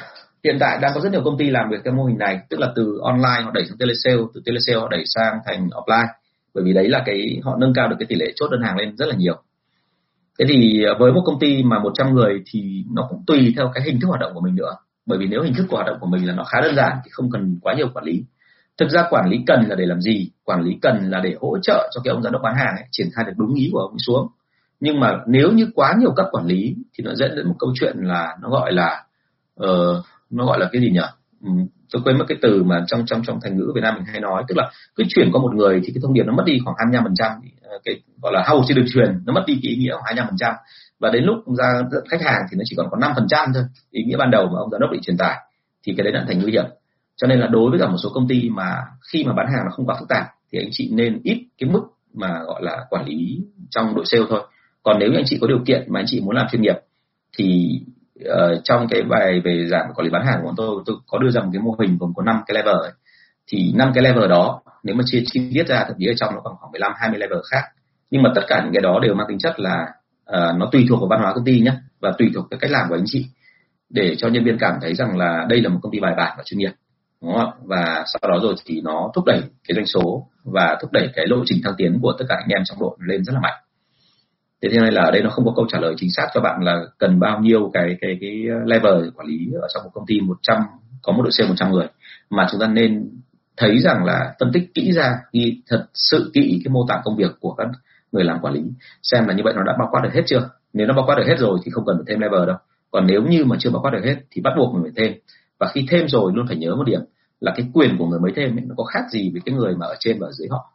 [0.43, 2.59] hiện tại đang có rất nhiều công ty làm việc cái mô hình này tức
[2.59, 6.07] là từ online họ đẩy sang telesale từ telesale họ đẩy sang thành offline.
[6.53, 8.77] Bởi vì đấy là cái họ nâng cao được cái tỷ lệ chốt đơn hàng
[8.77, 9.41] lên rất là nhiều.
[10.39, 13.71] Thế thì ờ, với một công ty mà 100 người thì nó cũng tùy theo
[13.73, 14.75] cái hình thức hoạt động của mình nữa
[15.07, 16.97] bởi vì nếu hình thức của hoạt động của mình là nó khá đơn giản
[17.05, 18.23] thì không cần quá nhiều quản lý.
[18.77, 20.29] Thực ra quản lý cần là để làm gì?
[20.43, 22.85] Quản lý cần là để hỗ trợ cho cái ông giám đốc bán hàng ấy,
[22.91, 24.27] triển khai được đúng ý của ông ấy xuống.
[24.79, 27.69] Nhưng mà nếu như quá nhiều cấp quản lý thì nó dẫn đến một câu
[27.79, 29.03] chuyện là nó gọi là
[29.63, 30.99] uh, nó gọi là cái gì nhỉ?
[31.43, 31.49] Ừ,
[31.91, 34.21] tôi quên mất cái từ mà trong trong trong thành ngữ Việt Nam mình hay
[34.21, 34.43] nói.
[34.47, 36.75] Tức là cứ chuyển qua một người thì cái thông điệp nó mất đi khoảng
[36.79, 37.31] 25 phần trăm
[37.63, 40.27] ờ, cái gọi là hầu trên đường truyền nó mất đi cái ý nghĩa khoảng
[40.37, 40.53] 25%
[40.99, 43.63] và đến lúc ra khách hàng thì nó chỉ còn có 5% thôi.
[43.91, 45.37] Ý nghĩa ban đầu mà ông giám đốc định truyền tải
[45.83, 46.65] thì cái đấy đã thành nguy hiểm.
[47.15, 48.75] Cho nên là đối với cả một số công ty mà
[49.11, 51.69] khi mà bán hàng nó không quá phức tạp thì anh chị nên ít cái
[51.69, 51.81] mức
[52.13, 54.41] mà gọi là quản lý trong đội sale thôi.
[54.83, 56.75] Còn nếu như anh chị có điều kiện mà anh chị muốn làm chuyên nghiệp
[57.37, 57.79] thì
[58.23, 61.29] uh, trong cái bài về giảm quản lý bán hàng của tôi tôi có đưa
[61.29, 62.91] ra một cái mô hình gồm có 5 cái level ấy.
[63.47, 66.35] thì năm cái level đó nếu mà chia chi tiết ra thậm chí ở trong
[66.35, 67.63] nó còn khoảng 15 20 level khác.
[68.11, 69.87] Nhưng mà tất cả những cái đó đều mang tính chất là
[70.27, 72.71] Ờ, nó tùy thuộc vào văn hóa công ty nhé, và tùy thuộc cái cách
[72.71, 73.25] làm của anh chị,
[73.89, 76.33] để cho nhân viên cảm thấy rằng là đây là một công ty bài bản
[76.37, 76.71] và chuyên nghiệp,
[77.21, 77.51] đúng không?
[77.63, 81.27] và sau đó rồi thì nó thúc đẩy cái doanh số và thúc đẩy cái
[81.27, 83.57] lộ trình thăng tiến của tất cả anh em trong đội lên rất là mạnh
[84.61, 86.41] thế thế này là ở đây nó không có câu trả lời chính xác cho
[86.41, 90.05] bạn là cần bao nhiêu cái cái cái level quản lý ở trong một công
[90.07, 90.57] ty 100
[91.07, 91.87] có một đội sale 100 người,
[92.29, 93.09] mà chúng ta nên
[93.57, 97.15] thấy rằng là phân tích kỹ ra, ghi thật sự kỹ cái mô tả công
[97.15, 97.67] việc của các
[98.11, 98.61] người làm quản lý.
[99.03, 100.49] Xem là như vậy nó đã bao quát được hết chưa?
[100.73, 102.57] Nếu nó bao quát được hết rồi thì không cần phải thêm level đâu.
[102.91, 105.17] Còn nếu như mà chưa bao quát được hết thì bắt buộc mình phải thêm.
[105.59, 107.01] Và khi thêm rồi luôn phải nhớ một điểm
[107.39, 109.75] là cái quyền của người mới thêm ấy, nó có khác gì với cái người
[109.75, 110.73] mà ở trên và ở dưới họ.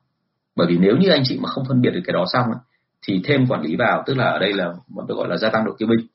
[0.57, 2.61] Bởi vì nếu như anh chị mà không phân biệt được cái đó xong ấy,
[3.07, 5.64] thì thêm quản lý vào tức là ở đây là một gọi là gia tăng
[5.64, 6.07] độ kiêu binh.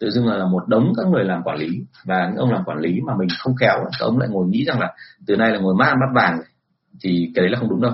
[0.00, 1.68] Tự dưng là một đống các người làm quản lý
[2.04, 4.64] và những ông làm quản lý mà mình không khéo các ông lại ngồi nghĩ
[4.64, 4.92] rằng là
[5.26, 6.40] từ nay là ngồi mát mắt vàng.
[7.00, 7.92] Thì cái đấy là không đúng đâu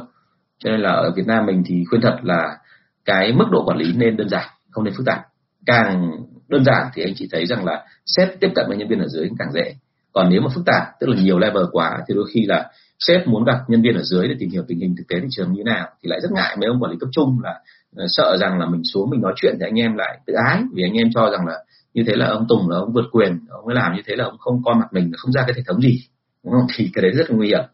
[0.59, 2.56] cho nên là ở Việt Nam mình thì khuyên thật là
[3.04, 5.20] cái mức độ quản lý nên đơn giản không nên phức tạp.
[5.66, 6.11] Càng
[6.48, 9.09] đơn giản thì anh chị thấy rằng là sếp tiếp cận với nhân viên ở
[9.09, 9.74] dưới càng dễ.
[10.12, 13.28] Còn nếu mà phức tạp tức là nhiều level quá thì đôi khi là sếp
[13.28, 15.52] muốn gặp nhân viên ở dưới để tìm hiểu tình hình thực tế thị trường
[15.52, 16.56] như thế nào thì lại rất ngại.
[16.61, 17.61] Mấy ông quản lý cấp trung là
[17.96, 20.62] ờ, sợ rằng là mình xuống mình nói chuyện thì anh em lại tự ái
[20.72, 21.54] vì anh em cho rằng là
[21.94, 24.24] như thế là ông Tùng là ông vượt quyền ông ấy làm như thế là
[24.24, 26.00] ông không coi mặt mình không ra cái hệ thống gì.
[26.44, 26.66] Đúng không?
[26.76, 27.64] Thì cái đấy rất là nguy hiểm.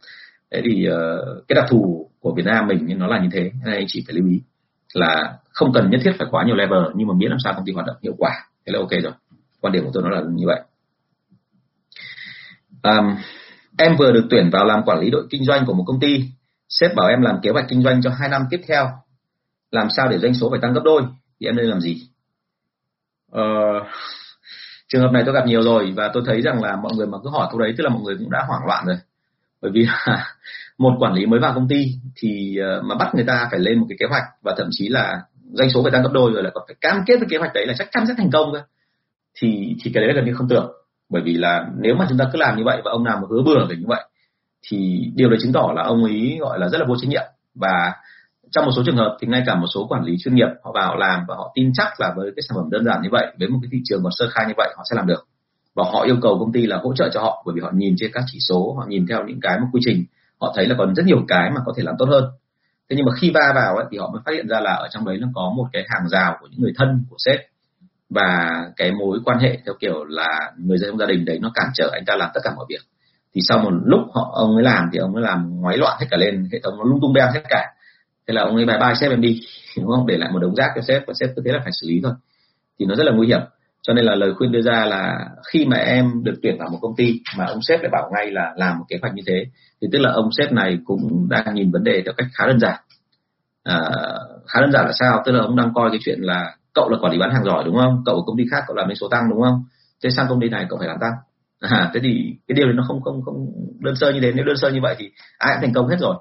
[0.51, 3.51] Thế thì uh, cái đặc thù của Việt Nam mình nó là như thế.
[3.64, 4.43] Nên anh chị phải lưu ý
[4.95, 7.64] là không cần nhất thiết phải quá nhiều level nhưng mà miễn làm sao công
[7.64, 8.33] ty hoạt động hiệu quả
[8.66, 9.12] thế là ok rồi.
[9.61, 10.61] Quan điểm của tôi nó là như vậy.
[12.83, 13.16] Um,
[13.79, 16.25] em vừa được tuyển vào làm quản lý đội kinh doanh của một công ty.
[16.68, 18.89] Sếp bảo em làm kế hoạch kinh doanh cho hai năm tiếp theo.
[19.70, 21.03] Làm sao để doanh số phải tăng gấp đôi?
[21.41, 22.09] Thì em nên làm gì?
[23.33, 23.87] Uh,
[24.89, 27.18] trường hợp này tôi gặp nhiều rồi và tôi thấy rằng là mọi người mà
[27.25, 28.97] cứ hỏi câu đấy tức là mọi người cũng đã hoảng loạn rồi.
[29.62, 30.35] Bởi vì là
[30.79, 33.79] một quản lý mới vào công ty thì ờ, mà bắt người ta phải lên
[33.79, 35.20] một cái kế hoạch và thậm chí là
[35.53, 37.55] doanh số phải tăng gấp đôi rồi là còn phải cam kết với kế hoạch
[37.55, 38.62] đấy là chắc chắn sẽ thành công cơ.
[39.41, 40.72] Thì thì cái đấy là gần như không tưởng.
[41.09, 43.27] Bởi vì là nếu mà chúng ta cứ làm như vậy và ông nào mà
[43.31, 44.05] hứa bừa về như vậy,
[44.68, 47.25] thì điều đấy chứng tỏ là ông ấy gọi là rất là vô trách nhiệm.
[47.55, 47.93] Và
[48.51, 50.72] trong một số trường hợp thì ngay cả một số quản lý chuyên nghiệp họ
[50.75, 53.27] vào làm và họ tin chắc là với cái sản phẩm đơn giản như vậy,
[53.39, 55.27] với một cái thị trường còn sơ khai như vậy họ sẽ làm được.
[55.75, 57.95] Và họ yêu cầu công ty là hỗ trợ cho họ bởi vì họ nhìn
[57.99, 60.05] trên các chỉ số, họ nhìn theo những cái một quy trình
[60.45, 62.24] họ thấy là còn rất nhiều cái mà có thể làm tốt hơn.
[62.90, 64.88] Thế nhưng mà khi va vào ấy, thì họ mới phát hiện ra là ở
[64.90, 67.40] trong đấy nó có một cái hàng rào của những người thân của sếp.
[68.11, 71.51] Và cái mối quan hệ theo kiểu là người dân trong gia đình đấy nó
[71.55, 72.80] cản trở anh ta làm tất cả mọi việc.
[73.34, 76.07] Thì sau một lúc họ ông ấy làm thì ông ấy làm ngoái loạn hết
[76.11, 77.66] cả lên hệ thống nó lung tung beng hết cả.
[78.28, 79.40] Thế là ông ấy bài bài sếp em đi
[79.76, 80.07] đúng không?
[80.07, 82.01] Để lại một đống rác cho sếp và sếp cứ thế là phải xử lý
[82.03, 82.12] thôi.
[82.78, 83.40] Thì nó rất là nguy hiểm
[83.87, 86.78] cho nên là lời khuyên đưa ra là khi mà em được tuyển vào một
[86.82, 89.45] công ty mà ông sếp lại bảo ngay là làm một kế hoạch như thế
[89.80, 92.61] thì tức là ông sếp này cũng đang nhìn vấn đề theo cách khá đơn
[92.61, 92.80] giản.
[93.62, 93.78] À,
[94.47, 95.22] khá đơn giản là sao?
[95.24, 97.64] Tức là ông đang coi cái chuyện là cậu là quản lý bán hàng giỏi
[97.64, 98.03] đúng không?
[98.07, 99.64] Cậu ở công ty khác cậu làm doanh số tăng đúng không?
[100.05, 101.12] Thế sang công ty này cậu phải làm tăng.
[101.61, 103.47] À, thế thì cái điều này nó không không không
[103.80, 104.32] đơn sơ như thế.
[104.32, 106.16] Nếu đơn sơ như vậy thì ai cũng thành công hết rồi.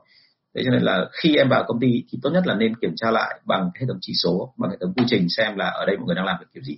[0.56, 2.94] Thế cho nên là khi em vào công ty thì tốt nhất là nên kiểm
[2.96, 5.86] tra lại bằng hệ thống chỉ số bằng hệ thống quy trình xem là ở
[5.86, 6.78] đây mọi người đang làm việc kiểu gì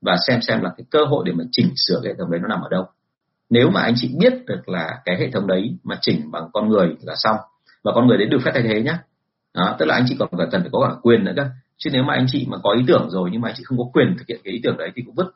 [0.00, 2.40] và xem xem là cái cơ hội để mà chỉnh sửa cái hệ thống đấy
[2.40, 2.86] nó nằm ở đâu.
[3.50, 6.68] Nếu mà anh chị biết được là cái hệ thống đấy mà chỉnh bằng con
[6.68, 7.36] người là xong
[7.84, 8.98] và con người đấy được phép thay thế nhá.
[9.54, 11.44] Đó, tức là anh chị còn phải cần phải có cả quyền nữa cơ.
[11.78, 13.78] Chứ nếu mà anh chị mà có ý tưởng rồi nhưng mà anh chị không
[13.78, 15.34] có quyền thực hiện cái ý tưởng đấy thì cũng vứt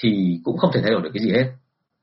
[0.00, 1.52] thì cũng không thể thay đổi được cái gì hết.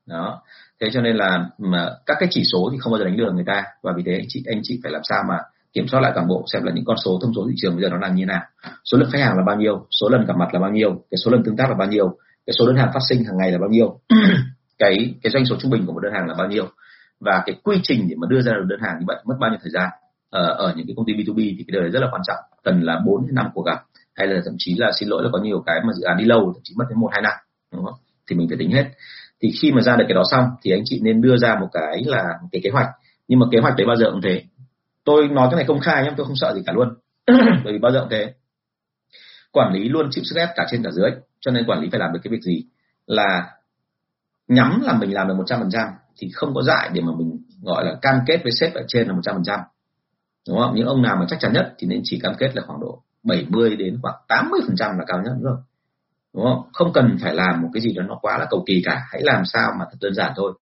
[0.06, 0.42] Đó
[0.80, 3.32] thế cho nên là mà các cái chỉ số thì không bao giờ đánh lừa
[3.32, 5.38] người ta và vì thế anh chị anh chị phải làm sao mà
[5.76, 7.82] kiểm soát lại toàn bộ xem là những con số thông số thị trường bây
[7.82, 8.42] giờ nó là như thế nào.
[8.84, 11.18] Số lượng khách hàng là bao nhiêu số lần gặp mặt là bao nhiêu cái
[11.24, 12.08] số lần tương tác là bao nhiêu
[12.46, 14.00] cái số đơn hàng phát sinh hàng ngày là bao nhiêu
[14.78, 16.66] cái cái doanh số trung bình của một đơn hàng là bao nhiêu
[17.20, 19.50] và cái quy trình để mà đưa ra được đơn hàng như vậy mất bao
[19.50, 19.88] nhiêu thời gian.
[20.30, 22.22] Ở, ờ, ở những cái công ty B2B thì cái điều đấy rất là quan
[22.26, 23.82] trọng cần là 4 đến 5 cuộc gặp
[24.14, 26.24] hay là thậm chí là xin lỗi là có nhiều cái mà dự án đi
[26.24, 27.32] lâu thậm chí mất đến một hai năm
[27.72, 27.94] đúng không?
[28.30, 28.84] Thì mình phải tính hết.
[29.42, 31.68] Thì khi mà ra được cái đó xong thì anh chị nên đưa ra một
[31.72, 32.88] cái là một cái kế hoạch
[33.28, 34.42] nhưng mà kế hoạch đấy bao giờ cũng thế
[35.06, 36.88] tôi nói cái này công khai nhé tôi không sợ gì cả luôn.
[37.64, 38.34] Bởi vì bao giờ cũng thế.
[39.52, 42.00] Quản lý luôn chịu sức ép cả trên cả dưới cho nên quản lý phải
[42.00, 42.64] làm được cái việc gì?
[43.06, 43.50] Là
[44.48, 47.12] nhắm là mình làm được một trăm phần trăm thì không có dại để mà
[47.18, 49.60] mình gọi là cam kết với sếp ở trên là một trăm phần trăm.
[50.48, 50.74] Đúng không?
[50.74, 53.02] Những ông nào mà chắc chắn nhất thì nên chỉ cam kết là khoảng độ
[53.22, 55.56] 70 đến khoảng 80 phần trăm là cao nhất rồi
[56.34, 56.62] đúng không?
[56.72, 59.02] Không cần phải làm một cái gì đó nó quá là cầu kỳ cả.
[59.12, 60.52] Hãy làm sao mà thật đơn giản thôi.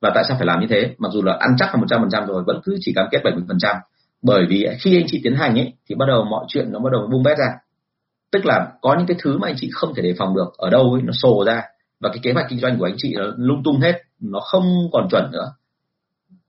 [0.00, 0.94] Và tại sao phải làm như thế?
[0.98, 3.06] Mặc dù là ăn chắc là một trăm phần trăm rồi vẫn cứ chỉ cam
[3.10, 3.76] kết 70 phần trăm
[4.22, 6.90] bởi vì khi anh chị tiến hành ấy, thì bắt đầu mọi chuyện nó bắt
[6.92, 7.54] đầu bung bét ra.
[8.32, 10.70] Tức là có những cái thứ mà anh chị không thể đề phòng được, ở
[10.70, 11.62] đâu ấy, nó sồ ra,
[12.00, 14.64] và cái kế hoạch kinh doanh của anh chị nó lung tung hết, nó không
[14.92, 15.52] còn chuẩn nữa.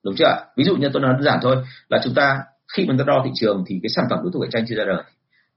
[0.03, 0.35] Đúng chưa ạ?
[0.57, 1.55] Ví dụ như tôi nói đơn giản thôi,
[1.89, 2.39] là chúng ta,
[2.73, 4.65] khi mà chúng ta đo thị trường thì cái sản phẩm đối thủ cạnh tranh
[4.67, 5.03] chưa ra đời.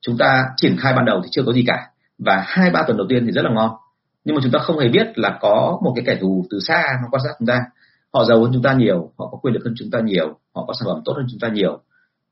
[0.01, 2.97] Chúng ta triển khai ban đầu thì chưa có gì cả, và hai, ba tuần
[2.97, 3.71] đầu tiên thì rất là ngon.
[4.25, 6.83] Nhưng mà chúng ta không hề biết là có một cái kẻ thù từ xa
[7.03, 7.61] nó quan sát chúng ta.
[8.15, 10.65] Họ giàu hơn chúng ta nhiều, họ có quyền lực hơn chúng ta nhiều, họ
[10.67, 11.81] có sản phẩm tốt hơn chúng ta nhiều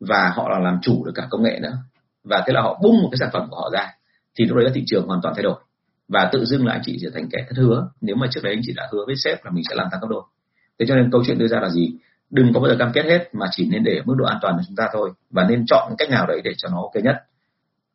[0.09, 1.79] và họ là làm chủ được cả công nghệ nữa.
[2.25, 3.89] Và thế là họ bung một cái sản phẩm của họ ra
[4.39, 5.61] thì lúc đấy là thị trường hoàn toàn thay đổi.
[6.09, 7.89] Và tự dưng là anh chị trở thành kẻ thất hứa.
[8.01, 10.01] Nếu mà trước đấy anh chị đã hứa với sếp là mình sẽ làm tăng
[10.01, 10.23] gấp đôi
[10.79, 11.95] thế cho nên câu chuyện đưa ra là gì?
[12.31, 14.55] Đừng có bao giờ cam kết hết mà chỉ nên để mức độ an toàn
[14.57, 15.11] của chúng ta thôi.
[15.31, 17.17] Và nên chọn cách nào đấy để cho nó ok nhất.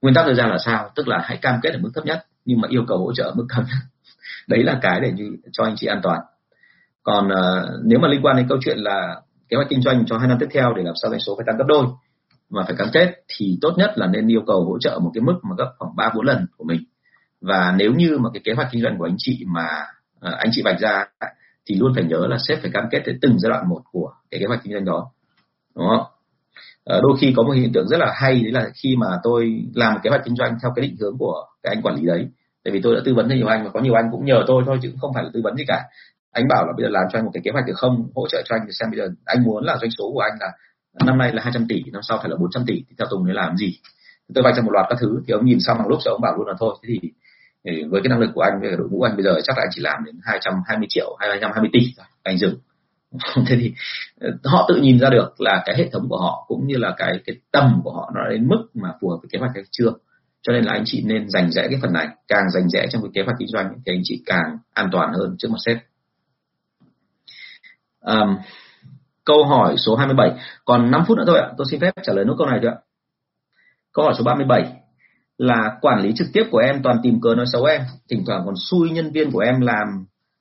[0.01, 0.89] Nguyên tắc đưa ra là sao?
[0.95, 3.23] Tức là hãy cam kết ở mức thấp nhất nhưng mà yêu cầu hỗ trợ
[3.23, 3.77] ở mức cao nhất.
[4.47, 6.19] Đấy là cái để như cho anh chị an toàn.
[7.03, 10.17] Còn uh, nếu mà liên quan đến câu chuyện là kế hoạch kinh doanh cho
[10.17, 11.85] hai năm tiếp theo để làm sao doanh số phải tăng gấp đôi
[12.49, 15.21] và phải cam kết thì tốt nhất là nên yêu cầu hỗ trợ một cái
[15.21, 16.79] mức mà gấp khoảng ba bốn lần của mình.
[17.41, 19.67] Và nếu như mà cái kế hoạch kinh doanh của anh chị mà
[20.27, 21.05] uh, anh chị vạch ra
[21.65, 24.11] thì luôn phải nhớ là sếp phải cam kết đến từng giai đoạn một của
[24.31, 25.11] cái kế hoạch kinh doanh đó
[25.75, 26.05] đúng không?
[26.97, 29.63] Uh, đôi khi có một hiện tượng rất là hay đấy là khi mà tôi
[29.75, 32.05] làm một kế hoạch kinh doanh theo cái định hướng của cái anh quản lý
[32.05, 32.27] đấy.
[32.63, 34.43] Tại vì tôi đã tư vấn cho nhiều anh và có nhiều anh cũng nhờ
[34.47, 35.83] tôi thôi chứ cũng không phải là tư vấn gì cả
[36.37, 38.09] anh bảo là bây giờ làm cho anh một cái kế hoạch được không?
[38.15, 40.37] Hỗ trợ cho anh để xem bây giờ anh muốn là doanh số của anh
[40.39, 40.51] là
[41.05, 42.73] năm nay là 200 tỷ, năm sau phải là 400 tỷ.
[42.89, 43.79] Thì theo Tùng nên làm gì?
[44.33, 45.21] Tôi vạch ra một loạt các thứ.
[45.27, 46.75] Thì ông nhìn xong một lúc rồi ông bảo luôn là thôi.
[46.83, 47.11] Thế thì
[47.89, 49.69] với cái năng lực của anh, với đội ngũ anh bây giờ chắc là anh
[49.71, 51.79] chỉ làm đến 220 triệu hay 220 tỷ
[52.23, 52.55] anh dừng.
[53.47, 53.73] Thế thì
[54.19, 56.93] ờ, họ tự nhìn ra được là cái hệ thống của họ cũng như là
[56.97, 59.63] cái cái tầm của họ nó đến mức mà phù hợp với kế hoạch hay
[59.71, 59.93] chưa.
[60.41, 63.01] Cho nên là anh chị nên dành rẽ cái phần này, càng dành rẽ trong
[63.01, 65.77] cái kế hoạch kinh doanh thì anh chị càng an toàn hơn trước mặt sếp
[68.07, 68.37] um,
[69.25, 70.31] câu hỏi số 27
[70.65, 72.71] còn 5 phút nữa thôi ạ tôi xin phép trả lời nốt câu này thôi
[72.71, 72.77] ạ.
[73.93, 74.73] Câu hỏi số 37
[75.37, 77.81] là quản lý trực tiếp của em toàn tìm cớ nói xấu em.
[78.09, 79.87] Thỉnh thoảng còn xui nhân viên của em làm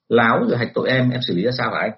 [0.08, 1.92] láo rồi hạch tội em em xử lý ra sao hả anh?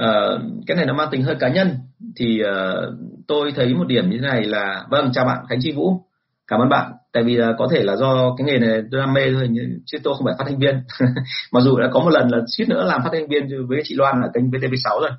[0.00, 1.78] Uh, cái này nó mang tính hơi cá nhân.
[2.16, 2.94] Thì uh,
[3.28, 6.02] tôi thấy một điểm như thế này là vâng chào bạn Khánh Chi Vũ.
[6.46, 9.12] Cảm ơn bạn tại vì là có thể là do cái nghề này tôi đam
[9.12, 9.48] mê thôi
[9.86, 10.74] chứ tôi không phải phát thanh viên.
[11.52, 13.94] Mặc dù đã có một lần là suýt nữa làm phát thanh viên với chị
[13.94, 15.10] Loan ở kênh VTV6 rồi.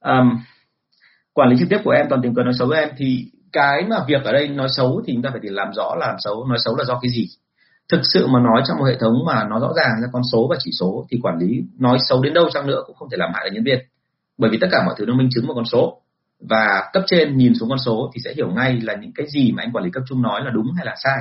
[0.00, 0.38] Um,
[1.32, 3.82] quản lý trực tiếp của em toàn tìm cớ nói xấu với em thì cái
[3.90, 6.44] mà việc ở đây nói xấu thì chúng ta phải tìm làm rõ làm xấu
[6.44, 7.26] nói xấu là do cái gì.
[7.92, 10.46] Thực sự mà nói trong một hệ thống mà nó rõ ràng ra con số
[10.50, 13.16] và chỉ số thì quản lý nói xấu đến đâu chăng nữa cũng không thể
[13.16, 13.78] làm hại được nhân viên.
[14.38, 16.00] Bởi vì tất cả mọi thứ nó minh chứng một con số
[16.40, 19.52] và cấp trên nhìn xuống con số thì sẽ hiểu ngay là những cái gì
[19.52, 21.18] mà anh quản lý cấp trung nói là đúng hay là sai.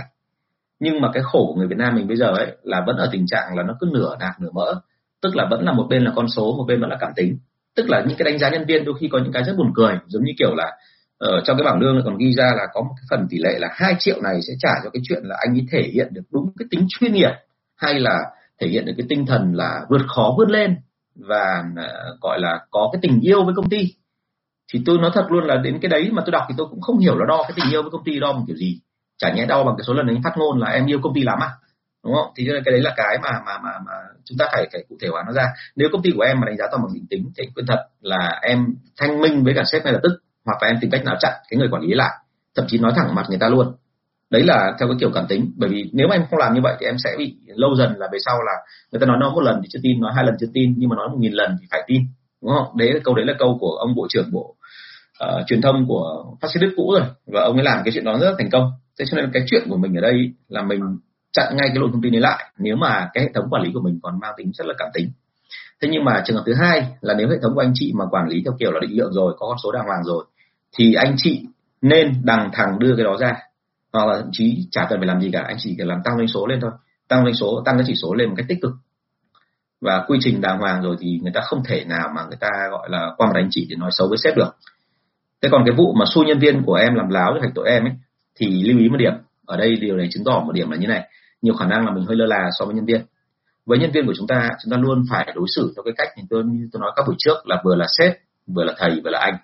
[0.79, 3.09] Nhưng mà cái khổ của người Việt Nam mình bây giờ ấy là vẫn ở
[3.11, 4.81] tình trạng là nó cứ nửa nạc nửa mỡ.
[5.21, 7.37] Tức là vẫn là một bên là con số, một bên vẫn là cảm tính.
[7.75, 9.71] Tức là những cái đánh giá nhân viên đôi khi có những cái rất buồn
[9.75, 10.71] cười, giống như kiểu là
[11.17, 13.59] ở trong cái bảng lương còn ghi ra là có một cái phần tỷ lệ
[13.59, 16.21] là hai triệu này sẽ trả cho cái chuyện là anh ấy thể hiện được
[16.31, 17.31] đúng cái tính chuyên nghiệp
[17.75, 18.19] hay là
[18.61, 20.75] thể hiện được cái tinh thần là vượt khó vươn lên
[21.15, 23.93] và ờ, gọi là có cái tình yêu với công ty
[24.73, 26.81] thì tôi nói thật luôn là đến cái đấy mà tôi đọc thì tôi cũng
[26.81, 28.79] không hiểu là đo cái tình yêu với công ty đo bằng kiểu gì.
[29.17, 31.21] Chả nhẽ đo bằng cái số lần anh phát ngôn là em yêu công ty
[31.21, 31.49] lắm à?
[32.03, 32.31] Đúng không?
[32.35, 33.91] Thì cái đấy là cái mà mà mà mà
[34.25, 35.43] chúng ta phải phải cụ thể hóa nó ra.
[35.75, 37.85] Nếu công ty của em mà đánh giá toàn bằng bình tính thì quên thật
[38.01, 40.11] là em thanh minh với cả sếp ngay lập tức,
[40.45, 42.11] hoặc là em tìm cách nào chặn cái người quản lý lại.
[42.55, 43.75] Thậm chí nói thẳng mặt người ta luôn.
[44.29, 45.51] Đấy là theo cái kiểu cảm tính.
[45.57, 47.95] Bởi vì nếu mà em không làm như vậy thì em sẽ bị lâu dần
[47.97, 48.53] là về sau là
[48.91, 50.89] người ta nói nó một lần thì chưa tin, nói hai lần chưa tin, nhưng
[50.89, 52.01] mà nói một nghìn lần thì phải tin
[52.41, 52.77] đúng không?
[52.77, 54.55] Đấy là câu đấy là câu của ông bộ trưởng bộ
[55.23, 57.07] uh, truyền thông của phát xít đức cũ rồi.
[57.25, 58.71] Và ông ấy làm cái chuyện đó rất là thành công.
[58.99, 60.81] Thế cho nên cái chuyện của mình ở đây là mình
[61.33, 63.69] chặn ngay cái luồng thông tin ấy lại nếu mà cái hệ thống quản lý
[63.73, 65.11] của mình còn mang tính rất là cảm tính.
[65.81, 68.05] Thế nhưng mà trường hợp thứ hai là nếu hệ thống của anh chị mà
[68.11, 70.25] quản lý theo kiểu là định lượng rồi có con số đàng hoàng rồi
[70.77, 71.45] thì anh chị
[71.81, 73.33] nên đằng thẳng đưa cái đó ra.
[73.93, 76.17] Hoặc là thậm chí chả cần phải làm gì cả anh chỉ cần làm tăng
[76.17, 76.71] doanh số lên thôi.
[77.07, 78.71] Tăng doanh số tăng cái chỉ số lên một cách tích cực
[79.81, 82.49] và quy trình đàng hoàng rồi thì người ta không thể nào mà người ta
[82.71, 84.55] gọi là qua mặt anh chị để nói xấu với sếp được.
[85.41, 87.69] Thế còn cái vụ mà xui nhân viên của em làm láo cho hạch tội
[87.69, 87.93] em ấy,
[88.35, 89.13] thì lưu ý một điểm.
[89.45, 91.09] Ở đây điều này chứng tỏ một điểm là như này.
[91.41, 93.01] Nhiều khả năng là mình hơi lơ là so với nhân viên.
[93.65, 96.07] Với nhân viên của chúng ta chúng ta luôn phải đối xử theo cái cách
[96.17, 98.13] như tôi như tôi nói các buổi trước là vừa là sếp,
[98.47, 99.37] vừa là thầy, vừa là anh.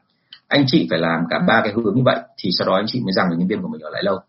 [0.48, 3.02] Anh chị phải làm cả ba cái hướng như vậy thì sau đó anh chị
[3.06, 4.20] mới rằng được nhân viên của mình ở lại lâu.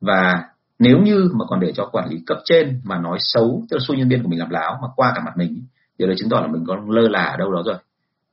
[0.00, 0.42] Và
[0.82, 3.84] nếu như mà còn để cho quản lý cấp trên mà nói xấu, tức là
[3.86, 5.62] xui nhân viên của mình làm láo mà qua cả mặt mình
[5.98, 7.76] điều đó chứng tỏ là mình có lơ là ở đâu đó rồi.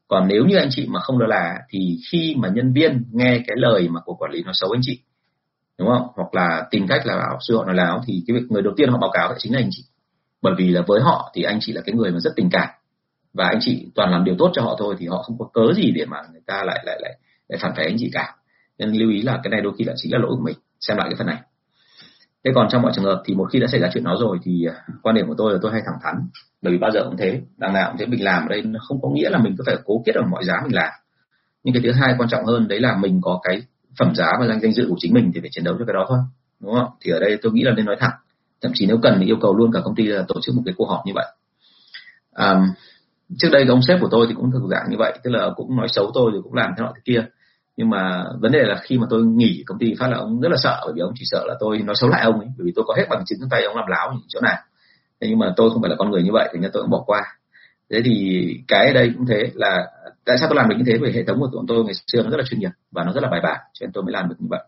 [0.07, 3.43] Còn nếu như anh chị mà không lơ là thì khi mà nhân viên nghe
[3.47, 4.99] cái lời mà của quản lý nói xấu anh chị,
[5.77, 6.07] đúng không?
[6.15, 8.73] Hoặc là tìm cách là bảo sư họ nói láo thì cái việc người đầu
[8.77, 9.83] tiên họ báo cáo chính là anh chị.
[10.41, 12.69] Bởi vì là với họ thì anh chị là cái người mà rất tình cảm.
[13.33, 15.73] Và anh chị toàn làm điều tốt cho họ thôi thì họ không có cớ
[15.75, 17.19] gì để mà người ta lại lại lại
[17.49, 18.35] lại phản phái anh chị cả.
[18.77, 20.57] Nên lưu ý là cái này đôi khi là chính là lỗi của mình.
[20.79, 21.37] Xem lại cái phần này
[22.45, 24.37] thế còn trong mọi trường hợp thì một khi đã xảy ra chuyện đó rồi
[24.43, 26.15] thì à, quan điểm của tôi là tôi hay thẳng thắn.
[26.61, 29.01] Bởi vì bao giờ cũng thế đằng nào cũng thế mình làm ở đây không
[29.01, 30.91] có nghĩa là mình cứ phải cố kết bằng mọi giá mình làm.
[31.63, 33.61] Nhưng cái thứ hai quan trọng hơn đấy là mình có cái
[33.99, 35.93] phẩm giá và danh danh dự của chính mình thì phải chiến đấu cho cái
[35.93, 36.19] đó thôi
[36.59, 36.87] đúng không?
[37.01, 38.13] Thì ở đây tôi nghĩ là nên nói thẳng.
[38.61, 40.61] Thậm chí nếu cần thì yêu cầu luôn cả công ty là tổ chức một
[40.65, 41.25] cái cuộc họp như vậy.
[42.33, 42.67] À,
[43.37, 45.75] trước đây ông sếp của tôi thì cũng thực dạng như vậy tức là cũng
[45.75, 47.25] nói xấu tôi rồi cũng làm thế nọ thế kia
[47.79, 50.49] nhưng mà vấn đề là khi mà tôi nghỉ công ty phát là ông rất
[50.51, 52.65] là sợ bởi vì ông chỉ sợ là tôi nói xấu lại ông ấy bởi
[52.65, 54.57] vì tôi có hết bằng chứng trong tay ông làm láo những chỗ nào
[55.21, 56.91] thế nhưng mà tôi không phải là con người như vậy thì nên tôi cũng
[56.91, 57.21] bỏ qua.
[57.91, 59.87] Thế thì cái ở đây cũng thế là
[60.25, 60.97] tại sao tôi làm được như thế?
[61.01, 63.11] Bởi hệ thống của tụi tôi ngày xưa nó rất là chuyên nghiệp và nó
[63.13, 64.59] rất là bài bản cho nên tôi mới làm được như vậy.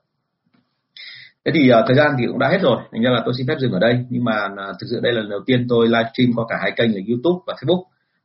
[1.45, 3.47] Thế thì uh, thời gian thì cũng đã hết rồi thành ra là tôi xin
[3.47, 4.05] phép dừng ở đây.
[4.09, 6.71] Nhưng mà uh, thực sự đây là lần đầu tiên tôi livestream qua cả hai
[6.71, 7.83] kênh là youtube và facebook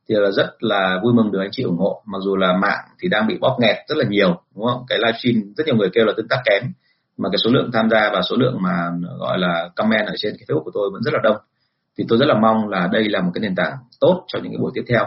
[0.09, 2.01] thì là rất là vui mừng được anh chị ủng hộ.
[2.05, 4.83] Mặc dù là mạng thì đang bị bóp nghẹt rất là nhiều đúng không?
[4.87, 6.63] Cái livestream rất nhiều người kêu là tương tác kém
[7.17, 8.89] mà cái số lượng tham gia và số lượng mà
[9.19, 11.37] gọi là comment ở trên cái facebook của tôi vẫn rất là đông.
[11.97, 14.51] Thì tôi rất là mong là đây là một cái nền tảng tốt cho những
[14.51, 15.05] cái buổi tiếp theo.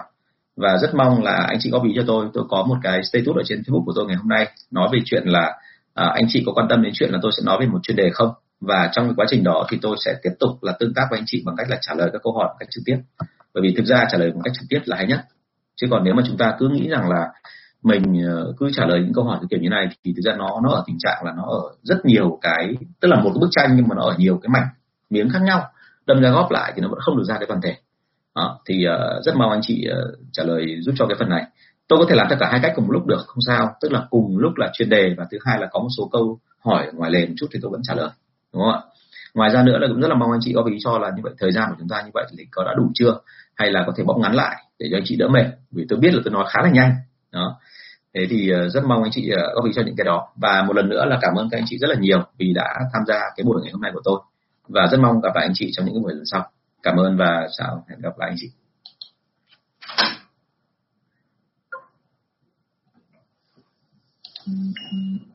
[0.56, 3.36] Và rất mong là anh chị góp ý cho tôi tôi có một cái status
[3.36, 5.58] ở trên facebook của tôi ngày hôm nay nói về chuyện là
[5.94, 7.96] à, anh chị có quan tâm đến chuyện là tôi sẽ nói về một chuyên
[7.96, 8.30] đề không?
[8.60, 11.18] Và trong cái quá trình đó thì tôi sẽ tiếp tục là tương tác với
[11.18, 12.96] anh chị bằng cách là trả lời các câu hỏi một cách trực tiếp
[13.54, 15.20] bởi vì thực ra trả lời một cách trực tiếp là hay nhất.
[15.76, 17.28] Chứ còn nếu mà chúng ta cứ nghĩ rằng là
[17.82, 20.60] mình ờ, cứ trả lời những câu hỏi kiểu như này thì thực ra nó
[20.62, 23.48] nó ở tình trạng là nó ở rất nhiều cái tức là một cái bức
[23.50, 24.66] tranh nhưng mà nó ở nhiều cái mảnh
[25.10, 25.62] miếng khác nhau.
[26.06, 27.76] Đâm ra góp lại thì nó vẫn không được ra cái toàn thể.
[28.34, 31.44] Đó, thì uh, rất mong anh chị uh, trả lời giúp cho cái phần này.
[31.88, 33.70] Tôi có thể làm tất cả hai cách cùng một lúc được không sao.
[33.80, 36.38] Tức là cùng lúc là chuyên đề và thứ hai là có một số câu
[36.64, 38.10] hỏi ngoài lề một chút thì tôi vẫn trả lời.
[38.52, 38.80] Đúng không ạ?
[39.34, 41.22] Ngoài ra nữa là cũng rất là mong anh chị có ý cho là như
[41.22, 43.20] vậy, thời gian của chúng ta như vậy thì có đã đủ chưa?
[43.54, 45.46] Hay là có thể bóc ngắn lại để cho anh chị đỡ mệt?
[45.70, 46.92] Vì tôi biết là tôi nói khá là nhanh.
[47.32, 47.60] Đó.
[48.14, 50.28] Thế thì ờ, rất mong anh chị góp ý cho những cái đó.
[50.36, 52.78] Và một lần nữa là cảm ơn các anh chị rất là nhiều vì đã
[52.92, 54.20] tham gia cái buổi ngày hôm nay của tôi.
[54.68, 56.50] Và rất mong gặp lại anh chị trong những buổi lần sau.
[56.82, 58.50] Cảm ơn và chào, hẹn gặp lại anh chị.
[64.46, 65.29] Mm-hmm.